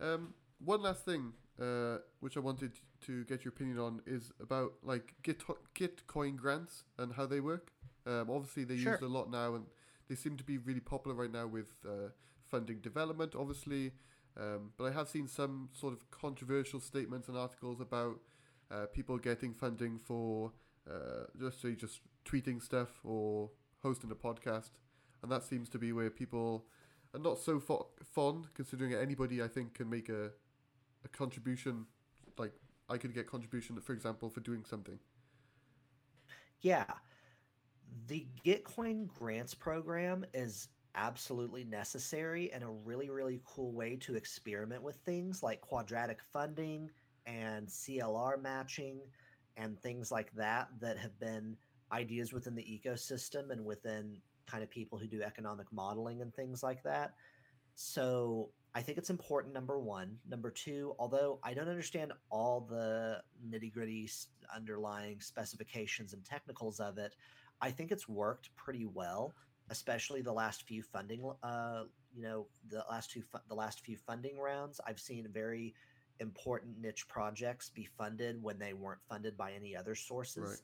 Um, 0.00 0.34
one 0.64 0.82
last 0.82 1.04
thing, 1.04 1.32
uh, 1.60 1.98
which 2.20 2.36
I 2.36 2.40
wanted 2.40 2.72
to 3.06 3.24
get 3.24 3.44
your 3.44 3.52
opinion 3.52 3.78
on, 3.78 4.02
is 4.06 4.32
about 4.40 4.72
like 4.82 5.14
Git 5.22 5.42
Gitcoin 5.74 6.36
grants 6.36 6.84
and 6.98 7.12
how 7.12 7.26
they 7.26 7.40
work. 7.40 7.72
Um, 8.06 8.28
obviously, 8.30 8.64
they're 8.64 8.76
sure. 8.76 8.92
used 8.92 9.02
a 9.02 9.08
lot 9.08 9.30
now, 9.30 9.54
and 9.54 9.64
they 10.08 10.14
seem 10.14 10.36
to 10.36 10.44
be 10.44 10.58
really 10.58 10.80
popular 10.80 11.16
right 11.16 11.32
now 11.32 11.46
with 11.46 11.68
uh, 11.86 12.10
funding 12.50 12.80
development, 12.80 13.34
obviously. 13.38 13.92
Um, 14.38 14.72
but 14.76 14.84
I 14.84 14.92
have 14.92 15.08
seen 15.08 15.28
some 15.28 15.68
sort 15.72 15.92
of 15.92 16.10
controversial 16.10 16.80
statements 16.80 17.28
and 17.28 17.36
articles 17.36 17.80
about 17.80 18.20
uh, 18.70 18.86
people 18.92 19.18
getting 19.18 19.54
funding 19.54 19.98
for 19.98 20.52
uh, 20.88 21.24
just 21.38 21.60
say 21.60 21.74
just 21.74 22.00
tweeting 22.24 22.62
stuff 22.62 23.00
or 23.04 23.50
hosting 23.82 24.10
a 24.10 24.14
podcast, 24.14 24.70
and 25.22 25.30
that 25.30 25.44
seems 25.44 25.68
to 25.70 25.78
be 25.78 25.92
where 25.92 26.10
people 26.10 26.66
are 27.14 27.20
not 27.20 27.38
so 27.38 27.58
fo- 27.60 27.88
fond, 28.04 28.46
considering 28.54 28.94
anybody 28.94 29.42
I 29.42 29.48
think 29.48 29.74
can 29.74 29.88
make 29.88 30.08
a 30.08 30.30
a 31.04 31.08
contribution. 31.08 31.86
Like 32.38 32.52
I 32.88 32.98
could 32.98 33.14
get 33.14 33.26
contribution, 33.26 33.80
for 33.80 33.92
example, 33.92 34.28
for 34.30 34.40
doing 34.40 34.64
something. 34.64 34.98
Yeah, 36.60 36.84
the 38.06 38.26
Gitcoin 38.44 39.08
grants 39.08 39.54
program 39.54 40.24
is 40.34 40.68
absolutely 40.96 41.64
necessary 41.64 42.52
and 42.52 42.64
a 42.64 42.68
really 42.68 43.10
really 43.10 43.40
cool 43.44 43.72
way 43.72 43.94
to 43.94 44.16
experiment 44.16 44.82
with 44.82 44.96
things 44.96 45.40
like 45.40 45.60
quadratic 45.60 46.18
funding 46.32 46.90
and 47.26 47.68
CLR 47.68 48.42
matching 48.42 48.98
and 49.56 49.80
things 49.80 50.10
like 50.10 50.34
that 50.34 50.68
that 50.80 50.98
have 50.98 51.18
been 51.20 51.56
ideas 51.92 52.32
within 52.32 52.54
the 52.54 52.62
ecosystem 52.62 53.50
and 53.50 53.64
within 53.64 54.16
kind 54.50 54.62
of 54.62 54.70
people 54.70 54.98
who 54.98 55.06
do 55.06 55.22
economic 55.22 55.66
modeling 55.72 56.22
and 56.22 56.34
things 56.34 56.62
like 56.62 56.82
that. 56.82 57.14
So 57.74 58.50
I 58.74 58.82
think 58.82 58.98
it's 58.98 59.10
important, 59.10 59.54
number 59.54 59.78
one. 59.78 60.18
Number 60.28 60.50
two, 60.50 60.94
although 60.98 61.40
I 61.42 61.54
don't 61.54 61.68
understand 61.68 62.12
all 62.30 62.66
the 62.68 63.22
nitty 63.48 63.72
gritty 63.72 64.08
underlying 64.54 65.20
specifications 65.20 66.12
and 66.12 66.24
technicals 66.24 66.80
of 66.80 66.98
it, 66.98 67.14
I 67.60 67.70
think 67.70 67.90
it's 67.90 68.08
worked 68.08 68.54
pretty 68.56 68.86
well, 68.86 69.34
especially 69.70 70.22
the 70.22 70.32
last 70.32 70.66
few 70.66 70.82
funding, 70.82 71.30
uh, 71.42 71.84
you 72.14 72.22
know, 72.22 72.46
the 72.68 72.84
last 72.90 73.10
two, 73.10 73.22
fu- 73.22 73.38
the 73.48 73.54
last 73.54 73.80
few 73.80 73.96
funding 73.96 74.38
rounds. 74.38 74.80
I've 74.86 75.00
seen 75.00 75.26
very 75.32 75.74
important 76.20 76.78
niche 76.80 77.08
projects 77.08 77.70
be 77.70 77.88
funded 77.98 78.42
when 78.42 78.58
they 78.58 78.72
weren't 78.72 79.02
funded 79.08 79.36
by 79.36 79.52
any 79.52 79.76
other 79.76 79.94
sources. 79.94 80.42
Right. 80.42 80.58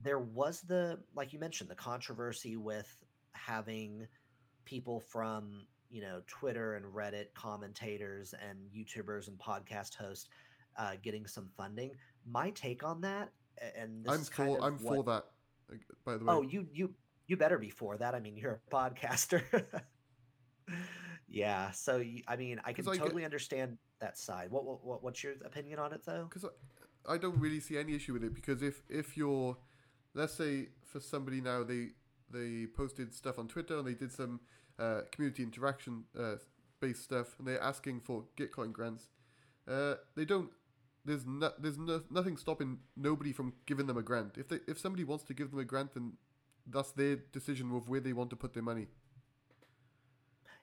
There 0.00 0.20
was 0.20 0.60
the, 0.62 0.98
like 1.14 1.32
you 1.32 1.38
mentioned, 1.38 1.70
the 1.70 1.74
controversy 1.74 2.56
with 2.56 3.04
having 3.32 4.06
people 4.64 5.00
from 5.00 5.66
you 5.90 6.02
know 6.02 6.20
Twitter 6.26 6.74
and 6.74 6.84
Reddit 6.86 7.32
commentators 7.34 8.34
and 8.48 8.58
YouTubers 8.74 9.28
and 9.28 9.38
podcast 9.38 9.94
hosts 9.94 10.28
uh, 10.76 10.92
getting 11.02 11.26
some 11.26 11.48
funding. 11.56 11.92
My 12.26 12.50
take 12.50 12.84
on 12.84 13.00
that, 13.02 13.30
and 13.76 14.06
I'm 14.08 14.20
for 14.20 14.62
I'm 14.62 14.78
what, 14.78 14.96
for 14.96 15.02
that. 15.04 15.24
By 16.04 16.16
the 16.16 16.24
way, 16.24 16.32
oh 16.32 16.42
you 16.42 16.66
you 16.72 16.94
you 17.26 17.36
better 17.36 17.58
be 17.58 17.70
for 17.70 17.96
that. 17.98 18.14
I 18.14 18.20
mean, 18.20 18.36
you're 18.36 18.60
a 18.66 18.74
podcaster. 18.74 19.42
yeah, 21.28 21.70
so 21.72 22.02
I 22.26 22.36
mean, 22.36 22.60
I 22.64 22.72
can 22.72 22.84
totally 22.84 23.24
understand 23.24 23.78
that 24.00 24.18
side. 24.18 24.50
What, 24.50 24.64
what 24.84 25.02
what's 25.02 25.22
your 25.22 25.34
opinion 25.44 25.78
on 25.78 25.92
it 25.92 26.04
though? 26.04 26.26
Because 26.28 26.44
I, 27.06 27.14
I 27.14 27.18
don't 27.18 27.38
really 27.38 27.60
see 27.60 27.78
any 27.78 27.94
issue 27.94 28.12
with 28.12 28.24
it 28.24 28.34
because 28.34 28.62
if 28.62 28.82
if 28.88 29.16
you're 29.16 29.56
let's 30.14 30.34
say 30.34 30.68
for 30.84 31.00
somebody 31.00 31.40
now 31.40 31.62
they 31.62 31.90
they 32.32 32.66
posted 32.66 33.14
stuff 33.14 33.38
on 33.38 33.48
Twitter 33.48 33.78
and 33.78 33.86
they 33.86 33.94
did 33.94 34.12
some 34.12 34.40
uh, 34.78 35.02
community 35.10 35.42
interaction 35.42 36.04
uh, 36.18 36.36
based 36.80 37.02
stuff, 37.02 37.34
and 37.38 37.46
they're 37.46 37.62
asking 37.62 38.00
for 38.00 38.24
Gitcoin 38.36 38.72
grants. 38.72 39.08
Uh, 39.66 39.94
they 40.16 40.24
don't. 40.24 40.50
There's 41.04 41.26
no, 41.26 41.52
there's 41.58 41.78
no, 41.78 42.02
nothing 42.10 42.36
stopping 42.36 42.78
nobody 42.96 43.32
from 43.32 43.54
giving 43.66 43.86
them 43.86 43.96
a 43.96 44.02
grant. 44.02 44.36
If 44.36 44.48
they 44.48 44.58
if 44.66 44.78
somebody 44.78 45.04
wants 45.04 45.24
to 45.24 45.34
give 45.34 45.50
them 45.50 45.60
a 45.60 45.64
grant, 45.64 45.94
then 45.94 46.12
that's 46.66 46.92
their 46.92 47.16
decision 47.32 47.74
of 47.74 47.88
where 47.88 48.00
they 48.00 48.12
want 48.12 48.30
to 48.30 48.36
put 48.36 48.54
their 48.54 48.62
money. 48.62 48.88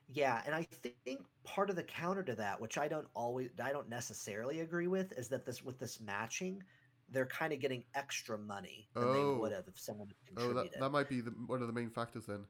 Yeah, 0.08 0.40
and 0.46 0.54
I 0.54 0.66
think 1.04 1.24
part 1.42 1.68
of 1.68 1.74
the 1.74 1.82
counter 1.82 2.22
to 2.22 2.34
that, 2.36 2.60
which 2.60 2.78
I 2.78 2.86
don't 2.86 3.08
always, 3.14 3.50
I 3.62 3.72
don't 3.72 3.88
necessarily 3.88 4.60
agree 4.60 4.86
with, 4.86 5.12
is 5.18 5.28
that 5.28 5.44
this 5.44 5.64
with 5.64 5.80
this 5.80 6.00
matching, 6.00 6.62
they're 7.10 7.26
kind 7.26 7.52
of 7.52 7.60
getting 7.60 7.84
extra 7.94 8.36
money 8.36 8.88
than 8.94 9.12
they 9.12 9.24
would 9.24 9.52
Oh, 9.52 9.54
have 9.54 9.68
if 9.68 9.78
someone 9.78 10.08
had 10.28 10.44
oh, 10.44 10.52
that 10.54 10.78
that 10.78 10.90
might 10.90 11.08
be 11.08 11.20
the, 11.20 11.30
one 11.30 11.60
of 11.60 11.66
the 11.66 11.72
main 11.72 11.90
factors 11.90 12.26
then. 12.26 12.44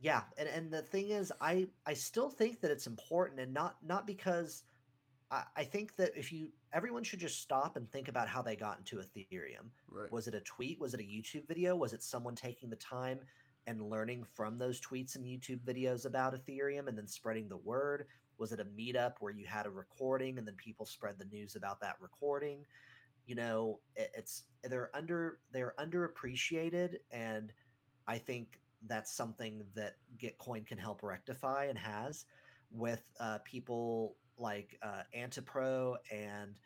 Yeah, 0.00 0.22
and 0.36 0.48
and 0.48 0.72
the 0.72 0.82
thing 0.82 1.10
is, 1.10 1.32
I 1.40 1.68
I 1.86 1.94
still 1.94 2.28
think 2.28 2.60
that 2.60 2.70
it's 2.70 2.86
important, 2.86 3.40
and 3.40 3.52
not 3.52 3.76
not 3.84 4.06
because 4.06 4.64
I, 5.30 5.44
I 5.56 5.64
think 5.64 5.96
that 5.96 6.12
if 6.16 6.32
you 6.32 6.48
everyone 6.72 7.04
should 7.04 7.20
just 7.20 7.40
stop 7.40 7.76
and 7.76 7.90
think 7.90 8.08
about 8.08 8.28
how 8.28 8.42
they 8.42 8.56
got 8.56 8.78
into 8.78 8.96
Ethereum. 8.96 9.70
Right. 9.90 10.10
Was 10.12 10.28
it 10.28 10.34
a 10.34 10.40
tweet? 10.40 10.80
Was 10.80 10.94
it 10.94 11.00
a 11.00 11.04
YouTube 11.04 11.46
video? 11.48 11.76
Was 11.76 11.92
it 11.92 12.02
someone 12.02 12.34
taking 12.34 12.70
the 12.70 12.76
time 12.76 13.20
and 13.66 13.80
learning 13.80 14.24
from 14.34 14.58
those 14.58 14.80
tweets 14.80 15.16
and 15.16 15.24
YouTube 15.24 15.60
videos 15.60 16.04
about 16.04 16.34
Ethereum 16.34 16.86
and 16.88 16.98
then 16.98 17.06
spreading 17.08 17.48
the 17.48 17.56
word? 17.56 18.06
Was 18.36 18.52
it 18.52 18.60
a 18.60 18.64
meetup 18.64 19.14
where 19.20 19.32
you 19.32 19.46
had 19.46 19.64
a 19.66 19.70
recording 19.70 20.38
and 20.38 20.46
then 20.46 20.56
people 20.56 20.84
spread 20.84 21.18
the 21.18 21.24
news 21.26 21.56
about 21.56 21.80
that 21.80 21.96
recording? 22.00 22.66
You 23.26 23.34
know, 23.36 23.80
it, 23.96 24.10
it's 24.16 24.44
they're 24.62 24.90
under 24.94 25.38
they're 25.52 25.74
underappreciated, 25.78 26.96
and 27.10 27.52
I 28.06 28.18
think 28.18 28.60
that's 28.86 29.16
something 29.16 29.64
that 29.74 29.96
Gitcoin 30.18 30.66
can 30.66 30.78
help 30.78 31.02
rectify 31.02 31.66
and 31.66 31.78
has 31.78 32.26
with 32.70 33.02
uh, 33.20 33.38
people 33.44 34.16
like 34.36 34.76
uh, 34.82 35.02
Antipro 35.16 35.96
and 36.12 36.56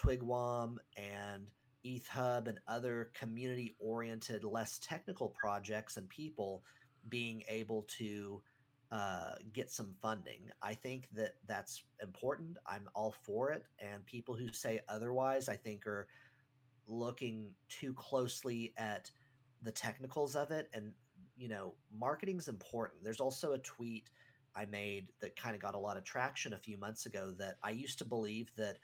Twigwam 0.00 0.76
and 0.96 1.46
EthHub 1.84 2.48
and 2.48 2.58
other 2.66 3.10
community 3.14 3.76
oriented, 3.78 4.44
less 4.44 4.78
technical 4.78 5.34
projects 5.40 5.96
and 5.96 6.08
people 6.08 6.62
being 7.08 7.42
able 7.48 7.86
to 7.98 8.42
uh, 8.92 9.32
get 9.52 9.70
some 9.70 9.94
funding. 10.00 10.50
I 10.62 10.74
think 10.74 11.08
that 11.14 11.34
that's 11.46 11.82
important. 12.02 12.56
I'm 12.66 12.88
all 12.94 13.14
for 13.22 13.50
it. 13.50 13.64
And 13.80 14.04
people 14.06 14.34
who 14.34 14.52
say 14.52 14.80
otherwise, 14.88 15.48
I 15.48 15.56
think, 15.56 15.86
are 15.86 16.06
looking 16.86 17.50
too 17.68 17.92
closely 17.94 18.72
at 18.76 19.10
the 19.62 19.72
technicals 19.72 20.36
of 20.36 20.50
it. 20.50 20.68
And, 20.72 20.92
you 21.36 21.48
know, 21.48 21.74
marketing's 21.92 22.48
important. 22.48 23.02
There's 23.02 23.20
also 23.20 23.52
a 23.52 23.58
tweet 23.58 24.10
I 24.54 24.64
made 24.66 25.08
that 25.20 25.36
kind 25.36 25.54
of 25.54 25.60
got 25.60 25.74
a 25.74 25.78
lot 25.78 25.96
of 25.96 26.04
traction 26.04 26.54
a 26.54 26.58
few 26.58 26.78
months 26.78 27.06
ago 27.06 27.34
that 27.38 27.56
I 27.62 27.70
used 27.70 27.98
to 27.98 28.04
believe 28.04 28.50
that 28.56 28.78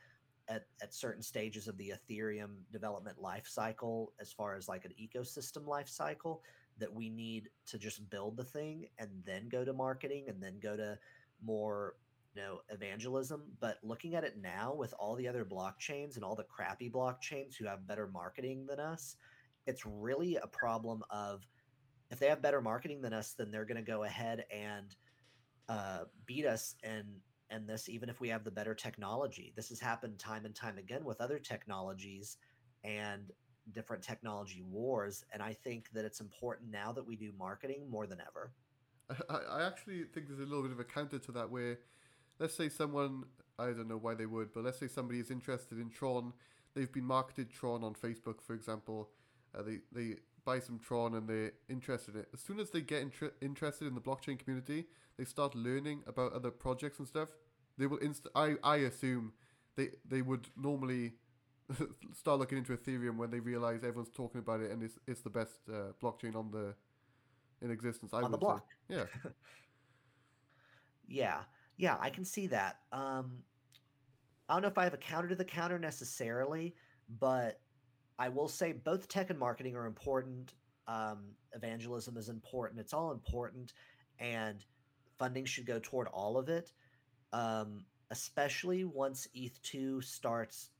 at, 0.48 0.66
at 0.82 0.92
certain 0.92 1.22
stages 1.22 1.68
of 1.68 1.78
the 1.78 1.92
Ethereum 2.10 2.56
development 2.72 3.20
life 3.20 3.46
cycle, 3.46 4.12
as 4.20 4.32
far 4.32 4.56
as 4.56 4.68
like 4.68 4.84
an 4.84 4.92
ecosystem 5.00 5.66
life 5.66 5.88
cycle, 5.88 6.42
that 6.82 6.92
we 6.92 7.08
need 7.08 7.48
to 7.66 7.78
just 7.78 8.08
build 8.10 8.36
the 8.36 8.44
thing 8.44 8.86
and 8.98 9.08
then 9.24 9.48
go 9.48 9.64
to 9.64 9.72
marketing 9.72 10.24
and 10.28 10.42
then 10.42 10.58
go 10.60 10.76
to 10.76 10.98
more 11.42 11.94
you 12.34 12.42
know 12.42 12.60
evangelism 12.68 13.42
but 13.60 13.78
looking 13.82 14.14
at 14.14 14.24
it 14.24 14.36
now 14.40 14.74
with 14.74 14.92
all 14.98 15.14
the 15.14 15.28
other 15.28 15.44
blockchains 15.44 16.16
and 16.16 16.24
all 16.24 16.34
the 16.34 16.44
crappy 16.44 16.90
blockchains 16.90 17.56
who 17.56 17.64
have 17.64 17.86
better 17.86 18.08
marketing 18.12 18.66
than 18.66 18.80
us 18.80 19.16
it's 19.66 19.86
really 19.86 20.36
a 20.36 20.46
problem 20.46 21.02
of 21.10 21.46
if 22.10 22.18
they 22.18 22.26
have 22.26 22.42
better 22.42 22.60
marketing 22.60 23.00
than 23.00 23.12
us 23.12 23.34
then 23.38 23.50
they're 23.50 23.64
going 23.64 23.76
to 23.76 23.82
go 23.82 24.02
ahead 24.04 24.44
and 24.50 24.96
uh, 25.68 26.00
beat 26.26 26.44
us 26.44 26.74
and 26.82 27.06
and 27.52 27.68
this 27.68 27.88
even 27.88 28.08
if 28.08 28.20
we 28.20 28.28
have 28.28 28.44
the 28.44 28.50
better 28.50 28.74
technology. 28.74 29.52
This 29.54 29.68
has 29.68 29.78
happened 29.78 30.18
time 30.18 30.46
and 30.46 30.54
time 30.54 30.78
again 30.78 31.04
with 31.04 31.20
other 31.20 31.38
technologies 31.38 32.38
and 32.82 33.30
different 33.70 34.02
technology 34.02 34.62
wars 34.68 35.24
and 35.32 35.42
i 35.42 35.52
think 35.52 35.88
that 35.92 36.04
it's 36.04 36.20
important 36.20 36.70
now 36.70 36.90
that 36.90 37.06
we 37.06 37.14
do 37.16 37.32
marketing 37.38 37.88
more 37.88 38.06
than 38.06 38.20
ever 38.20 38.52
I, 39.28 39.36
I 39.36 39.66
actually 39.66 40.04
think 40.04 40.28
there's 40.28 40.40
a 40.40 40.44
little 40.44 40.62
bit 40.62 40.72
of 40.72 40.80
a 40.80 40.84
counter 40.84 41.18
to 41.18 41.32
that 41.32 41.50
where, 41.50 41.78
let's 42.38 42.54
say 42.54 42.68
someone, 42.68 43.24
I 43.58 43.66
don't 43.66 43.88
know 43.88 43.98
why 43.98 44.14
they 44.14 44.26
would, 44.26 44.52
but 44.52 44.64
let's 44.64 44.78
say 44.78 44.88
somebody 44.88 45.20
is 45.20 45.30
interested 45.30 45.78
in 45.78 45.90
Tron. 45.90 46.32
They've 46.74 46.92
been 46.92 47.04
marketed 47.04 47.50
Tron 47.50 47.84
on 47.84 47.94
Facebook, 47.94 48.40
for 48.40 48.54
example. 48.54 49.10
Uh, 49.56 49.62
they, 49.62 49.78
they 49.92 50.16
buy 50.44 50.58
some 50.58 50.78
Tron 50.78 51.14
and 51.14 51.28
they're 51.28 51.52
interested 51.68 52.14
in 52.14 52.22
it. 52.22 52.28
As 52.32 52.40
soon 52.40 52.58
as 52.58 52.70
they 52.70 52.80
get 52.80 53.02
inter- 53.02 53.32
interested 53.40 53.86
in 53.86 53.94
the 53.94 54.00
blockchain 54.00 54.38
community, 54.38 54.86
they 55.18 55.24
start 55.24 55.54
learning 55.54 56.02
about 56.06 56.32
other 56.32 56.50
projects 56.50 56.98
and 56.98 57.06
stuff. 57.06 57.28
They 57.78 57.86
will 57.86 57.98
inst- 57.98 58.28
I, 58.34 58.56
I 58.62 58.76
assume 58.76 59.32
they, 59.76 59.90
they 60.08 60.22
would 60.22 60.48
normally 60.56 61.12
start 62.14 62.38
looking 62.38 62.58
into 62.58 62.76
Ethereum 62.76 63.16
when 63.16 63.30
they 63.30 63.40
realize 63.40 63.84
everyone's 63.84 64.10
talking 64.10 64.40
about 64.40 64.60
it 64.60 64.70
and 64.70 64.82
it's, 64.82 64.98
it's 65.06 65.20
the 65.22 65.30
best 65.30 65.54
uh, 65.68 65.92
blockchain 66.02 66.34
on 66.36 66.50
the 66.50 66.74
in 67.62 67.70
existence. 67.70 68.12
I 68.12 68.22
on 68.22 68.30
the 68.32 68.38
would 68.38 68.40
say. 68.46 68.46
block 68.46 68.66
Yeah. 68.88 69.04
yeah 71.08 71.40
yeah 71.76 71.96
i 72.00 72.10
can 72.10 72.24
see 72.24 72.46
that 72.46 72.78
um 72.92 73.38
i 74.48 74.54
don't 74.54 74.62
know 74.62 74.68
if 74.68 74.78
i 74.78 74.84
have 74.84 74.94
a 74.94 74.98
counter 74.98 75.28
to 75.28 75.34
the 75.34 75.44
counter 75.44 75.78
necessarily 75.78 76.74
but 77.20 77.60
i 78.18 78.28
will 78.28 78.48
say 78.48 78.72
both 78.72 79.08
tech 79.08 79.30
and 79.30 79.38
marketing 79.38 79.74
are 79.76 79.86
important 79.86 80.54
um 80.88 81.18
evangelism 81.54 82.16
is 82.16 82.28
important 82.28 82.80
it's 82.80 82.94
all 82.94 83.12
important 83.12 83.72
and 84.18 84.64
funding 85.18 85.44
should 85.44 85.66
go 85.66 85.78
toward 85.82 86.08
all 86.08 86.36
of 86.38 86.48
it 86.48 86.72
um 87.32 87.84
especially 88.10 88.84
once 88.84 89.26
eth2 89.36 90.02
starts 90.02 90.70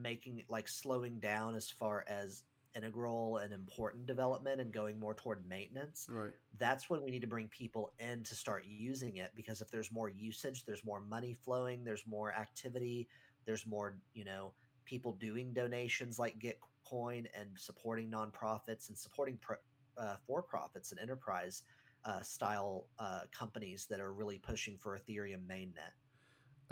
making 0.00 0.42
like 0.48 0.68
slowing 0.68 1.18
down 1.18 1.54
as 1.54 1.68
far 1.68 2.04
as 2.08 2.44
integral 2.74 3.38
and 3.38 3.52
important 3.52 4.06
development 4.06 4.60
and 4.60 4.72
going 4.72 4.98
more 4.98 5.14
toward 5.14 5.46
maintenance 5.46 6.06
Right. 6.08 6.32
that's 6.58 6.88
when 6.88 7.02
we 7.02 7.10
need 7.10 7.20
to 7.20 7.26
bring 7.26 7.48
people 7.48 7.92
in 7.98 8.22
to 8.24 8.34
start 8.34 8.64
using 8.66 9.16
it 9.16 9.30
because 9.36 9.60
if 9.60 9.70
there's 9.70 9.92
more 9.92 10.08
usage 10.08 10.64
there's 10.64 10.84
more 10.84 11.00
money 11.00 11.36
flowing 11.44 11.84
there's 11.84 12.04
more 12.06 12.32
activity 12.32 13.08
there's 13.44 13.66
more 13.66 13.98
you 14.14 14.24
know 14.24 14.52
people 14.84 15.12
doing 15.12 15.52
donations 15.52 16.18
like 16.18 16.38
gitcoin 16.38 17.26
and 17.38 17.50
supporting 17.56 18.10
nonprofits 18.10 18.88
and 18.88 18.96
supporting 18.96 19.38
pro, 19.40 19.56
uh, 19.98 20.16
for-profits 20.26 20.92
and 20.92 21.00
enterprise 21.00 21.62
uh, 22.04 22.20
style 22.20 22.86
uh, 22.98 23.20
companies 23.36 23.86
that 23.88 24.00
are 24.00 24.12
really 24.12 24.38
pushing 24.38 24.76
for 24.78 24.98
ethereum 24.98 25.46
mainnet 25.46 25.92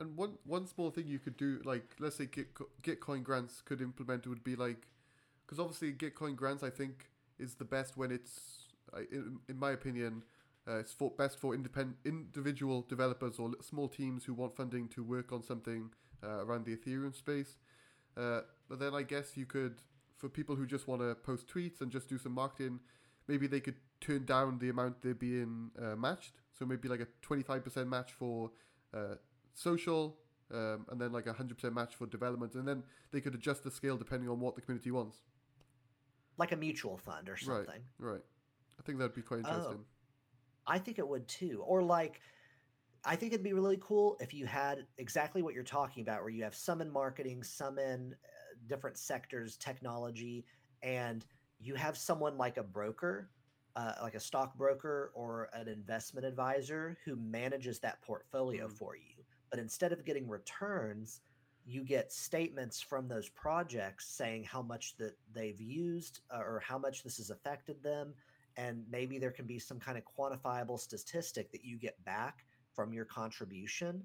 And 0.00 0.16
one 0.16 0.38
one 0.44 0.66
small 0.66 0.90
thing 0.90 1.06
you 1.06 1.18
could 1.18 1.36
do, 1.36 1.60
like 1.64 1.84
let's 1.98 2.16
say 2.16 2.26
Git, 2.26 2.48
Gitcoin 2.82 3.22
grants 3.22 3.60
could 3.62 3.82
implement 3.82 4.26
would 4.26 4.42
be 4.42 4.56
like, 4.56 4.88
because 5.44 5.60
obviously 5.60 5.92
Gitcoin 5.92 6.34
grants 6.34 6.62
I 6.62 6.70
think 6.70 7.10
is 7.38 7.54
the 7.54 7.66
best 7.66 7.96
when 7.98 8.10
it's, 8.10 8.66
in, 9.12 9.38
in 9.48 9.58
my 9.58 9.72
opinion, 9.72 10.22
uh, 10.66 10.78
it's 10.78 10.92
for 10.92 11.10
best 11.10 11.38
for 11.38 11.54
independent 11.54 11.98
individual 12.04 12.82
developers 12.88 13.38
or 13.38 13.52
small 13.60 13.88
teams 13.88 14.24
who 14.24 14.32
want 14.34 14.56
funding 14.56 14.88
to 14.88 15.04
work 15.04 15.32
on 15.32 15.42
something 15.42 15.90
uh, 16.24 16.44
around 16.44 16.64
the 16.64 16.74
Ethereum 16.74 17.14
space. 17.14 17.56
Uh, 18.16 18.40
but 18.68 18.78
then 18.80 18.94
I 18.94 19.02
guess 19.02 19.36
you 19.36 19.46
could, 19.46 19.82
for 20.16 20.28
people 20.28 20.56
who 20.56 20.66
just 20.66 20.88
want 20.88 21.02
to 21.02 21.14
post 21.14 21.46
tweets 21.46 21.80
and 21.82 21.90
just 21.90 22.08
do 22.08 22.18
some 22.18 22.32
marketing, 22.32 22.80
maybe 23.28 23.46
they 23.46 23.60
could 23.60 23.76
turn 24.00 24.24
down 24.24 24.58
the 24.58 24.70
amount 24.70 25.02
they're 25.02 25.14
being 25.14 25.70
uh, 25.78 25.96
matched. 25.96 26.32
So 26.58 26.64
maybe 26.64 26.88
like 26.88 27.00
a 27.00 27.06
twenty 27.20 27.42
five 27.42 27.64
percent 27.64 27.88
match 27.88 28.12
for 28.12 28.50
uh, 28.94 29.16
social, 29.54 30.18
um, 30.52 30.86
and 30.90 31.00
then 31.00 31.12
like 31.12 31.26
a 31.26 31.32
hundred 31.32 31.56
percent 31.56 31.74
match 31.74 31.94
for 31.96 32.06
development, 32.06 32.54
and 32.54 32.66
then 32.66 32.82
they 33.12 33.20
could 33.20 33.34
adjust 33.34 33.62
the 33.64 33.70
scale 33.70 33.96
depending 33.96 34.28
on 34.28 34.40
what 34.40 34.54
the 34.54 34.60
community 34.60 34.90
wants. 34.90 35.22
like 36.36 36.52
a 36.52 36.56
mutual 36.56 36.96
fund 36.96 37.28
or 37.28 37.36
something 37.36 37.82
Right. 37.98 38.12
right. 38.12 38.24
I 38.78 38.82
think 38.82 38.98
that'd 38.98 39.14
be 39.14 39.20
quite 39.20 39.40
Oh. 39.44 39.48
interesting. 39.50 39.84
I 40.66 40.78
think 40.78 40.98
it 40.98 41.06
would 41.06 41.28
too. 41.28 41.62
Or 41.66 41.82
like, 41.82 42.22
I 43.04 43.14
think 43.16 43.32
it'd 43.34 43.44
be 43.44 43.52
really 43.52 43.76
cool 43.82 44.16
if 44.20 44.32
you 44.32 44.46
had 44.46 44.86
exactly 44.96 45.42
what 45.42 45.52
you're 45.52 45.64
talking 45.64 46.02
about, 46.02 46.20
where 46.22 46.30
you 46.30 46.42
have 46.44 46.54
some 46.54 46.80
in 46.80 46.90
marketing, 46.90 47.42
some 47.42 47.78
in 47.78 48.14
uh, 48.24 48.54
different 48.68 48.96
sectors, 48.96 49.56
technology, 49.58 50.46
and 50.82 51.26
you 51.58 51.74
have 51.74 51.96
someone 51.98 52.38
like 52.38 52.56
a 52.56 52.62
broker, 52.62 53.30
uh, 53.76 53.94
like 54.00 54.14
a 54.14 54.20
stockbroker 54.20 55.10
or 55.14 55.50
an 55.52 55.68
investment 55.68 56.24
advisor 56.26 56.96
who 57.04 57.16
manages 57.16 57.80
that 57.80 58.00
portfolio 58.00 58.66
Mhm. 58.66 58.72
for 58.78 58.96
you. 58.96 59.19
But 59.50 59.60
instead 59.60 59.92
of 59.92 60.04
getting 60.04 60.28
returns, 60.28 61.20
you 61.66 61.84
get 61.84 62.12
statements 62.12 62.80
from 62.80 63.08
those 63.08 63.28
projects 63.28 64.06
saying 64.08 64.44
how 64.44 64.62
much 64.62 64.96
that 64.98 65.16
they've 65.34 65.60
used 65.60 66.20
uh, 66.30 66.38
or 66.38 66.62
how 66.64 66.78
much 66.78 67.02
this 67.02 67.18
has 67.18 67.30
affected 67.30 67.82
them. 67.82 68.14
And 68.56 68.84
maybe 68.90 69.18
there 69.18 69.30
can 69.30 69.46
be 69.46 69.58
some 69.58 69.78
kind 69.78 69.98
of 69.98 70.04
quantifiable 70.04 70.78
statistic 70.78 71.52
that 71.52 71.64
you 71.64 71.78
get 71.78 72.02
back 72.04 72.44
from 72.74 72.92
your 72.92 73.04
contribution 73.04 74.02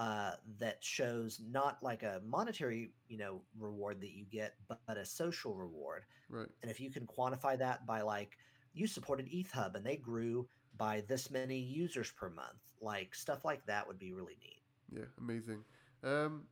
uh, 0.00 0.32
that 0.58 0.78
shows 0.80 1.40
not 1.50 1.76
like 1.82 2.02
a 2.02 2.22
monetary 2.26 2.90
you 3.08 3.18
know 3.18 3.42
reward 3.58 4.00
that 4.00 4.12
you 4.12 4.24
get 4.24 4.54
but, 4.66 4.80
but 4.86 4.96
a 4.96 5.04
social 5.04 5.54
reward. 5.54 6.04
Right. 6.30 6.48
and 6.62 6.70
if 6.70 6.80
you 6.80 6.90
can 6.90 7.06
quantify 7.06 7.58
that 7.58 7.86
by 7.86 8.00
like 8.00 8.38
you 8.72 8.86
supported 8.86 9.26
EthHub 9.26 9.74
and 9.74 9.84
they 9.84 9.96
grew 9.96 10.48
by 10.78 11.02
this 11.06 11.30
many 11.30 11.58
users 11.58 12.10
per 12.12 12.30
month 12.30 12.60
like 12.80 13.14
stuff 13.14 13.44
like 13.44 13.66
that 13.66 13.86
would 13.86 13.98
be 13.98 14.12
really 14.12 14.38
neat 14.40 14.59
Yeah. 14.92 15.04
Amazing. 15.18 15.64
Um, 16.02 16.42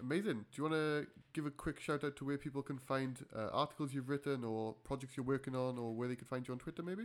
amazing. 0.00 0.44
Do 0.50 0.56
you 0.56 0.62
want 0.64 0.74
to 0.74 1.06
give 1.32 1.46
a 1.46 1.50
quick 1.50 1.80
shout 1.80 2.04
out 2.04 2.16
to 2.16 2.24
where 2.24 2.38
people 2.38 2.62
can 2.62 2.78
find 2.78 3.24
uh, 3.34 3.48
articles 3.52 3.92
you've 3.92 4.08
written 4.08 4.44
or 4.44 4.74
projects 4.84 5.16
you're 5.16 5.26
working 5.26 5.54
on, 5.54 5.78
or 5.78 5.94
where 5.94 6.08
they 6.08 6.16
can 6.16 6.26
find 6.26 6.46
you 6.46 6.52
on 6.52 6.58
Twitter, 6.58 6.82
maybe? 6.82 7.04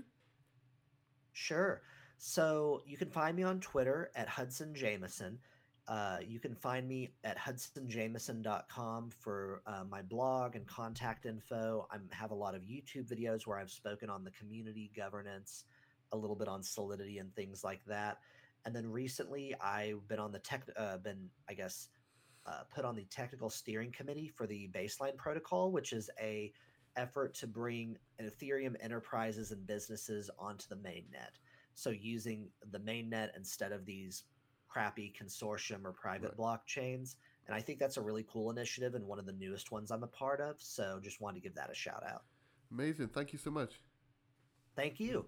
Sure. 1.33 1.81
So 2.17 2.81
you 2.85 2.97
can 2.97 3.09
find 3.09 3.35
me 3.35 3.43
on 3.43 3.59
Twitter 3.59 4.11
at 4.15 4.27
Hudson 4.27 4.75
Jameson. 4.75 5.39
Uh, 5.87 6.17
you 6.25 6.39
can 6.39 6.55
find 6.55 6.87
me 6.87 7.09
at 7.23 7.37
hudsonjameson.com 7.37 9.09
for 9.19 9.61
uh, 9.65 9.83
my 9.89 10.01
blog 10.01 10.55
and 10.55 10.65
contact 10.67 11.25
info. 11.25 11.87
I 11.91 11.97
have 12.11 12.31
a 12.31 12.35
lot 12.35 12.55
of 12.55 12.61
YouTube 12.61 13.11
videos 13.11 13.47
where 13.47 13.57
I've 13.57 13.71
spoken 13.71 14.09
on 14.09 14.23
the 14.23 14.31
community 14.31 14.91
governance, 14.95 15.65
a 16.11 16.17
little 16.17 16.35
bit 16.35 16.47
on 16.47 16.61
Solidity 16.61 17.17
and 17.17 17.35
things 17.35 17.63
like 17.63 17.83
that. 17.87 18.19
And 18.65 18.75
then 18.75 18.87
recently, 18.87 19.55
I've 19.59 20.07
been 20.07 20.19
on 20.19 20.31
the 20.31 20.39
tech, 20.39 20.67
uh, 20.77 20.97
been 20.97 21.29
I 21.49 21.53
guess, 21.53 21.89
uh, 22.45 22.63
put 22.73 22.85
on 22.85 22.95
the 22.95 23.05
technical 23.05 23.49
steering 23.49 23.91
committee 23.91 24.27
for 24.27 24.47
the 24.47 24.69
Baseline 24.73 25.15
Protocol, 25.17 25.71
which 25.71 25.93
is 25.93 26.09
a 26.19 26.51
effort 26.95 27.33
to 27.35 27.47
bring 27.47 27.97
Ethereum 28.21 28.75
enterprises 28.81 29.51
and 29.51 29.65
businesses 29.65 30.29
onto 30.37 30.65
the 30.67 30.75
mainnet. 30.75 31.37
So 31.75 31.89
using 31.89 32.49
the 32.71 32.79
mainnet 32.79 33.29
instead 33.35 33.71
of 33.71 33.85
these 33.85 34.23
crappy 34.67 35.13
consortium 35.19 35.85
or 35.85 35.93
private 35.93 36.33
right. 36.37 36.59
blockchains. 36.59 37.15
And 37.47 37.55
I 37.55 37.61
think 37.61 37.79
that's 37.79 37.97
a 37.97 38.01
really 38.01 38.25
cool 38.31 38.49
initiative 38.51 38.95
and 38.95 39.05
one 39.05 39.19
of 39.19 39.25
the 39.25 39.33
newest 39.33 39.71
ones 39.71 39.91
I'm 39.91 40.03
a 40.03 40.07
part 40.07 40.39
of. 40.39 40.55
So 40.59 40.99
just 41.01 41.21
wanted 41.21 41.41
to 41.41 41.41
give 41.41 41.55
that 41.55 41.71
a 41.71 41.75
shout 41.75 42.03
out. 42.07 42.23
Amazing. 42.71 43.09
Thank 43.09 43.33
you 43.33 43.39
so 43.39 43.51
much. 43.51 43.81
Thank 44.75 44.99
you. 44.99 45.25